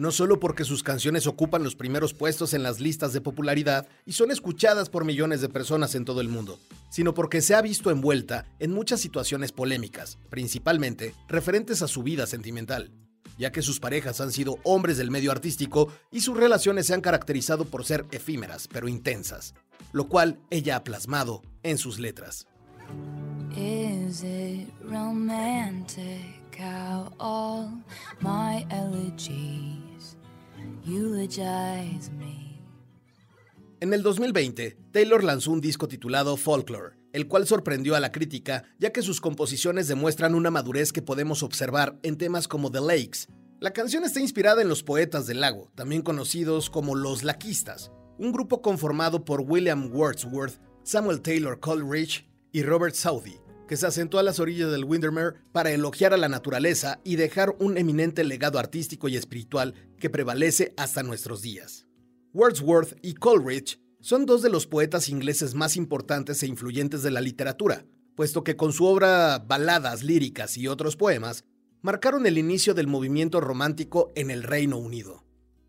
No 0.00 0.12
solo 0.12 0.40
porque 0.40 0.64
sus 0.64 0.82
canciones 0.82 1.26
ocupan 1.26 1.62
los 1.62 1.76
primeros 1.76 2.14
puestos 2.14 2.54
en 2.54 2.62
las 2.62 2.80
listas 2.80 3.12
de 3.12 3.20
popularidad 3.20 3.86
y 4.06 4.12
son 4.12 4.30
escuchadas 4.30 4.88
por 4.88 5.04
millones 5.04 5.42
de 5.42 5.50
personas 5.50 5.94
en 5.94 6.06
todo 6.06 6.22
el 6.22 6.30
mundo, 6.30 6.58
sino 6.88 7.12
porque 7.12 7.42
se 7.42 7.54
ha 7.54 7.60
visto 7.60 7.90
envuelta 7.90 8.46
en 8.60 8.72
muchas 8.72 8.98
situaciones 9.00 9.52
polémicas, 9.52 10.16
principalmente 10.30 11.14
referentes 11.28 11.82
a 11.82 11.86
su 11.86 12.02
vida 12.02 12.26
sentimental 12.26 12.90
ya 13.36 13.52
que 13.52 13.60
sus 13.60 13.78
parejas 13.78 14.22
han 14.22 14.32
sido 14.32 14.58
hombres 14.64 14.96
del 14.96 15.10
medio 15.10 15.32
artístico 15.32 15.88
y 16.10 16.22
sus 16.22 16.36
relaciones 16.36 16.86
se 16.86 16.94
han 16.94 17.02
caracterizado 17.02 17.66
por 17.66 17.84
ser 17.84 18.06
efímeras 18.10 18.68
pero 18.68 18.88
intensas, 18.88 19.54
lo 19.92 20.08
cual 20.08 20.38
ella 20.48 20.76
ha 20.76 20.84
plasmado 20.84 21.42
en 21.62 21.76
sus 21.76 21.98
letras. 21.98 22.46
En 33.80 33.94
el 33.94 34.02
2020, 34.02 34.76
Taylor 34.92 35.24
lanzó 35.24 35.52
un 35.52 35.60
disco 35.60 35.88
titulado 35.88 36.36
Folklore, 36.36 36.96
el 37.12 37.28
cual 37.28 37.46
sorprendió 37.46 37.96
a 37.96 38.00
la 38.00 38.12
crítica 38.12 38.64
ya 38.78 38.92
que 38.92 39.02
sus 39.02 39.20
composiciones 39.20 39.88
demuestran 39.88 40.34
una 40.34 40.50
madurez 40.50 40.92
que 40.92 41.02
podemos 41.02 41.42
observar 41.42 41.98
en 42.02 42.18
temas 42.18 42.46
como 42.46 42.70
The 42.70 42.80
Lakes. 42.80 43.28
La 43.58 43.72
canción 43.72 44.04
está 44.04 44.20
inspirada 44.20 44.62
en 44.62 44.68
los 44.68 44.82
poetas 44.82 45.26
del 45.26 45.40
lago, 45.40 45.70
también 45.74 46.02
conocidos 46.02 46.70
como 46.70 46.94
los 46.94 47.24
laquistas, 47.24 47.90
un 48.18 48.32
grupo 48.32 48.60
conformado 48.60 49.24
por 49.24 49.40
William 49.40 49.90
Wordsworth, 49.92 50.60
Samuel 50.82 51.20
Taylor 51.20 51.58
Coleridge 51.58 52.26
y 52.52 52.62
Robert 52.62 52.94
Southey, 52.94 53.40
que 53.70 53.76
se 53.76 53.86
asentó 53.86 54.18
a 54.18 54.24
las 54.24 54.40
orillas 54.40 54.72
del 54.72 54.82
Windermere 54.82 55.34
para 55.52 55.70
elogiar 55.70 56.12
a 56.12 56.16
la 56.16 56.28
naturaleza 56.28 57.00
y 57.04 57.14
dejar 57.14 57.54
un 57.60 57.78
eminente 57.78 58.24
legado 58.24 58.58
artístico 58.58 59.08
y 59.08 59.14
espiritual 59.14 59.74
que 59.96 60.10
prevalece 60.10 60.74
hasta 60.76 61.04
nuestros 61.04 61.40
días. 61.40 61.86
Wordsworth 62.34 62.98
y 63.00 63.14
Coleridge 63.14 63.78
son 64.00 64.26
dos 64.26 64.42
de 64.42 64.50
los 64.50 64.66
poetas 64.66 65.08
ingleses 65.08 65.54
más 65.54 65.76
importantes 65.76 66.42
e 66.42 66.48
influyentes 66.48 67.04
de 67.04 67.12
la 67.12 67.20
literatura, 67.20 67.84
puesto 68.16 68.42
que 68.42 68.56
con 68.56 68.72
su 68.72 68.86
obra 68.86 69.38
Baladas 69.38 70.02
líricas 70.02 70.56
y 70.56 70.66
otros 70.66 70.96
poemas, 70.96 71.44
marcaron 71.80 72.26
el 72.26 72.38
inicio 72.38 72.74
del 72.74 72.88
movimiento 72.88 73.40
romántico 73.40 74.10
en 74.16 74.32
el 74.32 74.42
Reino 74.42 74.78
Unido. 74.78 75.24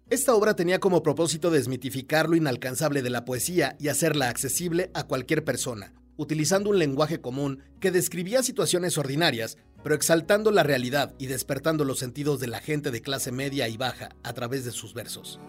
Esta 0.09 0.33
obra 0.33 0.55
tenía 0.55 0.79
como 0.79 1.03
propósito 1.03 1.51
desmitificar 1.51 2.27
lo 2.29 2.35
inalcanzable 2.35 3.03
de 3.03 3.11
la 3.11 3.25
poesía 3.25 3.75
y 3.79 3.89
hacerla 3.89 4.29
accesible 4.29 4.89
a 4.95 5.03
cualquier 5.03 5.45
persona, 5.45 5.93
utilizando 6.21 6.69
un 6.69 6.77
lenguaje 6.77 7.19
común 7.19 7.63
que 7.79 7.89
describía 7.89 8.43
situaciones 8.43 8.97
ordinarias, 8.99 9.57
pero 9.83 9.95
exaltando 9.95 10.51
la 10.51 10.61
realidad 10.61 11.15
y 11.17 11.25
despertando 11.25 11.83
los 11.83 11.97
sentidos 11.97 12.39
de 12.39 12.47
la 12.47 12.59
gente 12.59 12.91
de 12.91 13.01
clase 13.01 13.31
media 13.31 13.67
y 13.67 13.75
baja 13.75 14.09
a 14.21 14.33
través 14.33 14.63
de 14.63 14.71
sus 14.71 14.93
versos. 14.93 15.39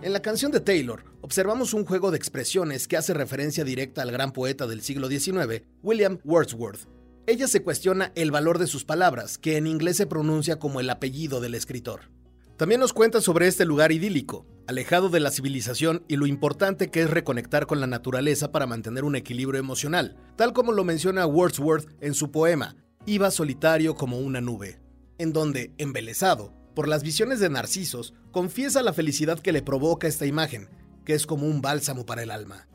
En 0.00 0.12
la 0.14 0.22
canción 0.22 0.50
de 0.50 0.60
Taylor, 0.60 1.04
observamos 1.20 1.74
un 1.74 1.84
juego 1.84 2.10
de 2.10 2.16
expresiones 2.16 2.88
que 2.88 2.96
hace 2.96 3.12
referencia 3.12 3.64
directa 3.64 4.00
al 4.00 4.10
gran 4.10 4.32
poeta 4.32 4.66
del 4.66 4.80
siglo 4.80 5.08
XIX, 5.08 5.62
William 5.82 6.18
Wordsworth. 6.24 6.97
Ella 7.28 7.46
se 7.46 7.62
cuestiona 7.62 8.10
el 8.14 8.30
valor 8.30 8.58
de 8.58 8.66
sus 8.66 8.86
palabras, 8.86 9.36
que 9.36 9.58
en 9.58 9.66
inglés 9.66 9.98
se 9.98 10.06
pronuncia 10.06 10.58
como 10.58 10.80
el 10.80 10.88
apellido 10.88 11.42
del 11.42 11.54
escritor. 11.54 12.10
También 12.56 12.80
nos 12.80 12.94
cuenta 12.94 13.20
sobre 13.20 13.46
este 13.46 13.66
lugar 13.66 13.92
idílico, 13.92 14.46
alejado 14.66 15.10
de 15.10 15.20
la 15.20 15.30
civilización 15.30 16.02
y 16.08 16.16
lo 16.16 16.24
importante 16.24 16.90
que 16.90 17.02
es 17.02 17.10
reconectar 17.10 17.66
con 17.66 17.80
la 17.80 17.86
naturaleza 17.86 18.50
para 18.50 18.66
mantener 18.66 19.04
un 19.04 19.14
equilibrio 19.14 19.60
emocional, 19.60 20.16
tal 20.36 20.54
como 20.54 20.72
lo 20.72 20.84
menciona 20.84 21.26
Wordsworth 21.26 21.90
en 22.00 22.14
su 22.14 22.30
poema, 22.30 22.76
Iba 23.04 23.30
solitario 23.30 23.94
como 23.94 24.18
una 24.20 24.40
nube, 24.40 24.80
en 25.18 25.34
donde, 25.34 25.74
embelesado 25.76 26.54
por 26.74 26.88
las 26.88 27.02
visiones 27.02 27.40
de 27.40 27.50
Narcisos, 27.50 28.14
confiesa 28.32 28.82
la 28.82 28.94
felicidad 28.94 29.38
que 29.38 29.52
le 29.52 29.60
provoca 29.60 30.08
esta 30.08 30.24
imagen, 30.24 30.70
que 31.04 31.12
es 31.12 31.26
como 31.26 31.46
un 31.46 31.60
bálsamo 31.60 32.06
para 32.06 32.22
el 32.22 32.30
alma. 32.30 32.68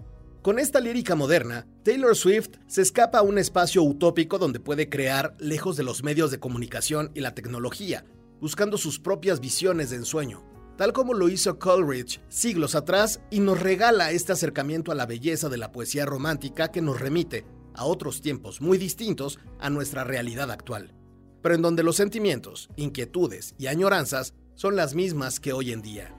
Con 0.44 0.60
esta 0.60 0.82
lírica 0.82 1.16
moderna, 1.16 1.66
Taylor 1.84 2.18
Swift 2.18 2.58
se 2.68 2.82
escapa 2.82 3.20
a 3.20 3.22
un 3.22 3.38
espacio 3.38 3.82
utópico 3.82 4.38
donde 4.38 4.60
puede 4.60 4.90
crear 4.90 5.38
lejos 5.40 5.78
de 5.78 5.84
los 5.84 6.04
medios 6.04 6.32
de 6.32 6.40
comunicación 6.42 7.12
y 7.14 7.22
la 7.22 7.34
tecnología, 7.34 8.04
buscando 8.42 8.78
sus 8.78 9.00
propias 9.00 9.40
visiones 9.40 9.90
de 9.90 9.96
ensueño, 9.96 10.44
tal 10.76 10.92
como 10.92 11.14
lo 11.14 11.30
hizo 11.30 11.60
Coleridge 11.60 12.20
siglos 12.28 12.76
atrás 12.76 13.22
y 13.32 13.40
nos 13.40 13.62
regala 13.62 14.12
este 14.12 14.34
acercamiento 14.34 14.92
a 14.92 14.96
la 14.96 15.06
belleza 15.06 15.48
de 15.48 15.56
la 15.56 15.72
poesía 15.72 16.06
romántica 16.06 16.72
que 16.72 16.82
nos 16.82 17.00
remite 17.00 17.46
a 17.74 17.86
otros 17.86 18.20
tiempos 18.20 18.60
muy 18.60 18.78
distintos 18.78 19.40
a 19.60 19.70
nuestra 19.70 20.04
realidad 20.04 20.52
actual, 20.52 20.94
pero 21.42 21.56
en 21.56 21.62
donde 21.62 21.84
los 21.84 21.96
sentimientos, 21.96 22.68
inquietudes 22.76 23.56
y 23.58 23.68
añoranzas 23.68 24.34
son 24.56 24.76
las 24.76 24.94
mismas 24.94 25.40
que 25.40 25.54
hoy 25.54 25.72
en 25.72 25.82
día. 25.82 26.14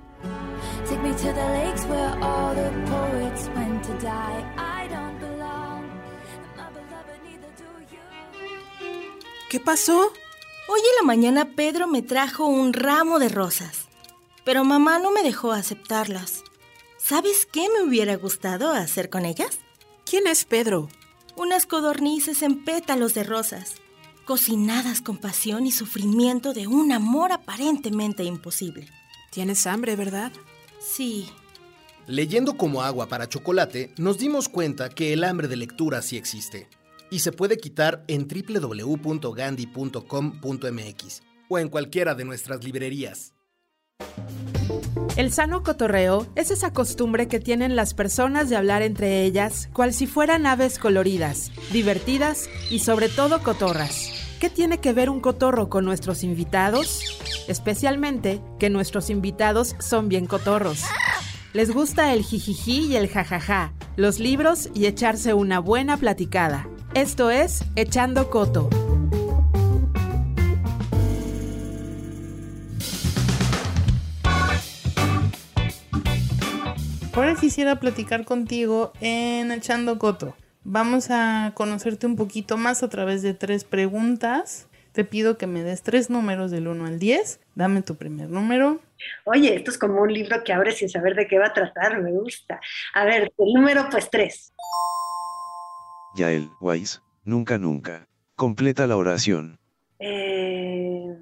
¿Qué 9.49 9.61
pasó? 9.61 10.13
Hoy 10.67 10.81
en 10.81 10.97
la 11.01 11.07
mañana 11.07 11.45
Pedro 11.55 11.87
me 11.87 12.03
trajo 12.03 12.47
un 12.47 12.73
ramo 12.73 13.19
de 13.19 13.29
rosas, 13.29 13.89
pero 14.45 14.65
mamá 14.65 14.99
no 14.99 15.13
me 15.13 15.23
dejó 15.23 15.53
aceptarlas. 15.53 16.43
¿Sabes 16.97 17.47
qué 17.47 17.69
me 17.69 17.83
hubiera 17.87 18.17
gustado 18.17 18.73
hacer 18.73 19.11
con 19.11 19.27
ellas? 19.27 19.59
¿Quién 20.05 20.27
es 20.27 20.45
Pedro? 20.45 20.89
Unas 21.37 21.67
codornices 21.67 22.43
en 22.43 22.65
pétalos 22.65 23.15
de 23.15 23.25
rosas, 23.25 23.75
cocinadas 24.25 25.01
con 25.01 25.19
pasión 25.19 25.67
y 25.67 25.71
sufrimiento 25.71 26.53
de 26.53 26.67
un 26.67 26.91
amor 26.93 27.31
aparentemente 27.31 28.25
imposible. 28.25 28.89
Tienes 29.35 29.67
hambre, 29.67 29.97
¿verdad? 29.97 30.33
Sí. 30.79 31.29
Leyendo 32.07 32.57
como 32.57 32.83
agua 32.83 33.09
para 33.09 33.29
chocolate, 33.29 33.91
nos 33.99 34.17
dimos 34.17 34.49
cuenta 34.49 34.89
que 34.91 35.13
el 35.13 35.25
hambre 35.25 35.49
de 35.49 35.57
lectura 35.57 36.03
sí 36.03 36.17
existe 36.17 36.69
y 37.11 37.19
se 37.19 37.33
puede 37.33 37.57
quitar 37.57 38.05
en 38.07 38.29
www.gandhi.com.mx 38.29 41.23
o 41.49 41.59
en 41.59 41.69
cualquiera 41.69 42.15
de 42.15 42.25
nuestras 42.25 42.63
librerías. 42.63 43.35
El 45.17 45.33
sano 45.33 45.65
cotorreo 45.65 46.29
es 46.37 46.53
esa 46.53 46.73
costumbre 46.73 47.27
que 47.27 47.41
tienen 47.41 47.75
las 47.75 47.93
personas 47.93 48.49
de 48.49 48.55
hablar 48.55 48.83
entre 48.83 49.25
ellas, 49.25 49.69
cual 49.73 49.93
si 49.93 50.07
fueran 50.07 50.47
aves 50.47 50.79
coloridas, 50.79 51.51
divertidas 51.73 52.49
y 52.71 52.79
sobre 52.79 53.09
todo 53.09 53.43
cotorras. 53.43 54.24
¿Qué 54.45 54.51
tiene 54.51 54.77
que 54.77 54.93
ver 54.93 55.09
un 55.09 55.21
cotorro 55.21 55.71
con 55.71 55.87
nuestros 55.87 56.23
invitados? 56.23 57.19
Especialmente 57.49 58.43
que 58.59 58.69
nuestros 58.69 59.09
invitados 59.09 59.75
son 59.79 60.11
bien 60.11 60.27
cotorros. 60.27 60.85
Les 61.55 61.71
gusta 61.73 62.13
el 62.13 62.23
jijiji 62.23 62.89
y 62.89 62.97
el 62.97 63.09
jajaja, 63.09 63.73
los 63.97 64.19
libros 64.19 64.69
y 64.75 64.85
echarse 64.85 65.33
una 65.33 65.61
buena 65.61 65.97
platicada. 65.97 66.69
Esto 66.93 67.31
es 67.31 67.65
Echando 67.75 68.29
Coto. 68.29 68.69
Ahora 77.15 77.35
quisiera 77.41 77.81
platicar 77.81 78.27
contigo 78.27 78.93
en 79.01 79.51
Echando 79.53 79.99
Coto. 79.99 80.37
Vamos 80.67 81.11
a 81.11 81.53
conocerte 81.55 82.07
un 82.07 82.17
poquito 82.17 82.57
más 82.57 82.83
a 82.83 82.89
través 82.89 83.21
de 83.21 83.35
tres 83.35 83.65
preguntas. 83.65 84.67
Te 84.93 85.05
pido 85.05 85.37
que 85.37 85.47
me 85.47 85.63
des 85.63 85.83
tres 85.83 86.09
números 86.09 86.51
del 86.51 86.69
1 86.69 86.87
al 86.87 86.99
10. 86.99 87.41
Dame 87.55 87.83
tu 87.83 87.97
primer 87.97 88.31
número. 88.31 88.81
Oye, 89.25 89.55
esto 89.57 89.71
es 89.71 89.77
como 89.77 90.01
un 90.01 90.11
libro 90.11 90.43
que 90.43 90.55
abre 90.55 90.73
sin 90.73 90.89
saber 90.89 91.15
de 91.17 91.27
qué 91.27 91.39
va 91.39 91.49
a 91.49 91.53
tratar, 91.53 92.01
me 92.01 92.13
gusta. 92.13 92.61
A 92.95 93.05
ver, 93.05 93.33
el 93.37 93.53
número 93.53 93.89
pues 93.91 94.09
3. 94.09 94.55
Yael, 96.17 96.49
Wise, 96.61 97.01
nunca, 97.25 97.59
nunca. 97.59 98.09
Completa 98.35 98.87
la 98.87 98.97
oración. 98.97 99.59
Eh, 99.99 101.15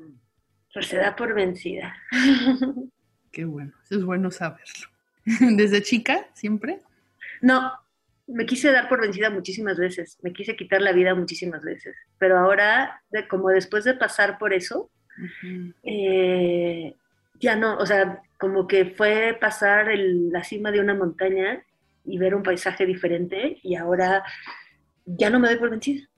pues 0.72 0.86
se 0.86 0.98
da 0.98 1.16
por 1.16 1.34
vencida. 1.34 1.96
Qué 3.32 3.44
bueno, 3.44 3.72
eso 3.84 3.98
es 3.98 4.04
bueno 4.04 4.30
saberlo. 4.30 4.88
¿Desde 5.56 5.82
chica 5.82 6.28
siempre? 6.34 6.80
No, 7.40 7.72
me 8.32 8.46
quise 8.46 8.72
dar 8.72 8.88
por 8.88 9.00
vencida 9.00 9.30
muchísimas 9.30 9.78
veces, 9.78 10.18
me 10.22 10.32
quise 10.32 10.56
quitar 10.56 10.80
la 10.80 10.92
vida 10.92 11.14
muchísimas 11.14 11.62
veces, 11.62 11.94
pero 12.18 12.38
ahora, 12.38 13.02
como 13.28 13.48
después 13.50 13.84
de 13.84 13.94
pasar 13.94 14.38
por 14.38 14.52
eso, 14.52 14.90
eh, 15.82 16.94
ya 17.40 17.56
no, 17.56 17.76
o 17.76 17.86
sea, 17.86 18.22
como 18.38 18.66
que 18.66 18.86
fue 18.86 19.36
pasar 19.40 19.88
la 19.96 20.42
cima 20.44 20.70
de 20.70 20.80
una 20.80 20.94
montaña 20.94 21.62
y 22.04 22.18
ver 22.18 22.34
un 22.34 22.42
paisaje 22.42 22.86
diferente 22.86 23.58
y 23.62 23.76
ahora 23.76 24.24
ya 25.04 25.30
no 25.30 25.38
me 25.38 25.48
doy 25.48 25.58
por 25.58 25.70
vencida. 25.70 26.08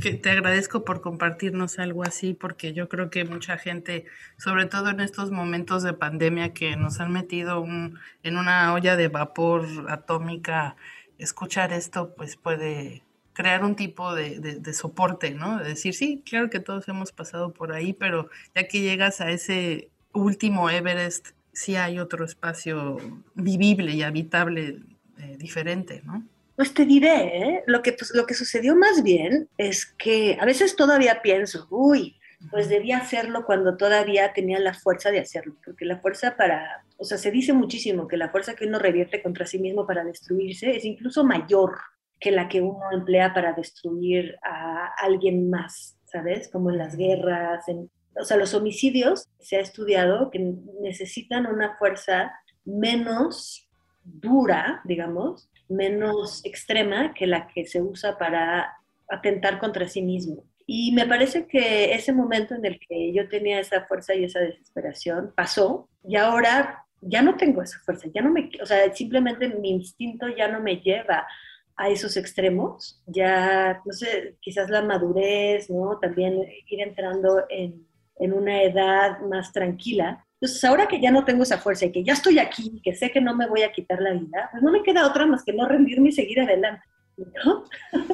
Que 0.00 0.14
te 0.14 0.30
agradezco 0.30 0.84
por 0.84 1.00
compartirnos 1.00 1.80
algo 1.80 2.04
así, 2.04 2.32
porque 2.32 2.72
yo 2.72 2.88
creo 2.88 3.10
que 3.10 3.24
mucha 3.24 3.58
gente, 3.58 4.04
sobre 4.36 4.66
todo 4.66 4.90
en 4.90 5.00
estos 5.00 5.32
momentos 5.32 5.82
de 5.82 5.92
pandemia 5.92 6.52
que 6.52 6.76
nos 6.76 7.00
han 7.00 7.12
metido 7.12 7.64
en 7.64 8.36
una 8.36 8.72
olla 8.72 8.94
de 8.94 9.08
vapor 9.08 9.66
atómica, 9.88 10.76
escuchar 11.18 11.72
esto 11.72 12.14
pues 12.16 12.36
puede 12.36 13.02
crear 13.32 13.64
un 13.64 13.76
tipo 13.76 14.14
de, 14.14 14.40
de, 14.40 14.72
soporte, 14.72 15.30
¿no? 15.30 15.58
De 15.58 15.68
decir, 15.70 15.94
sí, 15.94 16.22
claro 16.28 16.50
que 16.50 16.58
todos 16.58 16.88
hemos 16.88 17.12
pasado 17.12 17.52
por 17.52 17.72
ahí, 17.72 17.92
pero 17.92 18.28
ya 18.54 18.66
que 18.66 18.80
llegas 18.80 19.20
a 19.20 19.30
ese 19.30 19.90
último 20.12 20.68
Everest, 20.70 21.28
sí 21.52 21.76
hay 21.76 22.00
otro 22.00 22.24
espacio 22.24 22.98
vivible 23.34 23.92
y 23.92 24.02
habitable 24.02 24.80
eh, 25.18 25.36
diferente, 25.38 26.02
¿no? 26.04 26.24
Pues 26.56 26.74
te 26.74 26.84
diré, 26.84 27.38
¿eh? 27.38 27.62
lo, 27.66 27.82
que, 27.82 27.92
pues, 27.92 28.12
lo 28.12 28.26
que 28.26 28.34
sucedió 28.34 28.74
más 28.74 29.04
bien 29.04 29.48
es 29.56 29.86
que 29.86 30.36
a 30.40 30.44
veces 30.44 30.74
todavía 30.74 31.22
pienso, 31.22 31.68
uy, 31.70 32.18
pues 32.50 32.68
debía 32.68 32.98
hacerlo 32.98 33.44
cuando 33.44 33.76
todavía 33.76 34.32
tenía 34.32 34.60
la 34.60 34.74
fuerza 34.74 35.10
de 35.10 35.18
hacerlo, 35.18 35.56
porque 35.64 35.84
la 35.84 35.98
fuerza 35.98 36.36
para, 36.36 36.84
o 36.96 37.04
sea, 37.04 37.18
se 37.18 37.30
dice 37.30 37.52
muchísimo 37.52 38.06
que 38.06 38.16
la 38.16 38.30
fuerza 38.30 38.54
que 38.54 38.66
uno 38.66 38.78
revierte 38.78 39.22
contra 39.22 39.46
sí 39.46 39.58
mismo 39.58 39.86
para 39.86 40.04
destruirse 40.04 40.76
es 40.76 40.84
incluso 40.84 41.24
mayor 41.24 41.76
que 42.20 42.30
la 42.30 42.48
que 42.48 42.60
uno 42.60 42.80
emplea 42.92 43.34
para 43.34 43.52
destruir 43.52 44.36
a 44.42 44.92
alguien 45.02 45.50
más, 45.50 45.98
¿sabes? 46.04 46.48
Como 46.48 46.70
en 46.70 46.78
las 46.78 46.96
guerras, 46.96 47.68
en, 47.68 47.90
o 48.20 48.24
sea, 48.24 48.36
los 48.36 48.54
homicidios 48.54 49.28
se 49.40 49.56
ha 49.56 49.60
estudiado 49.60 50.30
que 50.30 50.38
necesitan 50.80 51.46
una 51.46 51.76
fuerza 51.76 52.32
menos 52.64 53.68
dura, 54.04 54.80
digamos, 54.84 55.50
menos 55.68 56.44
extrema 56.44 57.14
que 57.14 57.26
la 57.26 57.46
que 57.48 57.66
se 57.66 57.82
usa 57.82 58.16
para 58.18 58.76
atentar 59.08 59.58
contra 59.58 59.88
sí 59.88 60.02
mismo. 60.02 60.44
Y 60.70 60.92
me 60.92 61.06
parece 61.06 61.46
que 61.46 61.94
ese 61.94 62.12
momento 62.12 62.54
en 62.54 62.66
el 62.66 62.78
que 62.78 63.10
yo 63.14 63.26
tenía 63.26 63.58
esa 63.58 63.86
fuerza 63.86 64.14
y 64.14 64.24
esa 64.24 64.40
desesperación 64.40 65.32
pasó 65.34 65.88
y 66.06 66.16
ahora 66.16 66.84
ya 67.00 67.22
no 67.22 67.36
tengo 67.36 67.62
esa 67.62 67.78
fuerza, 67.78 68.08
ya 68.14 68.20
no 68.20 68.30
me, 68.30 68.50
o 68.60 68.66
sea, 68.66 68.92
simplemente 68.94 69.48
mi 69.48 69.70
instinto 69.70 70.26
ya 70.28 70.46
no 70.48 70.60
me 70.60 70.76
lleva 70.76 71.26
a 71.74 71.88
esos 71.88 72.18
extremos, 72.18 73.02
ya, 73.06 73.80
no 73.82 73.92
sé, 73.92 74.36
quizás 74.40 74.68
la 74.68 74.82
madurez, 74.82 75.70
¿no? 75.70 75.98
También 76.00 76.44
ir 76.66 76.80
entrando 76.82 77.46
en, 77.48 77.86
en 78.16 78.32
una 78.34 78.62
edad 78.62 79.20
más 79.20 79.52
tranquila, 79.52 80.22
entonces, 80.40 80.62
ahora 80.64 80.86
que 80.86 81.00
ya 81.00 81.10
no 81.10 81.24
tengo 81.24 81.44
esa 81.44 81.58
fuerza 81.58 81.86
y 81.86 81.92
que 81.92 82.04
ya 82.04 82.12
estoy 82.12 82.38
aquí, 82.38 82.80
que 82.84 82.94
sé 82.94 83.10
que 83.10 83.22
no 83.22 83.34
me 83.34 83.48
voy 83.48 83.62
a 83.62 83.72
quitar 83.72 84.00
la 84.00 84.12
vida, 84.12 84.48
pues 84.52 84.62
no 84.62 84.70
me 84.70 84.84
queda 84.84 85.06
otra 85.06 85.26
más 85.26 85.42
que 85.44 85.54
no 85.54 85.66
rendirme 85.66 86.10
y 86.10 86.12
seguir 86.12 86.40
adelante, 86.40 86.84
¿no? 87.16 87.64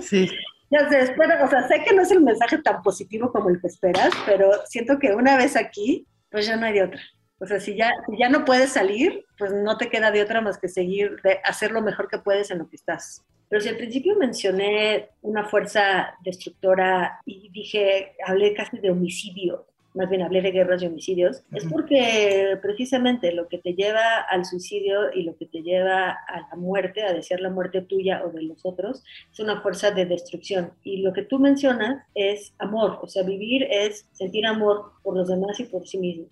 Sí. 0.00 0.30
ya 0.74 0.88
sé, 0.88 1.00
espero, 1.00 1.44
o 1.44 1.48
sea, 1.48 1.68
sé 1.68 1.84
que 1.84 1.94
no 1.94 2.02
es 2.02 2.10
el 2.10 2.20
mensaje 2.20 2.58
tan 2.58 2.82
positivo 2.82 3.30
como 3.30 3.48
el 3.48 3.60
que 3.60 3.68
esperas, 3.68 4.10
pero 4.26 4.50
siento 4.66 4.98
que 4.98 5.14
una 5.14 5.36
vez 5.36 5.56
aquí, 5.56 6.06
pues 6.30 6.46
ya 6.46 6.56
no 6.56 6.66
hay 6.66 6.72
de 6.72 6.82
otra. 6.82 7.00
O 7.38 7.46
sea, 7.46 7.60
si 7.60 7.76
ya, 7.76 7.92
si 8.08 8.18
ya 8.18 8.28
no 8.28 8.44
puedes 8.44 8.70
salir, 8.70 9.24
pues 9.38 9.52
no 9.52 9.76
te 9.76 9.88
queda 9.88 10.10
de 10.10 10.22
otra 10.22 10.40
más 10.40 10.58
que 10.58 10.68
seguir, 10.68 11.20
de 11.22 11.38
hacer 11.44 11.70
lo 11.70 11.80
mejor 11.80 12.08
que 12.08 12.18
puedes 12.18 12.50
en 12.50 12.58
lo 12.58 12.68
que 12.68 12.76
estás. 12.76 13.24
Pero 13.48 13.60
si 13.60 13.68
al 13.68 13.76
principio 13.76 14.16
mencioné 14.16 15.10
una 15.22 15.44
fuerza 15.44 16.14
destructora 16.24 17.20
y 17.24 17.50
dije, 17.50 18.16
hablé 18.26 18.54
casi 18.54 18.78
de 18.78 18.90
homicidio, 18.90 19.66
más 19.94 20.10
bien 20.10 20.22
hablé 20.22 20.42
de 20.42 20.50
guerras 20.50 20.82
y 20.82 20.86
homicidios, 20.86 21.44
es 21.52 21.64
porque 21.66 22.58
precisamente 22.60 23.32
lo 23.32 23.48
que 23.48 23.58
te 23.58 23.74
lleva 23.74 24.20
al 24.28 24.44
suicidio 24.44 25.12
y 25.14 25.22
lo 25.22 25.36
que 25.36 25.46
te 25.46 25.62
lleva 25.62 26.10
a 26.10 26.40
la 26.50 26.56
muerte, 26.56 27.04
a 27.04 27.12
desear 27.12 27.40
la 27.40 27.50
muerte 27.50 27.82
tuya 27.82 28.22
o 28.24 28.30
de 28.30 28.42
los 28.42 28.66
otros, 28.66 29.04
es 29.32 29.40
una 29.40 29.62
fuerza 29.62 29.92
de 29.92 30.06
destrucción. 30.06 30.72
Y 30.82 31.02
lo 31.02 31.12
que 31.12 31.22
tú 31.22 31.38
mencionas 31.38 32.04
es 32.14 32.54
amor, 32.58 32.98
o 33.02 33.08
sea, 33.08 33.22
vivir 33.22 33.66
es 33.70 34.08
sentir 34.12 34.46
amor 34.46 34.92
por 35.02 35.16
los 35.16 35.28
demás 35.28 35.58
y 35.60 35.64
por 35.64 35.86
sí 35.86 35.98
mismo. 35.98 36.26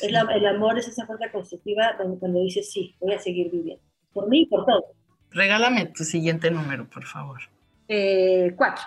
Es 0.00 0.08
el 0.08 0.46
amor 0.46 0.78
es 0.78 0.88
esa 0.88 1.06
fuerza 1.06 1.30
constructiva 1.30 1.94
donde 1.98 2.18
cuando 2.18 2.40
dices, 2.40 2.70
sí, 2.70 2.94
voy 3.00 3.14
a 3.14 3.18
seguir 3.18 3.50
viviendo, 3.50 3.82
por 4.12 4.28
mí 4.28 4.42
y 4.42 4.46
por 4.46 4.64
todo. 4.64 4.84
Regálame 5.30 5.86
tu 5.86 6.04
siguiente 6.04 6.50
número, 6.50 6.88
por 6.88 7.04
favor. 7.04 7.40
Eh, 7.88 8.52
cuatro. 8.56 8.84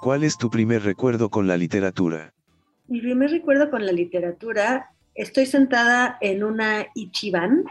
¿Cuál 0.00 0.24
es 0.24 0.36
tu 0.36 0.50
primer 0.50 0.82
recuerdo 0.82 1.30
con 1.30 1.46
la 1.46 1.56
literatura? 1.56 2.32
Mi 2.86 3.00
primer 3.00 3.30
recuerdo 3.30 3.70
con 3.70 3.84
la 3.84 3.92
literatura, 3.92 4.90
estoy 5.14 5.46
sentada 5.46 6.18
en 6.20 6.44
una 6.44 6.86
Ichiban, 6.94 7.64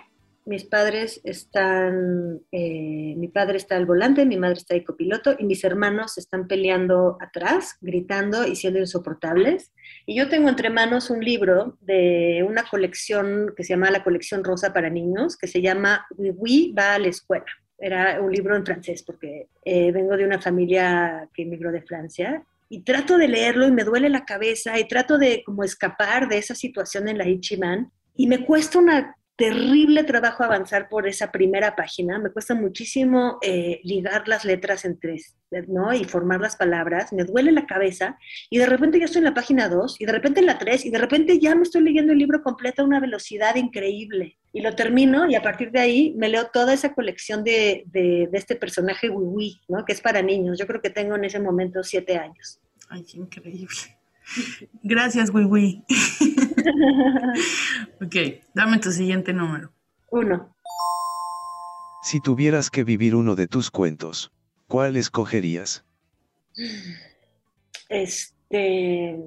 mis 0.46 0.64
padres 0.64 1.22
están, 1.24 2.42
eh, 2.52 3.16
mi 3.18 3.28
padre 3.30 3.58
está 3.58 3.78
al 3.78 3.86
volante, 3.86 4.26
mi 4.26 4.38
madre 4.38 4.58
está 4.58 4.76
de 4.76 4.84
copiloto 4.84 5.36
y 5.38 5.44
mis 5.44 5.64
hermanos 5.64 6.18
están 6.18 6.48
peleando 6.48 7.18
atrás, 7.20 7.78
gritando 7.82 8.46
y 8.46 8.56
siendo 8.56 8.80
insoportables. 8.80 9.72
Y 10.06 10.16
yo 10.16 10.30
tengo 10.30 10.50
entre 10.50 10.70
manos 10.70 11.10
un 11.10 11.24
libro 11.24 11.78
de 11.82 12.46
una 12.48 12.64
colección 12.64 13.54
que 13.56 13.64
se 13.64 13.74
llama 13.74 13.90
la 13.90 14.04
colección 14.04 14.44
rosa 14.44 14.72
para 14.72 14.90
niños, 14.90 15.36
que 15.36 15.48
se 15.48 15.62
llama 15.62 16.06
Oui, 16.16 16.32
oui 16.36 16.76
va 16.78 16.94
a 16.94 17.00
la 17.00 17.08
escuela. 17.08 17.46
Era 17.78 18.22
un 18.22 18.32
libro 18.32 18.56
en 18.56 18.66
francés 18.66 19.04
porque 19.04 19.48
eh, 19.64 19.92
vengo 19.92 20.16
de 20.16 20.26
una 20.26 20.40
familia 20.40 21.30
que 21.34 21.44
emigró 21.44 21.72
de 21.72 21.82
Francia 21.82 22.44
y 22.70 22.82
trato 22.82 23.18
de 23.18 23.28
leerlo 23.28 23.68
y 23.68 23.72
me 23.72 23.84
duele 23.84 24.10
la 24.10 24.26
cabeza 24.26 24.80
y 24.80 24.88
trato 24.88 25.18
de 25.18 25.44
como 25.46 25.64
escapar 25.64 26.28
de 26.28 26.38
esa 26.38 26.56
situación 26.56 27.08
en 27.08 27.18
la 27.18 27.28
Ichiban 27.28 27.92
y 28.16 28.28
me 28.28 28.46
cuesta 28.46 28.80
una 28.80 29.16
terrible 29.36 30.04
trabajo 30.04 30.44
avanzar 30.44 30.88
por 30.88 31.08
esa 31.08 31.32
primera 31.32 31.76
página, 31.76 32.18
me 32.20 32.32
cuesta 32.32 32.56
muchísimo 32.56 33.38
eh, 33.42 33.82
ligar 33.84 34.28
las 34.28 34.46
letras 34.46 34.86
entre, 34.86 35.18
¿no? 35.68 35.94
Y 35.94 36.06
formar 36.06 36.40
las 36.40 36.56
palabras, 36.56 37.12
me 37.12 37.26
duele 37.26 37.52
la 37.52 37.66
cabeza 37.66 38.18
y 38.50 38.60
de 38.60 38.66
repente 38.66 38.98
ya 38.98 39.06
estoy 39.06 39.20
en 39.20 39.26
la 39.26 39.34
página 39.34 39.68
2 39.68 39.98
y 40.00 40.06
de 40.06 40.12
repente 40.12 40.40
en 40.40 40.46
la 40.46 40.58
3 40.58 40.86
y 40.86 40.90
de 40.90 40.98
repente 40.98 41.38
ya 41.40 41.54
me 41.54 41.64
estoy 41.64 41.84
leyendo 41.84 42.14
el 42.14 42.20
libro 42.20 42.42
completo 42.42 42.82
a 42.82 42.86
una 42.86 43.02
velocidad 43.02 43.56
increíble 43.56 44.38
y 44.54 44.62
lo 44.62 44.74
termino 44.74 45.30
y 45.30 45.36
a 45.36 45.42
partir 45.42 45.70
de 45.72 45.80
ahí 45.80 46.14
me 46.18 46.30
leo 46.30 46.48
toda 46.48 46.74
esa 46.74 46.94
colección 46.94 47.44
de, 47.44 47.84
de, 47.88 48.30
este 48.32 48.56
personaje 48.56 49.10
Wiwi, 49.10 49.62
¿no? 49.68 49.84
Que 49.84 49.92
es 49.94 50.02
para 50.02 50.22
niños, 50.22 50.58
yo 50.58 50.66
creo 50.66 50.82
que 50.82 50.90
tengo 50.90 51.16
en 51.16 51.26
ese 51.26 51.40
momento 51.40 51.84
siete 51.84 52.18
años. 52.18 52.60
Ay, 52.90 53.06
increíble. 53.14 53.68
Gracias, 54.84 55.34
Wiwi. 55.34 55.84
ok, 58.02 58.16
dame 58.54 58.80
tu 58.80 58.92
siguiente 58.92 59.34
número. 59.34 59.72
Uno. 60.12 60.56
Si 62.04 62.22
tuvieras 62.22 62.70
que 62.70 62.84
vivir 62.84 63.16
uno 63.16 63.36
de 63.36 63.48
tus 63.48 63.72
cuentos, 63.72 64.32
¿cuál 64.68 64.96
escogerías? 64.96 65.86
Este, 67.90 69.18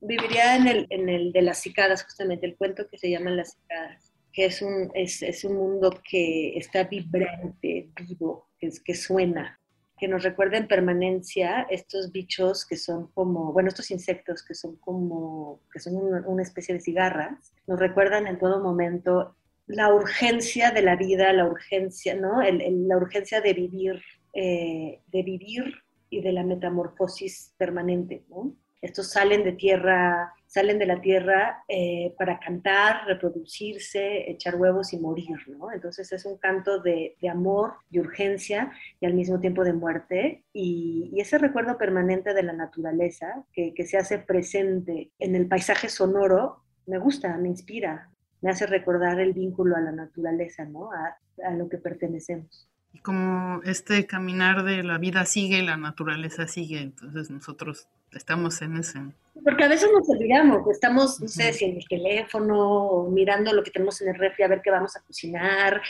viviría 0.00 0.56
en 0.56 0.66
el, 0.66 0.86
en 0.90 1.08
el 1.08 1.32
de 1.32 1.42
las 1.42 1.60
cicadas, 1.60 2.04
justamente, 2.04 2.46
el 2.46 2.56
cuento 2.56 2.88
que 2.88 2.98
se 2.98 3.10
llama 3.10 3.30
Las 3.30 3.52
cicadas, 3.52 4.12
que 4.32 4.46
es 4.46 4.62
un, 4.62 4.90
es, 4.94 5.22
es 5.22 5.44
un 5.44 5.56
mundo 5.56 6.00
que 6.08 6.56
está 6.56 6.84
vibrante, 6.84 7.90
vivo, 8.00 8.48
que, 8.58 8.68
es, 8.68 8.80
que 8.80 8.94
suena, 8.94 9.60
que 10.04 10.08
nos 10.08 10.22
recuerda 10.22 10.58
en 10.58 10.68
permanencia 10.68 11.66
estos 11.70 12.12
bichos 12.12 12.66
que 12.66 12.76
son 12.76 13.06
como, 13.14 13.54
bueno, 13.54 13.70
estos 13.70 13.90
insectos 13.90 14.42
que 14.42 14.54
son 14.54 14.76
como, 14.76 15.60
que 15.72 15.80
son 15.80 15.96
una, 15.96 16.42
especie 16.42 16.74
de 16.74 16.82
cigarras, 16.82 17.54
nos 17.66 17.80
recuerdan 17.80 18.26
en 18.26 18.38
todo 18.38 18.62
momento 18.62 19.34
la 19.66 19.94
urgencia 19.94 20.72
de 20.72 20.82
la 20.82 20.96
vida, 20.96 21.32
la 21.32 21.46
urgencia, 21.46 22.14
¿no? 22.14 22.42
la 22.42 22.96
urgencia 22.98 23.40
de 23.40 23.54
vivir, 23.54 24.02
eh, 24.34 25.00
de 25.06 25.22
vivir 25.22 25.72
y 26.10 26.20
de 26.20 26.32
la 26.32 26.42
metamorfosis 26.42 27.54
permanente, 27.56 28.26
¿no? 28.28 28.54
Estos 28.82 29.10
salen 29.10 29.42
de 29.42 29.52
tierra 29.52 30.34
salen 30.54 30.78
de 30.78 30.86
la 30.86 31.00
tierra 31.00 31.64
eh, 31.66 32.14
para 32.16 32.38
cantar, 32.38 33.06
reproducirse, 33.08 34.30
echar 34.30 34.54
huevos 34.54 34.92
y 34.92 35.00
morir, 35.00 35.36
¿no? 35.48 35.72
Entonces 35.72 36.12
es 36.12 36.24
un 36.26 36.38
canto 36.38 36.78
de, 36.78 37.16
amor, 37.28 37.72
de 37.90 37.98
urgencia 37.98 38.70
y 39.00 39.06
al 39.06 39.14
mismo 39.14 39.40
tiempo 39.40 39.64
de 39.64 39.72
muerte. 39.72 40.44
Y, 40.52 41.12
ese 41.20 41.38
recuerdo 41.38 41.76
permanente 41.76 42.34
de 42.34 42.44
la 42.44 42.52
naturaleza 42.52 43.44
que, 43.52 43.74
se 43.84 43.96
hace 43.96 44.20
presente 44.20 45.10
en 45.18 45.34
el 45.34 45.48
paisaje 45.48 45.88
sonoro, 45.88 46.62
me 46.86 46.98
gusta, 46.98 47.36
me 47.36 47.48
inspira, 47.48 48.10
me 48.40 48.50
hace 48.50 48.66
recordar 48.66 49.18
el 49.18 49.32
vínculo 49.32 49.74
a 49.74 49.80
la 49.80 49.90
naturaleza, 49.90 50.64
¿no? 50.66 50.92
A, 50.92 51.18
a 51.44 51.50
lo 51.54 51.68
que 51.68 51.78
pertenecemos. 51.78 52.68
Y 52.94 53.00
como 53.00 53.60
este 53.64 54.06
caminar 54.06 54.62
de 54.62 54.84
la 54.84 54.98
vida 54.98 55.26
sigue, 55.26 55.62
la 55.62 55.76
naturaleza 55.76 56.46
sigue, 56.46 56.78
entonces 56.78 57.28
nosotros 57.28 57.88
estamos 58.12 58.62
en 58.62 58.76
ese. 58.76 59.00
Porque 59.42 59.64
a 59.64 59.68
veces 59.68 59.90
nos 59.92 60.08
olvidamos, 60.08 60.70
estamos, 60.70 61.20
no 61.20 61.26
sé, 61.26 61.52
si 61.52 61.64
en 61.64 61.76
el 61.76 61.88
teléfono, 61.88 63.08
mirando 63.10 63.52
lo 63.52 63.64
que 63.64 63.72
tenemos 63.72 64.00
en 64.00 64.10
el 64.10 64.14
refri 64.14 64.44
a 64.44 64.48
ver 64.48 64.62
qué 64.62 64.70
vamos 64.70 64.96
a 64.96 65.02
cocinar, 65.02 65.82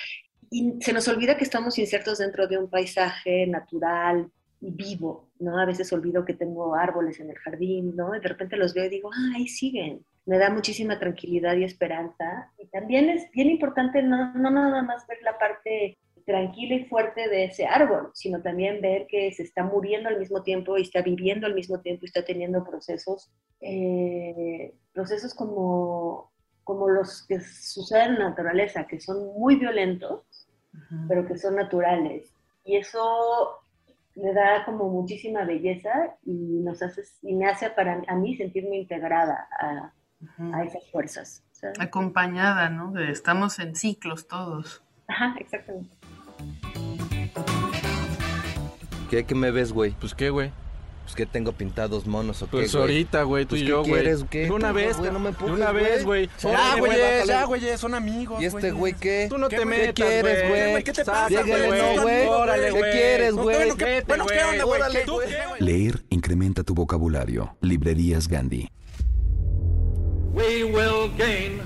y 0.51 0.77
se 0.81 0.95
nos 0.95 1.07
olvida 1.07 1.37
que 1.37 1.45
estamos 1.45 1.79
insertos 1.79 2.19
dentro 2.19 2.47
de 2.47 2.57
un 2.57 2.71
paisaje 2.71 3.47
natural 3.47 4.31
y 4.63 4.71
vivo, 4.71 5.29
¿no? 5.41 5.59
A 5.59 5.67
veces 5.67 5.93
olvido 5.93 6.25
que 6.25 6.33
tengo 6.33 6.75
árboles 6.75 7.21
en 7.21 7.29
el 7.29 7.37
jardín, 7.37 7.95
¿no? 7.95 8.17
Y 8.17 8.21
de 8.21 8.29
repente 8.29 8.57
los 8.57 8.73
veo 8.73 8.87
y 8.87 8.89
digo, 8.89 9.11
ah, 9.13 9.33
ahí 9.37 9.47
siguen. 9.47 10.07
Me 10.25 10.39
da 10.39 10.49
muchísima 10.49 10.99
tranquilidad 10.99 11.55
y 11.57 11.65
esperanza. 11.65 12.51
Y 12.59 12.67
también 12.69 13.11
es 13.11 13.31
bien 13.33 13.51
importante 13.51 14.03
no, 14.03 14.33
no 14.33 14.51
nada 14.51 14.83
más 14.83 15.07
ver 15.07 15.19
la 15.23 15.39
parte 15.39 15.99
tranquila 16.25 16.75
y 16.77 16.85
fuerte 16.87 17.29
de 17.29 17.45
ese 17.45 17.67
árbol, 17.67 18.11
sino 18.15 18.41
también 18.41 18.81
ver 18.81 19.07
que 19.09 19.33
se 19.33 19.43
está 19.43 19.63
muriendo 19.63 20.09
al 20.09 20.19
mismo 20.19 20.43
tiempo 20.43 20.79
y 20.79 20.83
está 20.83 21.03
viviendo 21.03 21.47
al 21.47 21.55
mismo 21.55 21.81
tiempo 21.81 22.05
y 22.05 22.07
está 22.07 22.25
teniendo 22.25 22.65
procesos, 22.65 23.31
eh, 23.61 24.75
procesos 24.93 25.35
como, 25.35 26.33
como 26.65 26.89
los 26.89 27.27
que 27.27 27.41
suceden 27.41 28.15
en 28.15 28.19
la 28.21 28.29
naturaleza, 28.31 28.87
que 28.87 29.01
son 29.01 29.27
muy 29.39 29.57
violentos, 29.57 30.23
pero 31.09 31.27
que 31.27 31.39
son 31.39 31.57
naturales. 31.57 32.33
Y 32.65 32.77
eso 32.77 33.61
le 34.15 34.33
da 34.33 34.65
como 34.65 34.89
muchísima 34.89 35.45
belleza 35.45 36.17
y, 36.25 36.33
nos 36.33 36.83
hace, 36.83 37.03
y 37.23 37.35
me 37.35 37.47
hace 37.47 37.71
para 37.71 38.03
a 38.07 38.15
mí 38.17 38.37
sentirme 38.37 38.77
integrada 38.77 39.49
a, 39.61 39.93
a 40.53 40.65
esas 40.65 40.91
fuerzas. 40.91 41.45
Acompañada, 41.79 42.69
¿no? 42.69 42.99
estamos 42.99 43.59
en 43.59 43.75
ciclos 43.75 44.29
todos. 44.29 44.83
Ajá, 45.07 45.35
exactamente. 45.39 45.94
¿Qué, 49.05 49.25
¿Qué 49.25 49.35
me 49.35 49.51
ves, 49.51 49.73
güey? 49.73 49.95
Pues 49.99 50.15
qué, 50.15 50.31
güey. 50.31 50.51
Pues 51.05 51.15
que 51.17 51.27
tengo 51.27 51.53
pintados 51.53 52.07
monos 52.07 52.41
o 52.41 52.47
qué, 52.47 52.53
Pues 52.53 52.75
ahorita, 52.75 53.25
güey, 53.25 53.45
tú 53.45 53.51
pues, 53.51 53.63
y 53.63 53.67
yo, 53.67 53.81
güey. 53.81 53.93
quieres? 53.93 54.25
¿Qué? 54.31 54.51
una 54.51 54.73
vez, 54.73 54.97
güey, 54.97 55.13
no 55.13 55.19
me 55.19 55.29
empujes, 55.29 55.55
una 55.55 55.71
vez, 55.71 56.03
güey. 56.03 56.31
Ya, 56.43 56.77
güey, 56.79 57.27
ya, 57.27 57.45
güey, 57.45 57.77
son 57.77 57.95
amigos, 57.95 58.43
¿Y 58.43 58.47
este 58.47 58.71
güey 58.71 58.95
qué? 58.95 59.27
Tú 59.29 59.37
no 59.37 59.49
te 59.51 59.67
metas, 59.67 59.89
¿Qué 59.89 59.93
quieres, 59.93 60.49
güey? 60.49 60.83
¿Qué 60.83 60.93
te 60.93 61.05
pasa, 61.05 61.43
güey? 61.43 61.71
no, 61.97 62.03
güey. 62.03 62.27
Órale, 62.27 62.73
¿Qué 62.73 62.81
quieres, 62.91 63.35
güey? 63.35 63.71
Bueno, 64.07 64.27
¿qué 64.27 64.45
onda, 64.45 64.65
güey? 64.65 64.81
Leer 65.59 66.03
incrementa 66.09 66.63
tu 66.63 66.75
vocabulario. 66.75 67.55
Librerías 67.61 68.27
Gandhi. 68.27 68.71
We 70.33 70.65
will 70.65 71.11
gain 71.17 71.61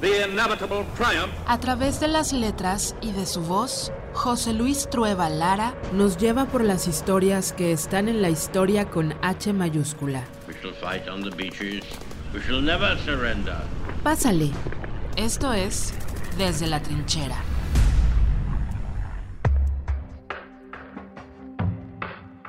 the 0.00 0.24
inevitable 0.24 0.84
triumph. 0.96 1.32
A 1.46 1.58
través 1.58 2.00
de 2.00 2.08
las 2.08 2.32
letras 2.32 2.94
y 3.00 3.12
de 3.12 3.26
su 3.26 3.40
voz, 3.40 3.90
José 4.14 4.52
Luis 4.54 4.88
Trueba 4.88 5.28
Lara 5.28 5.74
nos 5.92 6.16
lleva 6.16 6.46
por 6.46 6.62
las 6.62 6.86
historias 6.86 7.52
que 7.52 7.72
están 7.72 8.08
en 8.08 8.22
la 8.22 8.30
historia 8.30 8.88
con 8.88 9.12
H 9.22 9.52
mayúscula. 9.52 10.24
Pásale. 14.04 14.50
Esto 15.16 15.52
es 15.52 15.92
Desde 16.38 16.68
la 16.68 16.80
Trinchera. 16.80 17.36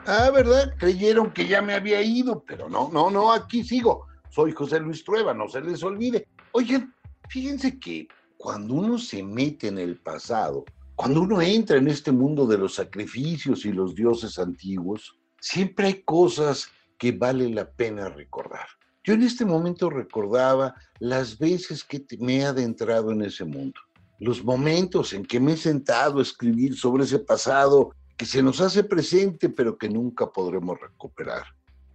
Ah, 0.05 0.29
¿verdad? 0.31 0.75
Creyeron 0.77 1.31
que 1.31 1.47
ya 1.47 1.63
me 1.63 1.73
había 1.73 2.01
ido, 2.01 2.43
pero 2.47 2.69
no, 2.69 2.89
no, 2.93 3.09
no, 3.09 3.33
aquí 3.33 3.63
sigo. 3.63 4.05
Soy 4.29 4.51
José 4.51 4.79
Luis 4.79 5.03
Trueba, 5.03 5.33
no 5.33 5.49
se 5.49 5.61
les 5.61 5.81
olvide. 5.83 6.27
Oigan, 6.51 6.93
fíjense 7.27 7.79
que 7.79 8.07
cuando 8.37 8.75
uno 8.75 8.99
se 8.99 9.23
mete 9.23 9.67
en 9.67 9.79
el 9.79 9.97
pasado, 9.97 10.63
cuando 10.95 11.21
uno 11.21 11.41
entra 11.41 11.77
en 11.77 11.89
este 11.89 12.11
mundo 12.11 12.47
de 12.47 12.57
los 12.57 12.75
sacrificios 12.75 13.65
y 13.65 13.71
los 13.73 13.95
dioses 13.95 14.39
antiguos, 14.39 15.17
siempre 15.41 15.87
hay 15.87 16.03
cosas 16.03 16.69
que 16.97 17.11
vale 17.11 17.49
la 17.49 17.69
pena 17.69 18.07
recordar. 18.07 18.67
Yo 19.03 19.13
en 19.13 19.23
este 19.23 19.45
momento 19.45 19.89
recordaba 19.89 20.73
las 20.99 21.37
veces 21.37 21.83
que 21.83 22.03
me 22.19 22.37
he 22.37 22.45
adentrado 22.45 23.11
en 23.11 23.23
ese 23.23 23.43
mundo, 23.43 23.79
los 24.19 24.43
momentos 24.43 25.13
en 25.13 25.25
que 25.25 25.39
me 25.39 25.53
he 25.53 25.57
sentado 25.57 26.19
a 26.19 26.23
escribir 26.23 26.75
sobre 26.75 27.03
ese 27.03 27.19
pasado 27.19 27.93
que 28.17 28.25
se 28.25 28.41
nos 28.41 28.61
hace 28.61 28.83
presente 28.83 29.49
pero 29.49 29.77
que 29.77 29.89
nunca 29.89 30.31
podremos 30.31 30.79
recuperar, 30.79 31.43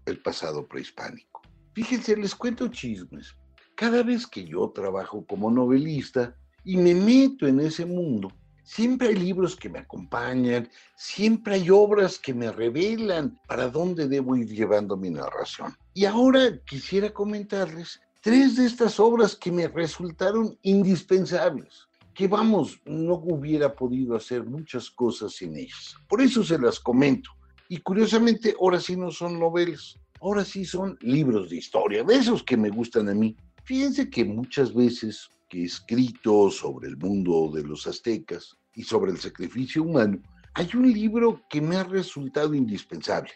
el 0.04 0.20
pasado 0.20 0.68
prehispánico. 0.68 1.40
Fíjense, 1.74 2.16
les 2.16 2.34
cuento 2.34 2.68
chismes. 2.68 3.34
Cada 3.74 4.02
vez 4.02 4.26
que 4.26 4.44
yo 4.44 4.70
trabajo 4.74 5.24
como 5.24 5.50
novelista 5.50 6.36
y 6.64 6.76
me 6.76 6.94
meto 6.94 7.46
en 7.46 7.60
ese 7.60 7.86
mundo, 7.86 8.30
Siempre 8.72 9.08
hay 9.08 9.16
libros 9.16 9.56
que 9.56 9.68
me 9.68 9.80
acompañan, 9.80 10.68
siempre 10.94 11.56
hay 11.56 11.70
obras 11.70 12.20
que 12.20 12.32
me 12.32 12.52
revelan 12.52 13.36
para 13.48 13.68
dónde 13.68 14.06
debo 14.06 14.36
ir 14.36 14.46
llevando 14.46 14.96
mi 14.96 15.10
narración. 15.10 15.74
Y 15.92 16.04
ahora 16.04 16.56
quisiera 16.64 17.12
comentarles 17.12 18.00
tres 18.20 18.54
de 18.54 18.66
estas 18.66 19.00
obras 19.00 19.34
que 19.34 19.50
me 19.50 19.66
resultaron 19.66 20.56
indispensables, 20.62 21.88
que 22.14 22.28
vamos, 22.28 22.80
no 22.84 23.14
hubiera 23.14 23.74
podido 23.74 24.14
hacer 24.14 24.44
muchas 24.44 24.88
cosas 24.88 25.32
sin 25.32 25.56
ellas. 25.56 25.96
Por 26.08 26.22
eso 26.22 26.44
se 26.44 26.56
las 26.56 26.78
comento. 26.78 27.30
Y 27.68 27.78
curiosamente, 27.78 28.54
ahora 28.60 28.78
sí 28.78 28.94
no 28.94 29.10
son 29.10 29.40
novelas, 29.40 29.98
ahora 30.20 30.44
sí 30.44 30.64
son 30.64 30.96
libros 31.00 31.50
de 31.50 31.56
historia, 31.56 32.04
de 32.04 32.14
esos 32.14 32.44
que 32.44 32.56
me 32.56 32.70
gustan 32.70 33.08
a 33.08 33.14
mí. 33.14 33.36
Fíjense 33.64 34.08
que 34.08 34.24
muchas 34.24 34.72
veces 34.72 35.28
que 35.48 35.62
he 35.62 35.64
escrito 35.64 36.48
sobre 36.52 36.86
el 36.86 36.96
mundo 36.96 37.50
de 37.52 37.64
los 37.64 37.88
aztecas 37.88 38.56
y 38.74 38.82
sobre 38.82 39.12
el 39.12 39.18
sacrificio 39.18 39.82
humano, 39.82 40.20
hay 40.54 40.68
un 40.74 40.92
libro 40.92 41.42
que 41.48 41.60
me 41.60 41.76
ha 41.76 41.84
resultado 41.84 42.54
indispensable, 42.54 43.30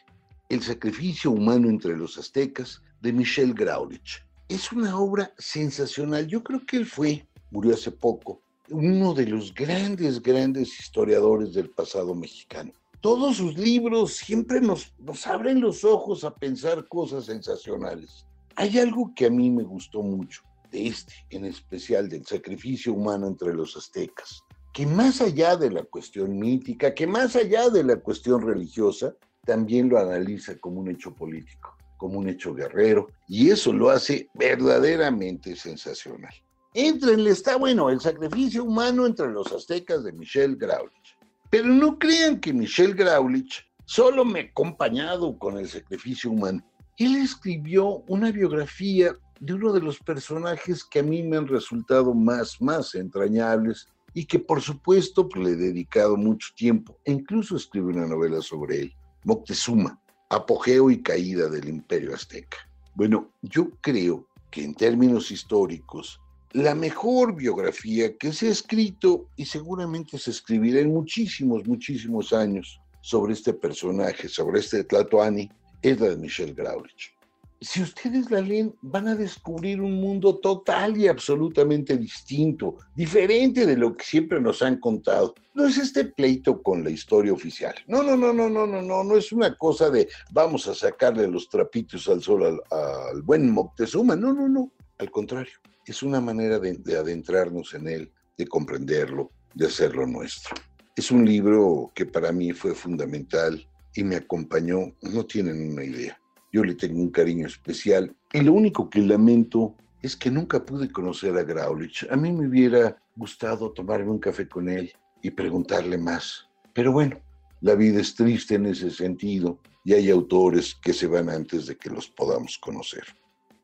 El 0.48 0.62
sacrificio 0.62 1.30
humano 1.30 1.68
entre 1.68 1.96
los 1.96 2.18
aztecas, 2.18 2.82
de 3.00 3.12
Michel 3.12 3.52
Graulich. 3.52 4.24
Es 4.48 4.72
una 4.72 4.98
obra 4.98 5.32
sensacional. 5.36 6.26
Yo 6.26 6.42
creo 6.42 6.64
que 6.64 6.78
él 6.78 6.86
fue, 6.86 7.28
murió 7.50 7.74
hace 7.74 7.90
poco, 7.90 8.40
uno 8.70 9.12
de 9.12 9.26
los 9.26 9.52
grandes, 9.52 10.22
grandes 10.22 10.80
historiadores 10.80 11.52
del 11.52 11.68
pasado 11.70 12.14
mexicano. 12.14 12.72
Todos 13.00 13.36
sus 13.36 13.58
libros 13.58 14.14
siempre 14.14 14.60
nos, 14.60 14.94
nos 14.98 15.26
abren 15.26 15.60
los 15.60 15.84
ojos 15.84 16.24
a 16.24 16.34
pensar 16.34 16.88
cosas 16.88 17.26
sensacionales. 17.26 18.24
Hay 18.56 18.78
algo 18.78 19.12
que 19.14 19.26
a 19.26 19.30
mí 19.30 19.50
me 19.50 19.64
gustó 19.64 20.02
mucho 20.02 20.42
de 20.70 20.86
este, 20.86 21.12
en 21.28 21.44
especial 21.44 22.08
del 22.08 22.24
sacrificio 22.24 22.94
humano 22.94 23.26
entre 23.26 23.52
los 23.52 23.76
aztecas, 23.76 24.42
que 24.74 24.86
más 24.86 25.20
allá 25.20 25.56
de 25.56 25.70
la 25.70 25.84
cuestión 25.84 26.36
mítica, 26.36 26.92
que 26.92 27.06
más 27.06 27.36
allá 27.36 27.70
de 27.70 27.84
la 27.84 27.96
cuestión 27.96 28.42
religiosa, 28.42 29.14
también 29.46 29.88
lo 29.88 30.00
analiza 30.00 30.58
como 30.58 30.80
un 30.80 30.90
hecho 30.90 31.14
político, 31.14 31.76
como 31.96 32.18
un 32.18 32.28
hecho 32.28 32.52
guerrero, 32.52 33.06
y 33.28 33.50
eso 33.50 33.72
lo 33.72 33.88
hace 33.90 34.28
verdaderamente 34.34 35.54
sensacional. 35.54 36.34
Entrenle, 36.74 37.30
está 37.30 37.54
bueno, 37.56 37.88
el 37.88 38.00
sacrificio 38.00 38.64
humano 38.64 39.06
entre 39.06 39.30
los 39.30 39.52
aztecas 39.52 40.02
de 40.02 40.12
Michel 40.12 40.56
Graulich. 40.56 41.16
Pero 41.50 41.68
no 41.68 41.96
crean 41.96 42.40
que 42.40 42.52
Michel 42.52 42.96
Graulich 42.96 43.64
solo 43.84 44.24
me 44.24 44.40
ha 44.40 44.42
acompañado 44.42 45.38
con 45.38 45.56
el 45.56 45.68
sacrificio 45.68 46.32
humano. 46.32 46.68
Él 46.96 47.14
escribió 47.14 48.02
una 48.08 48.32
biografía 48.32 49.16
de 49.38 49.54
uno 49.54 49.72
de 49.72 49.82
los 49.82 50.00
personajes 50.00 50.82
que 50.82 50.98
a 50.98 51.04
mí 51.04 51.22
me 51.22 51.36
han 51.36 51.46
resultado 51.46 52.12
más, 52.12 52.60
más 52.60 52.96
entrañables 52.96 53.86
y 54.14 54.24
que 54.24 54.38
por 54.38 54.62
supuesto 54.62 55.28
pues, 55.28 55.44
le 55.44 55.50
he 55.52 55.56
dedicado 55.56 56.16
mucho 56.16 56.48
tiempo 56.56 56.98
e 57.04 57.12
incluso 57.12 57.56
escribí 57.56 57.92
una 57.92 58.06
novela 58.06 58.40
sobre 58.40 58.80
él, 58.82 58.92
Moctezuma, 59.24 60.00
apogeo 60.30 60.90
y 60.90 61.02
caída 61.02 61.48
del 61.48 61.68
imperio 61.68 62.14
azteca. 62.14 62.58
Bueno, 62.94 63.32
yo 63.42 63.70
creo 63.80 64.28
que 64.50 64.62
en 64.62 64.74
términos 64.74 65.30
históricos, 65.30 66.20
la 66.52 66.74
mejor 66.74 67.34
biografía 67.34 68.16
que 68.16 68.32
se 68.32 68.46
ha 68.46 68.50
escrito 68.50 69.28
y 69.36 69.44
seguramente 69.44 70.18
se 70.18 70.30
escribirá 70.30 70.80
en 70.80 70.92
muchísimos, 70.92 71.66
muchísimos 71.66 72.32
años 72.32 72.80
sobre 73.00 73.32
este 73.32 73.52
personaje, 73.52 74.28
sobre 74.28 74.60
este 74.60 74.84
Tlatoani, 74.84 75.50
es 75.82 76.00
la 76.00 76.10
de 76.10 76.16
Michel 76.16 76.54
Graulich. 76.54 77.13
Si 77.60 77.80
ustedes 77.80 78.30
la 78.30 78.40
leen, 78.40 78.74
van 78.82 79.08
a 79.08 79.14
descubrir 79.14 79.80
un 79.80 80.00
mundo 80.00 80.38
total 80.38 80.96
y 80.96 81.08
absolutamente 81.08 81.96
distinto, 81.96 82.76
diferente 82.94 83.64
de 83.64 83.76
lo 83.76 83.96
que 83.96 84.04
siempre 84.04 84.40
nos 84.40 84.60
han 84.62 84.78
contado. 84.78 85.34
No 85.54 85.66
es 85.66 85.78
este 85.78 86.04
pleito 86.04 86.62
con 86.62 86.84
la 86.84 86.90
historia 86.90 87.32
oficial. 87.32 87.74
No, 87.86 88.02
no, 88.02 88.16
no, 88.16 88.32
no, 88.32 88.50
no, 88.50 88.66
no, 88.66 88.82
no, 88.82 89.04
no 89.04 89.16
es 89.16 89.32
una 89.32 89.56
cosa 89.56 89.88
de 89.88 90.08
vamos 90.30 90.66
a 90.68 90.74
sacarle 90.74 91.26
los 91.26 91.48
trapitos 91.48 92.08
al 92.08 92.22
sol 92.22 92.44
al, 92.44 92.60
al 92.70 93.22
buen 93.22 93.50
Moctezuma. 93.50 94.14
No, 94.14 94.32
no, 94.32 94.48
no. 94.48 94.70
Al 94.98 95.10
contrario, 95.10 95.54
es 95.86 96.02
una 96.02 96.20
manera 96.20 96.58
de, 96.58 96.74
de 96.74 96.98
adentrarnos 96.98 97.72
en 97.74 97.88
él, 97.88 98.12
de 98.36 98.46
comprenderlo, 98.46 99.30
de 99.54 99.66
hacerlo 99.66 100.06
nuestro. 100.06 100.54
Es 100.96 101.10
un 101.10 101.24
libro 101.24 101.90
que 101.94 102.06
para 102.06 102.30
mí 102.30 102.52
fue 102.52 102.74
fundamental 102.74 103.66
y 103.94 104.04
me 104.04 104.16
acompañó, 104.16 104.92
no 105.02 105.24
tienen 105.24 105.72
una 105.72 105.84
idea. 105.84 106.18
Yo 106.54 106.62
le 106.62 106.76
tengo 106.76 107.00
un 107.00 107.10
cariño 107.10 107.48
especial 107.48 108.14
y 108.32 108.40
lo 108.42 108.52
único 108.52 108.88
que 108.88 109.00
lamento 109.00 109.74
es 110.00 110.16
que 110.16 110.30
nunca 110.30 110.64
pude 110.64 110.88
conocer 110.88 111.36
a 111.36 111.42
Graulich. 111.42 112.06
A 112.08 112.14
mí 112.14 112.30
me 112.30 112.46
hubiera 112.46 112.96
gustado 113.16 113.72
tomarme 113.72 114.12
un 114.12 114.20
café 114.20 114.46
con 114.48 114.68
él 114.68 114.92
y 115.20 115.32
preguntarle 115.32 115.98
más. 115.98 116.48
Pero 116.72 116.92
bueno, 116.92 117.18
la 117.60 117.74
vida 117.74 118.00
es 118.00 118.14
triste 118.14 118.54
en 118.54 118.66
ese 118.66 118.92
sentido 118.92 119.58
y 119.84 119.94
hay 119.94 120.10
autores 120.10 120.76
que 120.76 120.92
se 120.92 121.08
van 121.08 121.28
antes 121.28 121.66
de 121.66 121.76
que 121.76 121.90
los 121.90 122.06
podamos 122.06 122.56
conocer. 122.58 123.02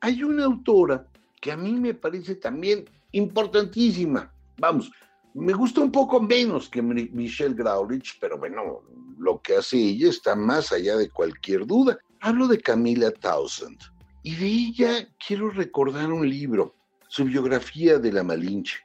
Hay 0.00 0.24
una 0.24 0.46
autora 0.46 1.06
que 1.40 1.52
a 1.52 1.56
mí 1.56 1.74
me 1.74 1.94
parece 1.94 2.34
también 2.34 2.86
importantísima. 3.12 4.34
Vamos, 4.58 4.90
me 5.34 5.52
gusta 5.52 5.80
un 5.80 5.92
poco 5.92 6.20
menos 6.20 6.68
que 6.68 6.82
Michelle 6.82 7.54
Graulich, 7.54 8.18
pero 8.20 8.36
bueno, 8.36 8.82
lo 9.16 9.40
que 9.40 9.54
hace 9.54 9.76
ella 9.76 10.08
está 10.08 10.34
más 10.34 10.72
allá 10.72 10.96
de 10.96 11.08
cualquier 11.08 11.64
duda. 11.64 11.96
Hablo 12.22 12.48
de 12.48 12.60
Camila 12.60 13.10
Townsend 13.12 13.78
y 14.22 14.34
de 14.36 14.46
ella 14.46 15.08
quiero 15.26 15.48
recordar 15.48 16.12
un 16.12 16.28
libro, 16.28 16.74
su 17.08 17.24
biografía 17.24 17.98
de 17.98 18.12
la 18.12 18.22
Malinche. 18.22 18.76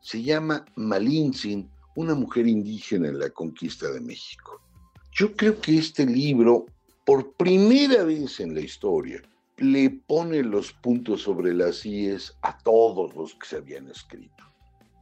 Se 0.00 0.22
llama 0.22 0.64
Malintzin, 0.76 1.68
una 1.96 2.14
mujer 2.14 2.46
indígena 2.46 3.08
en 3.08 3.18
la 3.18 3.30
conquista 3.30 3.90
de 3.90 4.00
México. 4.00 4.62
Yo 5.10 5.34
creo 5.34 5.60
que 5.60 5.78
este 5.78 6.06
libro, 6.06 6.66
por 7.04 7.32
primera 7.32 8.04
vez 8.04 8.38
en 8.38 8.54
la 8.54 8.60
historia, 8.60 9.20
le 9.56 9.90
pone 9.90 10.44
los 10.44 10.72
puntos 10.72 11.22
sobre 11.22 11.54
las 11.54 11.84
IES 11.84 12.36
a 12.42 12.56
todos 12.58 13.16
los 13.16 13.34
que 13.34 13.48
se 13.48 13.56
habían 13.56 13.90
escrito. 13.90 14.44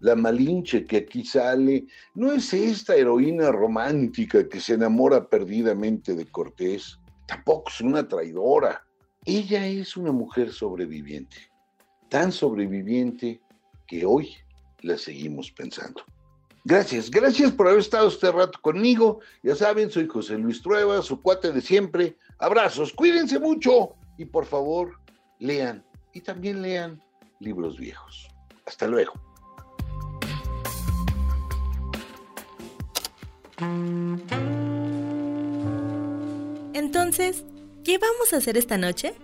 La 0.01 0.17
Malinche 0.17 0.87
que 0.87 0.97
aquí 0.97 1.23
sale 1.23 1.85
no 2.15 2.33
es 2.33 2.55
esta 2.55 2.97
heroína 2.97 3.53
romántica 3.53 4.49
que 4.49 4.59
se 4.59 4.73
enamora 4.73 5.29
perdidamente 5.29 6.15
de 6.15 6.25
Cortés, 6.25 6.99
tampoco 7.27 7.71
es 7.71 7.81
una 7.81 8.07
traidora. 8.07 8.85
Ella 9.25 9.67
es 9.67 9.97
una 9.97 10.13
mujer 10.13 10.53
sobreviviente, 10.53 11.37
tan 12.09 12.31
sobreviviente 12.31 13.41
que 13.87 14.05
hoy 14.05 14.35
la 14.83 14.99
seguimos 14.99 15.51
pensando. 15.51 16.03
Gracias, 16.67 17.11
gracias 17.11 17.53
por 17.53 17.69
haber 17.69 17.81
estado 17.81 18.09
este 18.09 18.33
rato 18.33 18.59
conmigo. 18.63 19.21
Ya 19.43 19.55
saben, 19.55 19.91
soy 19.91 20.07
José 20.07 20.39
Luis 20.39 20.63
Trueba, 20.63 21.03
su 21.03 21.21
cuate 21.21 21.53
de 21.53 21.61
siempre. 21.61 22.17
Abrazos, 22.39 22.93
cuídense 22.93 23.39
mucho 23.39 23.95
y 24.17 24.25
por 24.25 24.47
favor 24.47 24.99
lean 25.39 25.85
y 26.15 26.23
también 26.23 26.63
lean 26.63 27.03
libros 27.41 27.79
viejos. 27.79 28.29
Hasta 28.67 28.87
luego. 28.87 29.13
Entonces, 36.75 37.45
¿qué 37.85 37.99
vamos 37.99 38.33
a 38.33 38.39
hacer 38.39 38.59
esta 38.59 38.77
noche? 38.77 39.15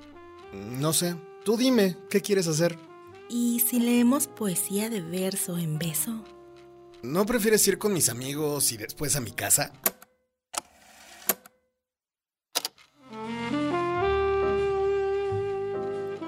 No 0.53 0.92
sé, 0.92 1.16
tú 1.44 1.57
dime, 1.57 1.96
¿qué 2.09 2.22
quieres 2.22 2.46
hacer? 2.46 2.78
¿Y 3.28 3.59
si 3.61 3.80
leemos 3.80 4.28
poesía 4.28 4.88
de 4.88 5.01
verso 5.01 5.59
en 5.59 5.76
beso? 5.76 6.24
¿No 7.03 7.26
prefieres 7.26 7.66
ir 7.66 7.76
con 7.76 7.92
mis 7.92 8.09
amigos 8.09 8.70
y 8.70 8.76
después 8.76 9.16
a 9.16 9.20
mi 9.20 9.32
casa? 9.32 9.72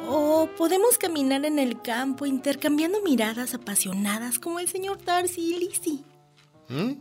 O 0.09 0.49
podemos 0.59 0.99
caminar 0.99 1.45
en 1.45 1.61
el 1.61 1.81
campo 1.83 2.27
intercambiando 2.27 3.01
miradas 3.01 3.55
apasionadas 3.55 4.41
como 4.41 4.59
el 4.59 4.67
señor 4.67 5.05
Darcy 5.05 5.55
y 5.55 5.59
Lizzie. 5.61 6.05
¿Mm? 6.69 6.95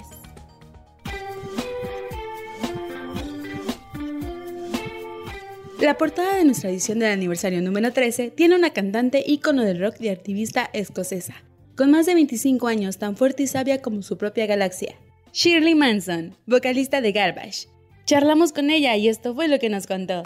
La 5.80 5.98
portada 5.98 6.36
de 6.36 6.44
nuestra 6.44 6.72
edición 6.72 7.00
del 7.00 7.14
aniversario 7.14 7.62
número 7.62 7.94
13 7.94 8.32
tiene 8.32 8.58
una 8.58 8.72
cantante 8.72 9.24
ícono 9.26 9.64
del 9.64 9.80
rock 9.80 9.96
y 10.02 10.10
activista 10.10 10.70
escocesa, 10.74 11.36
con 11.78 11.90
más 11.90 12.06
de 12.06 12.16
25 12.16 12.68
años 12.68 12.98
tan 12.98 13.16
fuerte 13.16 13.44
y 13.44 13.48
sabia 13.48 13.82
como 13.82 14.02
su 14.02 14.18
propia 14.18 14.46
galaxia. 14.46 14.98
Shirley 15.36 15.74
Manson, 15.74 16.38
vocalista 16.46 17.02
de 17.02 17.12
Garbage. 17.12 17.68
Charlamos 18.06 18.54
con 18.54 18.70
ella 18.70 18.96
y 18.98 19.08
esto 19.08 19.34
fue 19.34 19.48
lo 19.48 19.58
que 19.58 19.68
nos 19.68 19.88
contó. 19.88 20.22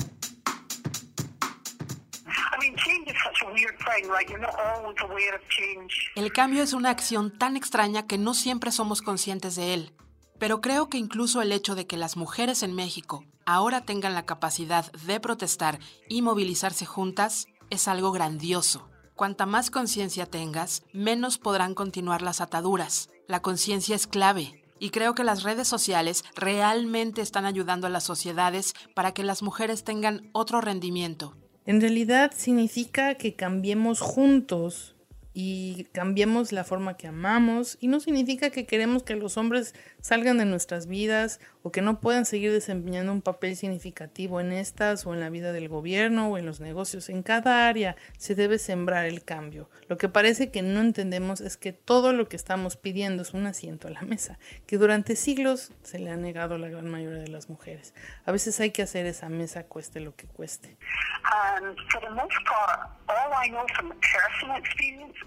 El 6.15 6.33
cambio 6.33 6.61
es 6.61 6.73
una 6.73 6.89
acción 6.89 7.37
tan 7.37 7.55
extraña 7.55 8.05
que 8.05 8.17
no 8.17 8.33
siempre 8.33 8.69
somos 8.73 9.01
conscientes 9.01 9.55
de 9.55 9.73
él. 9.73 9.93
Pero 10.39 10.59
creo 10.59 10.89
que 10.89 10.97
incluso 10.97 11.41
el 11.41 11.53
hecho 11.53 11.75
de 11.75 11.87
que 11.87 11.95
las 11.95 12.17
mujeres 12.17 12.61
en 12.61 12.75
México 12.75 13.23
ahora 13.45 13.85
tengan 13.85 14.13
la 14.13 14.25
capacidad 14.25 14.91
de 14.91 15.21
protestar 15.21 15.79
y 16.09 16.21
movilizarse 16.21 16.85
juntas 16.85 17.47
es 17.69 17.87
algo 17.87 18.11
grandioso. 18.11 18.89
Cuanta 19.15 19.45
más 19.45 19.71
conciencia 19.71 20.25
tengas, 20.25 20.83
menos 20.91 21.37
podrán 21.37 21.75
continuar 21.75 22.21
las 22.21 22.41
ataduras. 22.41 23.09
La 23.29 23.41
conciencia 23.41 23.95
es 23.95 24.05
clave. 24.05 24.66
Y 24.79 24.89
creo 24.89 25.15
que 25.15 25.23
las 25.23 25.43
redes 25.43 25.67
sociales 25.67 26.23
realmente 26.35 27.21
están 27.21 27.45
ayudando 27.45 27.87
a 27.87 27.89
las 27.89 28.03
sociedades 28.03 28.73
para 28.93 29.13
que 29.13 29.23
las 29.23 29.41
mujeres 29.41 29.83
tengan 29.83 30.29
otro 30.33 30.61
rendimiento. 30.61 31.35
En 31.65 31.81
realidad 31.81 32.31
significa 32.35 33.15
que 33.15 33.35
cambiemos 33.35 33.99
juntos 34.01 34.96
y 35.39 35.83
cambiemos 35.91 36.51
la 36.51 36.63
forma 36.63 36.97
que 36.97 37.05
amamos 37.05 37.77
y 37.79 37.89
no 37.89 37.99
significa 37.99 38.49
que 38.49 38.65
queremos 38.65 39.03
que 39.03 39.15
los 39.15 39.37
hombres 39.37 39.75
salgan 40.01 40.39
de 40.39 40.45
nuestras 40.45 40.87
vidas 40.87 41.39
o 41.61 41.71
que 41.71 41.83
no 41.83 41.99
puedan 41.99 42.25
seguir 42.25 42.51
desempeñando 42.51 43.11
un 43.11 43.21
papel 43.21 43.55
significativo 43.55 44.41
en 44.41 44.51
estas 44.51 45.05
o 45.05 45.13
en 45.13 45.19
la 45.19 45.29
vida 45.29 45.51
del 45.51 45.69
gobierno 45.69 46.29
o 46.29 46.39
en 46.39 46.47
los 46.47 46.59
negocios. 46.59 47.09
En 47.09 47.21
cada 47.21 47.67
área 47.67 47.95
se 48.17 48.33
debe 48.33 48.57
sembrar 48.57 49.05
el 49.05 49.23
cambio. 49.23 49.69
Lo 49.87 49.99
que 49.99 50.09
parece 50.09 50.49
que 50.49 50.63
no 50.63 50.79
entendemos 50.79 51.39
es 51.39 51.55
que 51.55 51.71
todo 51.71 52.13
lo 52.13 52.27
que 52.27 52.35
estamos 52.35 52.75
pidiendo 52.75 53.21
es 53.21 53.35
un 53.35 53.45
asiento 53.45 53.89
a 53.89 53.91
la 53.91 54.01
mesa, 54.01 54.39
que 54.65 54.79
durante 54.79 55.15
siglos 55.15 55.71
se 55.83 55.99
le 55.99 56.09
ha 56.09 56.17
negado 56.17 56.55
a 56.55 56.57
la 56.57 56.69
gran 56.69 56.89
mayoría 56.89 57.19
de 57.19 57.27
las 57.27 57.47
mujeres. 57.47 57.93
A 58.25 58.31
veces 58.31 58.59
hay 58.59 58.71
que 58.71 58.81
hacer 58.81 59.05
esa 59.05 59.29
mesa 59.29 59.65
cueste 59.65 59.99
lo 59.99 60.15
que 60.15 60.25
cueste. 60.25 60.77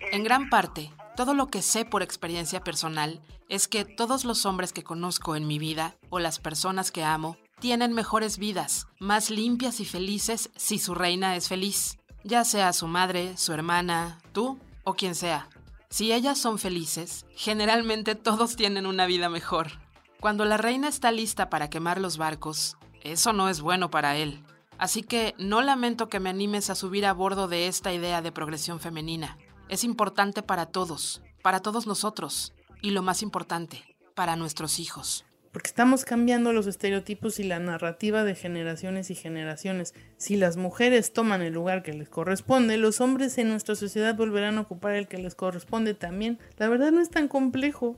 En 0.01 0.25
gran 0.25 0.49
parte, 0.49 0.93
todo 1.17 1.35
lo 1.35 1.49
que 1.49 1.63
sé 1.63 1.85
por 1.85 2.03
experiencia 2.03 2.65
personal 2.65 3.21
es 3.49 3.69
que 3.69 3.85
todos 3.85 4.25
los 4.25 4.47
hombres 4.47 4.73
que 4.73 4.83
conozco 4.83 5.37
en 5.37 5.47
mi 5.47 5.59
vida 5.59 5.97
o 6.09 6.19
las 6.19 6.39
personas 6.39 6.91
que 6.91 7.05
amo 7.05 7.37
tienen 7.61 7.93
mejores 7.93 8.39
vidas, 8.39 8.87
más 8.99 9.31
limpias 9.31 9.81
y 9.81 9.85
felices 9.85 10.51
si 10.57 10.79
su 10.79 10.95
reina 10.95 11.37
es 11.37 11.49
feliz, 11.49 11.99
ya 12.25 12.45
sea 12.45 12.73
su 12.73 12.87
madre, 12.87 13.37
su 13.37 13.53
hermana, 13.53 14.19
tú 14.33 14.59
o 14.85 14.95
quien 14.95 15.15
sea. 15.15 15.49
Si 15.91 16.13
ellas 16.13 16.39
son 16.39 16.59
felices, 16.59 17.27
generalmente 17.35 18.15
todos 18.15 18.57
tienen 18.57 18.87
una 18.87 19.07
vida 19.07 19.29
mejor. 19.29 19.81
Cuando 20.21 20.45
la 20.45 20.57
reina 20.57 20.89
está 20.89 21.13
lista 21.13 21.51
para 21.51 21.71
quemar 21.71 22.01
los 22.01 22.17
barcos, 22.17 22.77
eso 23.03 23.33
no 23.33 23.49
es 23.49 23.61
bueno 23.61 23.91
para 23.91 24.17
él. 24.17 24.43
Así 24.79 25.03
que 25.03 25.35
no 25.39 25.61
lamento 25.61 26.09
que 26.09 26.21
me 26.21 26.31
animes 26.31 26.71
a 26.71 26.75
subir 26.75 27.05
a 27.05 27.13
bordo 27.13 27.49
de 27.49 27.67
esta 27.67 27.93
idea 27.93 28.23
de 28.23 28.33
progresión 28.33 28.81
femenina. 28.81 29.37
Es 29.71 29.85
importante 29.85 30.43
para 30.43 30.67
todos, 30.67 31.23
para 31.43 31.61
todos 31.61 31.87
nosotros, 31.87 32.53
y 32.83 32.91
lo 32.91 33.03
más 33.03 33.23
importante, 33.23 33.85
para 34.17 34.35
nuestros 34.35 34.81
hijos. 34.81 35.25
Porque 35.53 35.69
estamos 35.69 36.05
cambiando 36.05 36.53
los 36.53 36.67
estereotipos 36.67 37.39
y 37.39 37.45
la 37.45 37.61
narrativa 37.61 38.25
de 38.25 38.35
generaciones 38.35 39.13
y 39.13 39.15
generaciones. 39.15 39.95
Si 40.17 40.35
las 40.35 40.57
mujeres 40.57 41.13
toman 41.13 41.41
el 41.43 41.55
lugar 41.55 41.85
que 41.85 41.93
les 41.93 42.09
corresponde, 42.09 42.79
los 42.79 43.01
hombres 43.01 43.39
en 43.39 43.49
nuestra 43.49 43.77
sociedad 43.77 44.17
volverán 44.17 44.59
a 44.59 44.63
ocupar 44.63 44.97
el 44.97 45.07
que 45.07 45.19
les 45.19 45.37
corresponde 45.37 45.95
también. 45.95 46.41
La 46.57 46.69
verdad 46.69 46.91
no 46.91 47.01
es 47.01 47.09
tan 47.09 47.29
complejo. 47.29 47.97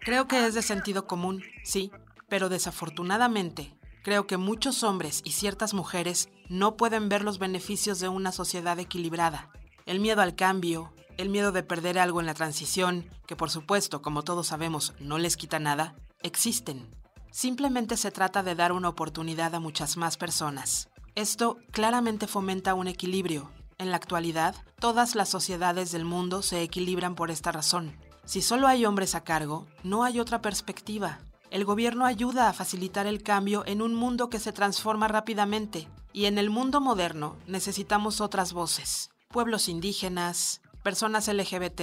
Creo 0.00 0.26
que 0.26 0.46
es 0.46 0.54
de 0.54 0.62
sentido 0.62 1.06
común, 1.06 1.44
sí, 1.62 1.92
pero 2.28 2.48
desafortunadamente 2.48 3.72
creo 4.02 4.26
que 4.26 4.36
muchos 4.36 4.82
hombres 4.82 5.22
y 5.24 5.32
ciertas 5.32 5.74
mujeres 5.74 6.28
no 6.48 6.76
pueden 6.76 7.08
ver 7.08 7.22
los 7.22 7.38
beneficios 7.38 8.00
de 8.00 8.08
una 8.08 8.32
sociedad 8.32 8.78
equilibrada. 8.78 9.50
El 9.86 10.00
miedo 10.00 10.22
al 10.22 10.34
cambio, 10.34 10.92
el 11.16 11.28
miedo 11.28 11.52
de 11.52 11.62
perder 11.62 11.98
algo 11.98 12.20
en 12.20 12.26
la 12.26 12.34
transición, 12.34 13.08
que 13.26 13.36
por 13.36 13.50
supuesto, 13.50 14.02
como 14.02 14.22
todos 14.22 14.48
sabemos, 14.48 14.94
no 14.98 15.18
les 15.18 15.36
quita 15.36 15.58
nada, 15.58 15.94
existen. 16.22 16.88
Simplemente 17.30 17.96
se 17.96 18.10
trata 18.10 18.42
de 18.42 18.54
dar 18.54 18.72
una 18.72 18.88
oportunidad 18.88 19.54
a 19.54 19.60
muchas 19.60 19.96
más 19.96 20.16
personas. 20.16 20.88
Esto 21.14 21.58
claramente 21.70 22.26
fomenta 22.26 22.74
un 22.74 22.88
equilibrio. 22.88 23.50
En 23.78 23.90
la 23.90 23.96
actualidad, 23.96 24.54
todas 24.78 25.14
las 25.14 25.28
sociedades 25.28 25.92
del 25.92 26.04
mundo 26.04 26.42
se 26.42 26.62
equilibran 26.62 27.14
por 27.14 27.30
esta 27.30 27.52
razón. 27.52 27.96
Si 28.24 28.42
solo 28.42 28.68
hay 28.68 28.84
hombres 28.84 29.14
a 29.14 29.24
cargo, 29.24 29.66
no 29.82 30.04
hay 30.04 30.20
otra 30.20 30.40
perspectiva. 30.40 31.18
El 31.52 31.66
gobierno 31.66 32.06
ayuda 32.06 32.48
a 32.48 32.54
facilitar 32.54 33.06
el 33.06 33.22
cambio 33.22 33.62
en 33.66 33.82
un 33.82 33.94
mundo 33.94 34.30
que 34.30 34.38
se 34.38 34.54
transforma 34.54 35.06
rápidamente. 35.06 35.86
Y 36.14 36.24
en 36.24 36.38
el 36.38 36.48
mundo 36.48 36.80
moderno 36.80 37.36
necesitamos 37.46 38.22
otras 38.22 38.54
voces. 38.54 39.10
Pueblos 39.28 39.68
indígenas, 39.68 40.62
personas 40.82 41.28
LGBT 41.28 41.82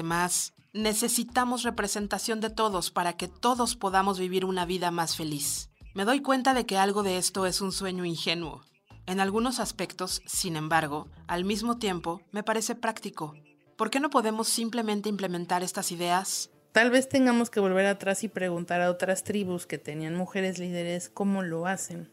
necesitamos 0.73 1.61
representación 1.61 2.39
de 2.39 2.49
todos 2.49 2.89
para 2.89 3.13
que 3.13 3.27
todos 3.27 3.75
podamos 3.75 4.17
vivir 4.17 4.43
una 4.43 4.65
vida 4.65 4.89
más 4.89 5.15
feliz. 5.15 5.69
Me 5.93 6.03
doy 6.03 6.21
cuenta 6.23 6.55
de 6.55 6.65
que 6.65 6.79
algo 6.79 7.03
de 7.03 7.19
esto 7.19 7.45
es 7.45 7.61
un 7.61 7.71
sueño 7.71 8.05
ingenuo. 8.05 8.63
En 9.05 9.19
algunos 9.19 9.59
aspectos, 9.59 10.23
sin 10.25 10.55
embargo, 10.55 11.09
al 11.27 11.45
mismo 11.45 11.77
tiempo, 11.77 12.21
me 12.31 12.41
parece 12.41 12.73
práctico. 12.73 13.35
¿Por 13.77 13.91
qué 13.91 13.99
no 13.99 14.09
podemos 14.09 14.47
simplemente 14.47 15.09
implementar 15.09 15.61
estas 15.61 15.91
ideas? 15.91 16.49
Tal 16.71 16.91
vez 16.91 17.09
tengamos 17.09 17.49
que 17.49 17.59
volver 17.59 17.87
atrás 17.87 18.23
y 18.23 18.27
preguntar 18.27 18.81
a 18.81 18.91
otras 18.91 19.23
tribus 19.23 19.65
que 19.65 19.79
tenían 19.79 20.15
mujeres 20.15 20.59
líderes 20.59 21.09
cómo 21.09 21.41
lo 21.41 21.65
hacen. 21.65 22.11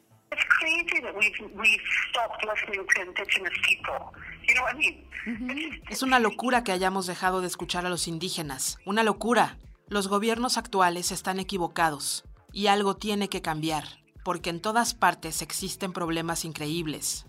Es 5.91 6.03
una 6.03 6.19
locura 6.19 6.65
que 6.65 6.73
hayamos 6.73 7.07
dejado 7.07 7.41
de 7.43 7.47
escuchar 7.47 7.85
a 7.85 7.91
los 7.91 8.09
indígenas. 8.09 8.79
Una 8.87 9.03
locura. 9.03 9.59
Los 9.89 10.09
gobiernos 10.09 10.57
actuales 10.57 11.13
están 11.13 11.39
equivocados. 11.39 12.25
Y 12.53 12.69
algo 12.69 12.97
tiene 12.97 13.29
que 13.29 13.43
cambiar. 13.43 13.85
Porque 14.25 14.51
en 14.51 14.61
todas 14.61 14.95
partes 14.95 15.43
existen 15.43 15.93
problemas 15.93 16.45
increíbles. 16.45 17.27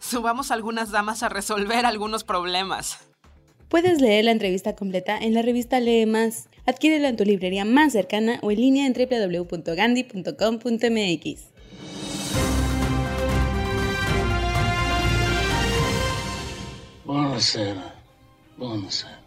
Subamos 0.00 0.50
algunas 0.50 0.90
damas 0.90 1.22
a 1.22 1.28
resolver 1.28 1.86
algunos 1.86 2.24
problemas. 2.24 3.08
Puedes 3.68 4.00
leer 4.00 4.26
la 4.26 4.32
entrevista 4.32 4.74
completa 4.74 5.16
en 5.16 5.32
la 5.34 5.42
revista 5.42 5.80
Lee 5.80 6.04
Más. 6.04 6.48
Adquiérela 6.66 7.08
en 7.08 7.16
tu 7.16 7.24
librería 7.24 7.64
más 7.64 7.92
cercana 7.92 8.38
o 8.42 8.50
en 8.50 8.60
línea 8.60 8.86
en 8.86 8.94
www.gandhi.com.mx. 8.94 11.54
Buonasera. 17.04 17.94
Buonasera. 18.56 19.20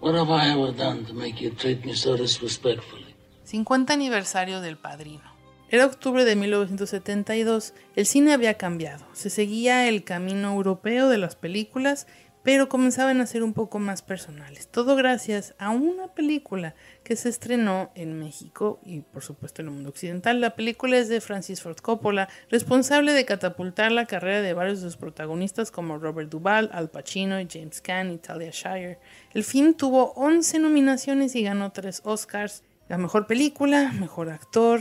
What 0.00 0.16
have 0.16 0.30
I 0.30 0.50
ever 0.50 0.74
done 0.74 1.04
to 1.04 1.14
make 1.14 1.40
you 1.40 1.50
treat 1.50 1.84
me 1.84 1.94
so 1.94 2.16
disrespectfully? 2.16 3.14
50 3.44 3.92
aniversario 3.92 4.60
del 4.60 4.76
Padrino. 4.76 5.22
Era 5.70 5.86
octubre 5.86 6.24
de 6.24 6.34
1972. 6.34 7.74
El 7.94 8.06
cine 8.06 8.32
había 8.32 8.54
cambiado. 8.54 9.06
Se 9.12 9.30
seguía 9.30 9.88
el 9.88 10.02
camino 10.02 10.52
europeo 10.52 11.08
de 11.08 11.18
las 11.18 11.36
películas, 11.36 12.08
pero 12.42 12.68
comenzaban 12.68 13.20
a 13.20 13.26
ser 13.26 13.42
un 13.42 13.52
poco 13.52 13.78
más 13.78 14.02
personales. 14.02 14.68
Todo 14.68 14.96
gracias 14.96 15.54
a 15.58 15.70
una 15.70 16.08
película 16.08 16.74
que 17.04 17.16
se 17.16 17.28
estrenó 17.28 17.90
en 17.94 18.18
México 18.18 18.80
y 18.84 19.00
por 19.00 19.22
supuesto 19.22 19.62
en 19.62 19.68
el 19.68 19.74
mundo 19.74 19.90
occidental. 19.90 20.40
La 20.40 20.54
película 20.54 20.98
es 20.98 21.08
de 21.08 21.20
Francis 21.20 21.62
Ford 21.62 21.78
Coppola, 21.78 22.28
responsable 22.50 23.12
de 23.12 23.24
catapultar 23.24 23.92
la 23.92 24.06
carrera 24.06 24.42
de 24.42 24.54
varios 24.54 24.82
de 24.82 24.88
sus 24.88 24.96
protagonistas 24.96 25.70
como 25.70 25.98
Robert 25.98 26.30
Duvall, 26.30 26.70
Al 26.72 26.90
Pacino, 26.90 27.36
James 27.48 27.80
Caan 27.80 28.10
y 28.10 28.18
Talia 28.18 28.50
Shire. 28.50 28.98
El 29.32 29.44
film 29.44 29.74
tuvo 29.74 30.12
11 30.12 30.58
nominaciones 30.58 31.34
y 31.36 31.42
ganó 31.42 31.72
3 31.72 32.02
Oscars. 32.04 32.64
La 32.88 32.98
mejor 32.98 33.26
película, 33.26 33.92
mejor 33.92 34.30
actor, 34.30 34.80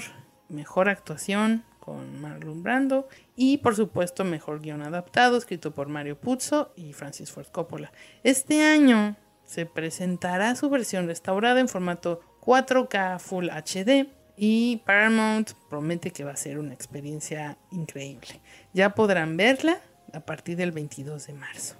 mejor 0.49 0.89
actuación 0.89 1.63
con 1.81 2.21
Marlon 2.21 2.63
Brando 2.63 3.09
y 3.35 3.57
por 3.57 3.75
supuesto 3.75 4.23
mejor 4.23 4.61
guion 4.61 4.81
adaptado 4.81 5.35
escrito 5.37 5.71
por 5.71 5.89
Mario 5.89 6.17
Puzo 6.17 6.71
y 6.77 6.93
Francis 6.93 7.31
Ford 7.31 7.47
Coppola. 7.51 7.91
Este 8.23 8.63
año 8.63 9.17
se 9.43 9.65
presentará 9.65 10.55
su 10.55 10.69
versión 10.69 11.07
restaurada 11.07 11.59
en 11.59 11.67
formato 11.67 12.21
4K 12.41 13.19
Full 13.19 13.49
HD 13.49 14.07
y 14.37 14.77
Paramount 14.85 15.51
promete 15.69 16.11
que 16.11 16.23
va 16.23 16.31
a 16.31 16.37
ser 16.37 16.57
una 16.57 16.73
experiencia 16.73 17.57
increíble. 17.71 18.39
Ya 18.73 18.95
podrán 18.95 19.35
verla 19.35 19.81
a 20.13 20.21
partir 20.21 20.55
del 20.55 20.71
22 20.71 21.27
de 21.27 21.33
marzo. 21.33 21.75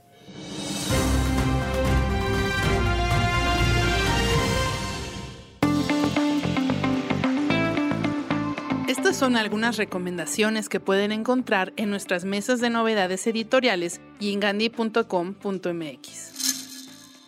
Estas 9.12 9.28
son 9.28 9.36
algunas 9.36 9.76
recomendaciones 9.76 10.70
que 10.70 10.80
pueden 10.80 11.12
encontrar 11.12 11.74
en 11.76 11.89
nuestras 11.89 12.24
mesas 12.24 12.62
de 12.62 12.70
novedades 12.70 13.28
editoriales 13.28 13.99
y 14.22 14.32
en 14.32 14.39
gandhi.com.mx. 14.39 15.03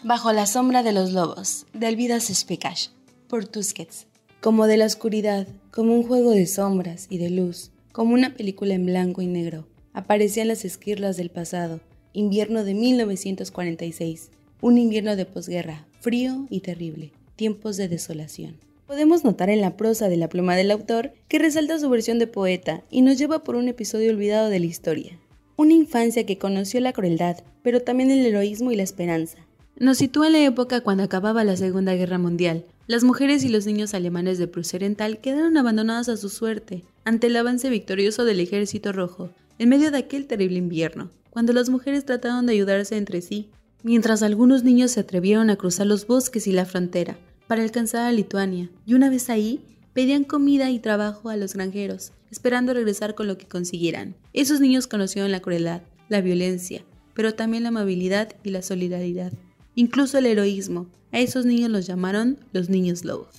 Bajo 0.01 0.31
la 0.31 0.45
sombra 0.45 0.81
de 0.81 0.93
los 0.93 1.11
lobos, 1.11 1.65
de 1.73 1.87
Alvidas 1.87 2.31
Specas, 2.33 2.93
por 3.27 3.49
Tusquets. 3.49 4.07
Como 4.39 4.65
de 4.65 4.77
la 4.77 4.85
oscuridad, 4.85 5.45
como 5.71 5.93
un 5.93 6.03
juego 6.03 6.31
de 6.31 6.47
sombras 6.47 7.07
y 7.09 7.17
de 7.17 7.29
luz, 7.29 7.71
como 7.91 8.13
una 8.13 8.33
película 8.33 8.75
en 8.75 8.85
blanco 8.85 9.21
y 9.21 9.27
negro, 9.27 9.67
aparecían 9.91 10.47
las 10.47 10.63
esquirlas 10.63 11.17
del 11.17 11.31
pasado, 11.31 11.81
invierno 12.13 12.63
de 12.63 12.75
1946, 12.75 14.31
un 14.61 14.77
invierno 14.77 15.17
de 15.17 15.25
posguerra, 15.25 15.85
frío 15.99 16.47
y 16.49 16.61
terrible, 16.61 17.11
tiempos 17.35 17.75
de 17.75 17.89
desolación. 17.89 18.55
Podemos 18.87 19.23
notar 19.23 19.49
en 19.49 19.61
la 19.61 19.77
prosa 19.77 20.09
de 20.09 20.17
la 20.17 20.27
pluma 20.27 20.57
del 20.57 20.69
autor 20.69 21.13
que 21.29 21.39
resalta 21.39 21.79
su 21.79 21.89
versión 21.89 22.19
de 22.19 22.27
poeta 22.27 22.83
y 22.91 23.01
nos 23.01 23.17
lleva 23.17 23.41
por 23.41 23.55
un 23.55 23.69
episodio 23.69 24.11
olvidado 24.11 24.49
de 24.49 24.59
la 24.59 24.65
historia. 24.65 25.17
Una 25.55 25.73
infancia 25.73 26.25
que 26.25 26.37
conoció 26.37 26.81
la 26.81 26.91
crueldad, 26.91 27.37
pero 27.61 27.81
también 27.81 28.11
el 28.11 28.25
heroísmo 28.25 28.71
y 28.71 28.75
la 28.75 28.83
esperanza. 28.83 29.37
Nos 29.77 29.99
sitúa 29.99 30.27
en 30.27 30.33
la 30.33 30.43
época 30.43 30.81
cuando 30.81 31.03
acababa 31.03 31.45
la 31.45 31.55
Segunda 31.55 31.95
Guerra 31.95 32.17
Mundial. 32.17 32.65
Las 32.85 33.05
mujeres 33.05 33.45
y 33.45 33.49
los 33.49 33.65
niños 33.65 33.93
alemanes 33.93 34.37
de 34.37 34.47
Prusia 34.47 34.77
Oriental 34.77 35.19
quedaron 35.19 35.55
abandonados 35.55 36.09
a 36.09 36.17
su 36.17 36.27
suerte 36.27 36.83
ante 37.05 37.27
el 37.27 37.37
avance 37.37 37.69
victorioso 37.69 38.25
del 38.25 38.41
Ejército 38.41 38.91
Rojo, 38.91 39.29
en 39.59 39.69
medio 39.69 39.91
de 39.91 39.99
aquel 39.99 40.27
terrible 40.27 40.57
invierno, 40.57 41.09
cuando 41.29 41.53
las 41.53 41.69
mujeres 41.69 42.03
trataron 42.03 42.45
de 42.45 42.53
ayudarse 42.53 42.97
entre 42.97 43.21
sí, 43.21 43.49
mientras 43.81 44.23
algunos 44.23 44.63
niños 44.65 44.91
se 44.91 44.99
atrevieron 44.99 45.49
a 45.49 45.55
cruzar 45.55 45.87
los 45.87 46.05
bosques 46.05 46.47
y 46.47 46.51
la 46.51 46.65
frontera 46.65 47.17
para 47.47 47.63
alcanzar 47.63 48.05
a 48.05 48.11
Lituania, 48.11 48.69
y 48.85 48.93
una 48.93 49.09
vez 49.09 49.29
ahí, 49.29 49.61
pedían 49.93 50.23
comida 50.23 50.69
y 50.69 50.79
trabajo 50.79 51.29
a 51.29 51.37
los 51.37 51.53
granjeros, 51.53 52.11
esperando 52.31 52.73
regresar 52.73 53.15
con 53.15 53.27
lo 53.27 53.37
que 53.37 53.47
consiguieran. 53.47 54.15
Esos 54.33 54.59
niños 54.59 54.87
conocieron 54.87 55.31
la 55.31 55.41
crueldad, 55.41 55.81
la 56.09 56.21
violencia, 56.21 56.83
pero 57.13 57.35
también 57.35 57.63
la 57.63 57.69
amabilidad 57.69 58.33
y 58.43 58.49
la 58.49 58.61
solidaridad 58.61 59.33
incluso 59.75 60.17
el 60.17 60.25
heroísmo. 60.25 60.87
A 61.11 61.19
esos 61.19 61.45
niños 61.45 61.69
los 61.69 61.85
llamaron 61.85 62.39
los 62.51 62.69
niños 62.69 63.03
lobo. 63.05 63.29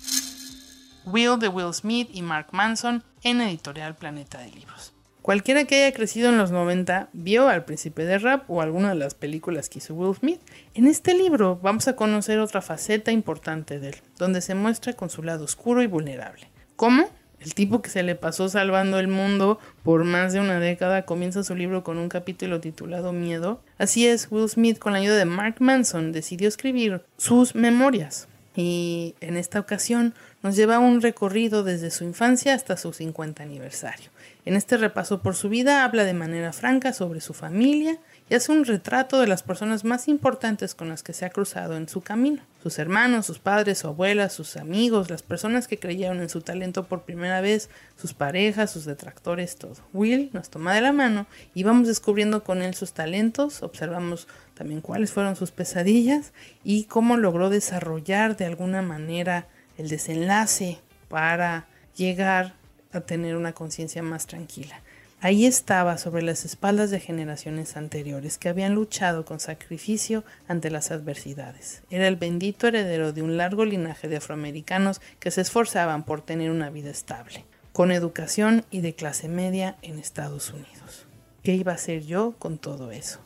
Will 1.06 1.38
de 1.38 1.48
Will 1.48 1.74
Smith 1.74 2.08
y 2.12 2.22
Mark 2.22 2.48
Manson 2.52 3.02
en 3.22 3.40
Editorial 3.40 3.96
Planeta 3.96 4.38
de 4.38 4.50
Libros. 4.50 4.93
Cualquiera 5.24 5.64
que 5.64 5.76
haya 5.76 5.96
crecido 5.96 6.28
en 6.28 6.36
los 6.36 6.50
90 6.50 7.08
vio 7.14 7.48
al 7.48 7.64
príncipe 7.64 8.04
de 8.04 8.18
rap 8.18 8.44
o 8.50 8.60
alguna 8.60 8.90
de 8.90 8.96
las 8.96 9.14
películas 9.14 9.70
que 9.70 9.78
hizo 9.78 9.94
Will 9.94 10.14
Smith. 10.14 10.38
En 10.74 10.86
este 10.86 11.14
libro 11.14 11.58
vamos 11.62 11.88
a 11.88 11.96
conocer 11.96 12.38
otra 12.40 12.60
faceta 12.60 13.10
importante 13.10 13.80
de 13.80 13.88
él, 13.88 13.96
donde 14.18 14.42
se 14.42 14.54
muestra 14.54 14.92
con 14.92 15.08
su 15.08 15.22
lado 15.22 15.46
oscuro 15.46 15.82
y 15.82 15.86
vulnerable. 15.86 16.50
¿Cómo? 16.76 17.08
El 17.40 17.54
tipo 17.54 17.80
que 17.80 17.88
se 17.88 18.02
le 18.02 18.16
pasó 18.16 18.50
salvando 18.50 18.98
el 18.98 19.08
mundo 19.08 19.58
por 19.82 20.04
más 20.04 20.34
de 20.34 20.40
una 20.40 20.60
década 20.60 21.06
comienza 21.06 21.42
su 21.42 21.54
libro 21.54 21.84
con 21.84 21.96
un 21.96 22.10
capítulo 22.10 22.60
titulado 22.60 23.14
Miedo. 23.14 23.62
Así 23.78 24.06
es, 24.06 24.28
Will 24.30 24.50
Smith 24.50 24.78
con 24.78 24.92
la 24.92 24.98
ayuda 24.98 25.16
de 25.16 25.24
Mark 25.24 25.56
Manson 25.58 26.12
decidió 26.12 26.48
escribir 26.48 27.00
sus 27.16 27.54
memorias. 27.54 28.28
Y 28.54 29.14
en 29.22 29.38
esta 29.38 29.58
ocasión 29.58 30.12
nos 30.42 30.54
lleva 30.54 30.80
un 30.80 31.00
recorrido 31.00 31.64
desde 31.64 31.90
su 31.90 32.04
infancia 32.04 32.52
hasta 32.52 32.76
su 32.76 32.92
50 32.92 33.42
aniversario. 33.42 34.10
En 34.46 34.56
este 34.56 34.76
repaso 34.76 35.22
por 35.22 35.36
su 35.36 35.48
vida 35.48 35.84
habla 35.84 36.04
de 36.04 36.12
manera 36.12 36.52
franca 36.52 36.92
sobre 36.92 37.22
su 37.22 37.32
familia 37.32 37.98
y 38.28 38.34
hace 38.34 38.52
un 38.52 38.66
retrato 38.66 39.18
de 39.18 39.26
las 39.26 39.42
personas 39.42 39.84
más 39.84 40.06
importantes 40.06 40.74
con 40.74 40.90
las 40.90 41.02
que 41.02 41.14
se 41.14 41.24
ha 41.24 41.30
cruzado 41.30 41.78
en 41.78 41.88
su 41.88 42.02
camino. 42.02 42.42
Sus 42.62 42.78
hermanos, 42.78 43.24
sus 43.24 43.38
padres, 43.38 43.78
su 43.78 43.88
abuela, 43.88 44.28
sus 44.28 44.58
amigos, 44.58 45.08
las 45.08 45.22
personas 45.22 45.66
que 45.66 45.78
creyeron 45.78 46.20
en 46.20 46.28
su 46.28 46.42
talento 46.42 46.84
por 46.84 47.04
primera 47.04 47.40
vez, 47.40 47.70
sus 47.96 48.12
parejas, 48.12 48.70
sus 48.70 48.84
detractores, 48.84 49.56
todo. 49.56 49.76
Will 49.94 50.28
nos 50.34 50.50
toma 50.50 50.74
de 50.74 50.82
la 50.82 50.92
mano 50.92 51.26
y 51.54 51.62
vamos 51.62 51.88
descubriendo 51.88 52.44
con 52.44 52.60
él 52.60 52.74
sus 52.74 52.92
talentos, 52.92 53.62
observamos 53.62 54.28
también 54.52 54.82
cuáles 54.82 55.10
fueron 55.10 55.36
sus 55.36 55.52
pesadillas 55.52 56.34
y 56.62 56.84
cómo 56.84 57.16
logró 57.16 57.48
desarrollar 57.48 58.36
de 58.36 58.44
alguna 58.44 58.82
manera 58.82 59.48
el 59.78 59.88
desenlace 59.88 60.80
para 61.08 61.66
llegar 61.96 62.54
a 62.98 63.06
tener 63.06 63.36
una 63.36 63.52
conciencia 63.52 64.02
más 64.02 64.26
tranquila. 64.26 64.80
Ahí 65.20 65.46
estaba 65.46 65.96
sobre 65.96 66.22
las 66.22 66.44
espaldas 66.44 66.90
de 66.90 67.00
generaciones 67.00 67.78
anteriores 67.78 68.36
que 68.36 68.50
habían 68.50 68.74
luchado 68.74 69.24
con 69.24 69.40
sacrificio 69.40 70.22
ante 70.48 70.70
las 70.70 70.90
adversidades. 70.90 71.82
Era 71.88 72.08
el 72.08 72.16
bendito 72.16 72.66
heredero 72.66 73.14
de 73.14 73.22
un 73.22 73.38
largo 73.38 73.64
linaje 73.64 74.06
de 74.06 74.18
afroamericanos 74.18 75.00
que 75.20 75.30
se 75.30 75.40
esforzaban 75.40 76.04
por 76.04 76.20
tener 76.20 76.50
una 76.50 76.68
vida 76.68 76.90
estable, 76.90 77.46
con 77.72 77.90
educación 77.90 78.66
y 78.70 78.80
de 78.80 78.94
clase 78.94 79.28
media 79.28 79.76
en 79.80 79.98
Estados 79.98 80.50
Unidos. 80.50 81.06
¿Qué 81.42 81.54
iba 81.54 81.72
a 81.72 81.76
hacer 81.76 82.04
yo 82.04 82.34
con 82.38 82.58
todo 82.58 82.90
eso? 82.90 83.18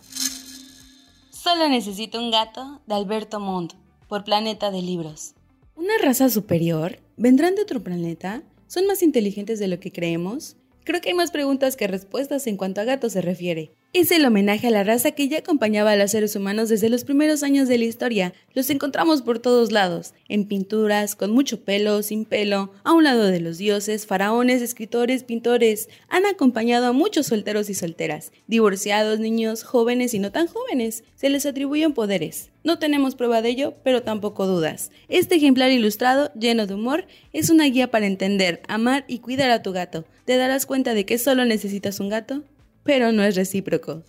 Solo 1.30 1.68
necesito 1.68 2.20
un 2.20 2.30
gato 2.30 2.80
de 2.86 2.94
Alberto 2.94 3.40
Montt, 3.40 3.74
por 4.06 4.24
Planeta 4.24 4.70
de 4.70 4.82
Libros. 4.82 5.34
¿Una 5.74 5.94
raza 6.02 6.28
superior? 6.28 6.98
¿Vendrán 7.16 7.54
de 7.54 7.62
otro 7.62 7.82
planeta? 7.82 8.42
¿Son 8.68 8.86
más 8.86 9.02
inteligentes 9.02 9.58
de 9.58 9.66
lo 9.66 9.80
que 9.80 9.90
creemos? 9.90 10.58
Creo 10.84 11.00
que 11.00 11.08
hay 11.08 11.14
más 11.14 11.30
preguntas 11.30 11.74
que 11.74 11.86
respuestas 11.86 12.46
en 12.46 12.58
cuanto 12.58 12.82
a 12.82 12.84
gatos 12.84 13.14
se 13.14 13.22
refiere. 13.22 13.72
Es 13.94 14.12
el 14.12 14.26
homenaje 14.26 14.66
a 14.66 14.70
la 14.70 14.84
raza 14.84 15.12
que 15.12 15.28
ya 15.28 15.38
acompañaba 15.38 15.92
a 15.92 15.96
los 15.96 16.10
seres 16.10 16.36
humanos 16.36 16.68
desde 16.68 16.90
los 16.90 17.04
primeros 17.04 17.42
años 17.42 17.68
de 17.68 17.78
la 17.78 17.86
historia. 17.86 18.34
Los 18.52 18.68
encontramos 18.68 19.22
por 19.22 19.38
todos 19.38 19.72
lados, 19.72 20.12
en 20.28 20.44
pinturas, 20.44 21.16
con 21.16 21.30
mucho 21.30 21.62
pelo, 21.64 22.02
sin 22.02 22.26
pelo, 22.26 22.70
a 22.84 22.92
un 22.92 23.04
lado 23.04 23.24
de 23.24 23.40
los 23.40 23.56
dioses, 23.56 24.06
faraones, 24.06 24.60
escritores, 24.60 25.24
pintores. 25.24 25.88
Han 26.10 26.26
acompañado 26.26 26.86
a 26.86 26.92
muchos 26.92 27.28
solteros 27.28 27.70
y 27.70 27.74
solteras, 27.74 28.30
divorciados, 28.46 29.20
niños, 29.20 29.64
jóvenes 29.64 30.12
y 30.12 30.18
no 30.18 30.32
tan 30.32 30.48
jóvenes. 30.48 31.02
Se 31.14 31.30
les 31.30 31.46
atribuyen 31.46 31.94
poderes. 31.94 32.50
No 32.64 32.78
tenemos 32.78 33.14
prueba 33.14 33.40
de 33.40 33.48
ello, 33.48 33.74
pero 33.84 34.02
tampoco 34.02 34.46
dudas. 34.46 34.90
Este 35.08 35.36
ejemplar 35.36 35.70
ilustrado, 35.70 36.30
lleno 36.38 36.66
de 36.66 36.74
humor, 36.74 37.06
es 37.32 37.48
una 37.48 37.64
guía 37.64 37.90
para 37.90 38.06
entender, 38.06 38.60
amar 38.68 39.06
y 39.08 39.20
cuidar 39.20 39.50
a 39.50 39.62
tu 39.62 39.72
gato. 39.72 40.04
¿Te 40.26 40.36
darás 40.36 40.66
cuenta 40.66 40.92
de 40.92 41.06
que 41.06 41.16
solo 41.16 41.46
necesitas 41.46 42.00
un 42.00 42.10
gato? 42.10 42.44
Pero 42.88 43.12
no 43.12 43.22
es 43.22 43.36
recíproco. 43.36 44.02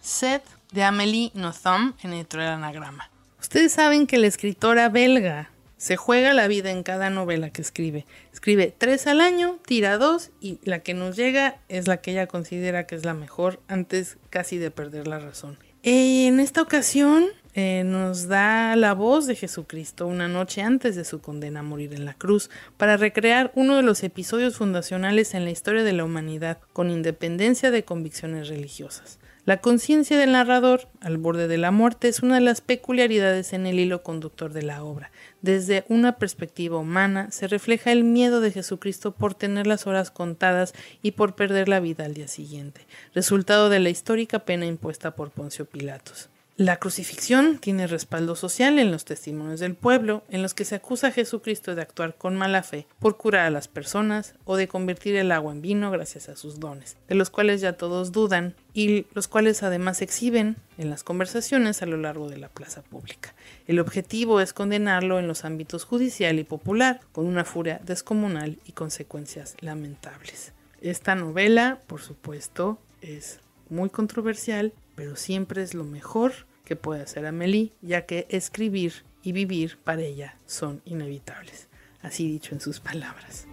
Seth 0.00 0.42
de 0.72 0.82
Amélie 0.82 1.30
Nothomb 1.34 1.94
en 2.02 2.12
Editorial 2.12 2.54
Anagrama. 2.54 3.12
Ustedes 3.38 3.70
saben 3.70 4.08
que 4.08 4.18
la 4.18 4.26
escritora 4.26 4.88
belga 4.88 5.48
se 5.76 5.94
juega 5.94 6.34
la 6.34 6.48
vida 6.48 6.72
en 6.72 6.82
cada 6.82 7.10
novela 7.10 7.50
que 7.50 7.62
escribe. 7.62 8.06
Escribe 8.32 8.74
tres 8.76 9.06
al 9.06 9.20
año, 9.20 9.60
tira 9.64 9.98
dos 9.98 10.32
y 10.40 10.58
la 10.64 10.80
que 10.80 10.94
nos 10.94 11.14
llega 11.14 11.60
es 11.68 11.86
la 11.86 11.98
que 11.98 12.10
ella 12.10 12.26
considera 12.26 12.88
que 12.88 12.96
es 12.96 13.04
la 13.04 13.14
mejor 13.14 13.62
antes 13.68 14.16
casi 14.30 14.58
de 14.58 14.72
perder 14.72 15.06
la 15.06 15.20
razón. 15.20 15.60
En 15.84 16.40
esta 16.40 16.60
ocasión 16.60 17.28
eh, 17.60 17.82
nos 17.82 18.28
da 18.28 18.76
la 18.76 18.94
voz 18.94 19.26
de 19.26 19.34
Jesucristo 19.34 20.06
una 20.06 20.28
noche 20.28 20.62
antes 20.62 20.94
de 20.94 21.04
su 21.04 21.20
condena 21.20 21.58
a 21.58 21.64
morir 21.64 21.92
en 21.92 22.04
la 22.04 22.14
cruz, 22.14 22.50
para 22.76 22.96
recrear 22.96 23.50
uno 23.56 23.74
de 23.74 23.82
los 23.82 24.04
episodios 24.04 24.54
fundacionales 24.54 25.34
en 25.34 25.42
la 25.42 25.50
historia 25.50 25.82
de 25.82 25.92
la 25.92 26.04
humanidad, 26.04 26.58
con 26.72 26.88
independencia 26.88 27.72
de 27.72 27.84
convicciones 27.84 28.46
religiosas. 28.46 29.18
La 29.44 29.56
conciencia 29.56 30.16
del 30.16 30.30
narrador, 30.30 30.86
al 31.00 31.18
borde 31.18 31.48
de 31.48 31.58
la 31.58 31.72
muerte, 31.72 32.06
es 32.06 32.22
una 32.22 32.36
de 32.36 32.42
las 32.42 32.60
peculiaridades 32.60 33.52
en 33.52 33.66
el 33.66 33.80
hilo 33.80 34.04
conductor 34.04 34.52
de 34.52 34.62
la 34.62 34.84
obra. 34.84 35.10
Desde 35.42 35.84
una 35.88 36.16
perspectiva 36.16 36.78
humana 36.78 37.32
se 37.32 37.48
refleja 37.48 37.90
el 37.90 38.04
miedo 38.04 38.40
de 38.40 38.52
Jesucristo 38.52 39.10
por 39.10 39.34
tener 39.34 39.66
las 39.66 39.88
horas 39.88 40.12
contadas 40.12 40.74
y 41.02 41.10
por 41.10 41.34
perder 41.34 41.68
la 41.68 41.80
vida 41.80 42.04
al 42.04 42.14
día 42.14 42.28
siguiente, 42.28 42.86
resultado 43.16 43.68
de 43.68 43.80
la 43.80 43.90
histórica 43.90 44.38
pena 44.44 44.64
impuesta 44.64 45.16
por 45.16 45.32
Poncio 45.32 45.64
Pilatos. 45.64 46.28
La 46.58 46.78
crucifixión 46.78 47.58
tiene 47.58 47.86
respaldo 47.86 48.34
social 48.34 48.80
en 48.80 48.90
los 48.90 49.04
testimonios 49.04 49.60
del 49.60 49.76
pueblo, 49.76 50.24
en 50.28 50.42
los 50.42 50.54
que 50.54 50.64
se 50.64 50.74
acusa 50.74 51.06
a 51.06 51.12
Jesucristo 51.12 51.76
de 51.76 51.82
actuar 51.82 52.16
con 52.16 52.34
mala 52.34 52.64
fe 52.64 52.88
por 52.98 53.16
curar 53.16 53.46
a 53.46 53.50
las 53.50 53.68
personas 53.68 54.34
o 54.44 54.56
de 54.56 54.66
convertir 54.66 55.14
el 55.14 55.30
agua 55.30 55.52
en 55.52 55.62
vino 55.62 55.92
gracias 55.92 56.28
a 56.28 56.34
sus 56.34 56.58
dones, 56.58 56.96
de 57.06 57.14
los 57.14 57.30
cuales 57.30 57.60
ya 57.60 57.74
todos 57.74 58.10
dudan 58.10 58.56
y 58.74 59.06
los 59.14 59.28
cuales 59.28 59.62
además 59.62 60.02
exhiben 60.02 60.56
en 60.78 60.90
las 60.90 61.04
conversaciones 61.04 61.80
a 61.80 61.86
lo 61.86 61.96
largo 61.96 62.28
de 62.28 62.38
la 62.38 62.48
plaza 62.48 62.82
pública. 62.82 63.34
El 63.68 63.78
objetivo 63.78 64.40
es 64.40 64.52
condenarlo 64.52 65.20
en 65.20 65.28
los 65.28 65.44
ámbitos 65.44 65.84
judicial 65.84 66.40
y 66.40 66.44
popular, 66.44 66.98
con 67.12 67.26
una 67.26 67.44
furia 67.44 67.80
descomunal 67.84 68.58
y 68.66 68.72
consecuencias 68.72 69.54
lamentables. 69.60 70.54
Esta 70.80 71.14
novela, 71.14 71.78
por 71.86 72.00
supuesto, 72.00 72.78
es 73.00 73.38
muy 73.70 73.90
controversial, 73.90 74.72
pero 74.98 75.14
siempre 75.14 75.62
es 75.62 75.74
lo 75.74 75.84
mejor 75.84 76.32
que 76.64 76.74
puede 76.74 77.02
hacer 77.02 77.24
Amelie, 77.24 77.70
ya 77.82 78.04
que 78.04 78.26
escribir 78.30 79.04
y 79.22 79.30
vivir 79.30 79.78
para 79.84 80.02
ella 80.02 80.34
son 80.44 80.82
inevitables. 80.84 81.68
Así 82.02 82.26
dicho 82.28 82.52
en 82.52 82.60
sus 82.60 82.80
palabras. 82.80 83.46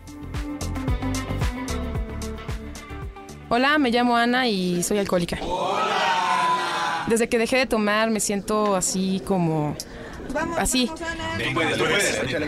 Hola, 3.49 3.77
me 3.77 3.91
llamo 3.91 4.17
Ana 4.17 4.47
y 4.47 4.81
soy 4.81 4.97
alcohólica. 4.97 5.37
Desde 7.07 7.29
que 7.29 7.37
dejé 7.37 7.57
de 7.57 7.67
tomar 7.67 8.09
me 8.09 8.19
siento 8.19 8.75
así 8.75 9.21
como... 9.23 9.77
Así. 10.57 10.89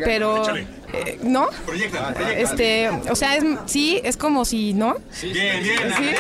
Pero... 0.06 0.44
Eh, 0.94 1.20
¿No? 1.24 1.50
Proyecta, 1.66 2.14
proyecta. 2.14 2.40
Este, 2.40 2.90
o 2.90 3.16
sea, 3.16 3.38
sí, 3.66 4.00
es 4.04 4.18
como 4.18 4.46
si, 4.46 4.74
¿no? 4.74 4.96
Sí. 5.12 5.32
Bien, 5.34 5.62
bien, 5.62 5.78
¿Sí? 5.96 6.02
bien, 6.04 6.16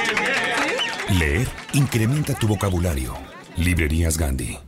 bien. 1.07 1.19
Leer 1.19 1.47
incrementa 1.73 2.33
tu 2.33 2.47
vocabulario. 2.47 3.15
Librerías 3.55 4.17
Gandhi. 4.17 4.59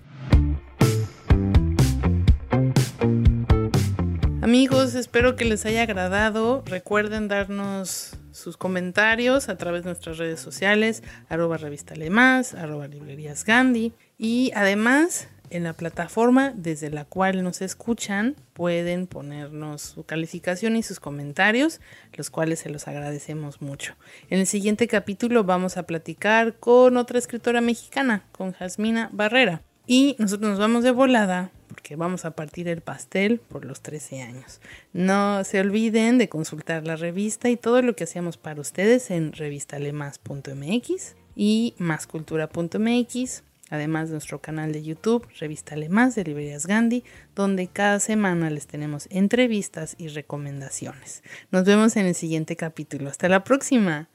Amigos, 4.41 4.95
espero 4.95 5.35
que 5.35 5.45
les 5.45 5.65
haya 5.65 5.83
agradado. 5.83 6.63
Recuerden 6.65 7.27
darnos 7.27 8.15
sus 8.31 8.57
comentarios 8.57 9.49
a 9.49 9.57
través 9.57 9.83
de 9.83 9.89
nuestras 9.89 10.17
redes 10.17 10.39
sociales, 10.39 11.03
arroba 11.27 11.57
revista 11.57 11.93
Alemás, 11.93 12.55
arroba 12.55 12.87
librerías 12.87 13.43
Gandhi. 13.43 13.93
Y 14.17 14.51
además, 14.55 15.27
en 15.49 15.63
la 15.63 15.73
plataforma 15.73 16.53
desde 16.55 16.89
la 16.89 17.05
cual 17.05 17.43
nos 17.43 17.61
escuchan, 17.61 18.35
pueden 18.53 19.07
ponernos 19.07 19.81
su 19.81 20.03
calificación 20.03 20.75
y 20.75 20.83
sus 20.83 20.99
comentarios, 20.99 21.81
los 22.13 22.29
cuales 22.29 22.59
se 22.59 22.69
los 22.69 22.87
agradecemos 22.87 23.61
mucho. 23.61 23.95
En 24.29 24.39
el 24.39 24.47
siguiente 24.47 24.87
capítulo 24.87 25.43
vamos 25.43 25.77
a 25.77 25.83
platicar 25.83 26.55
con 26.55 26.97
otra 26.97 27.19
escritora 27.19 27.61
mexicana, 27.61 28.23
con 28.31 28.53
Jasmina 28.53 29.09
Barrera. 29.11 29.61
Y 29.87 30.15
nosotros 30.19 30.51
nos 30.51 30.59
vamos 30.59 30.83
de 30.83 30.91
volada 30.91 31.51
porque 31.69 31.95
vamos 31.95 32.25
a 32.25 32.31
partir 32.31 32.67
el 32.67 32.81
pastel 32.81 33.39
por 33.39 33.63
los 33.63 33.81
13 33.81 34.21
años. 34.21 34.59
No 34.91 35.43
se 35.43 35.59
olviden 35.59 36.17
de 36.17 36.27
consultar 36.27 36.85
la 36.85 36.95
revista 36.95 37.49
y 37.49 37.57
todo 37.57 37.81
lo 37.81 37.95
que 37.95 38.03
hacemos 38.03 38.37
para 38.37 38.59
ustedes 38.59 39.11
en 39.11 39.31
revistalemas.mx 39.31 41.15
y 41.35 41.75
máscultura.mx, 41.77 43.43
además 43.69 44.09
de 44.09 44.13
nuestro 44.13 44.41
canal 44.41 44.71
de 44.71 44.83
YouTube, 44.83 45.27
Revista 45.39 45.75
Más 45.89 46.15
de 46.15 46.23
Librerías 46.23 46.65
Gandhi, 46.65 47.03
donde 47.35 47.67
cada 47.67 47.99
semana 47.99 48.49
les 48.49 48.67
tenemos 48.67 49.07
entrevistas 49.11 49.95
y 49.97 50.07
recomendaciones. 50.07 51.23
Nos 51.51 51.63
vemos 51.63 51.95
en 51.95 52.05
el 52.05 52.15
siguiente 52.15 52.55
capítulo. 52.55 53.09
Hasta 53.09 53.29
la 53.29 53.43
próxima. 53.43 54.09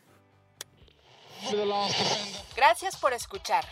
Gracias 2.57 2.97
por 2.97 3.13
escuchar. 3.13 3.65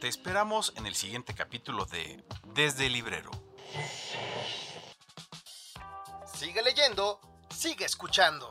Te 0.00 0.08
esperamos 0.08 0.72
en 0.76 0.86
el 0.86 0.94
siguiente 0.94 1.34
capítulo 1.34 1.84
de 1.84 2.24
Desde 2.54 2.86
el 2.86 2.94
Librero. 2.94 3.30
Sigue 6.34 6.62
leyendo, 6.62 7.20
sigue 7.54 7.84
escuchando. 7.84 8.50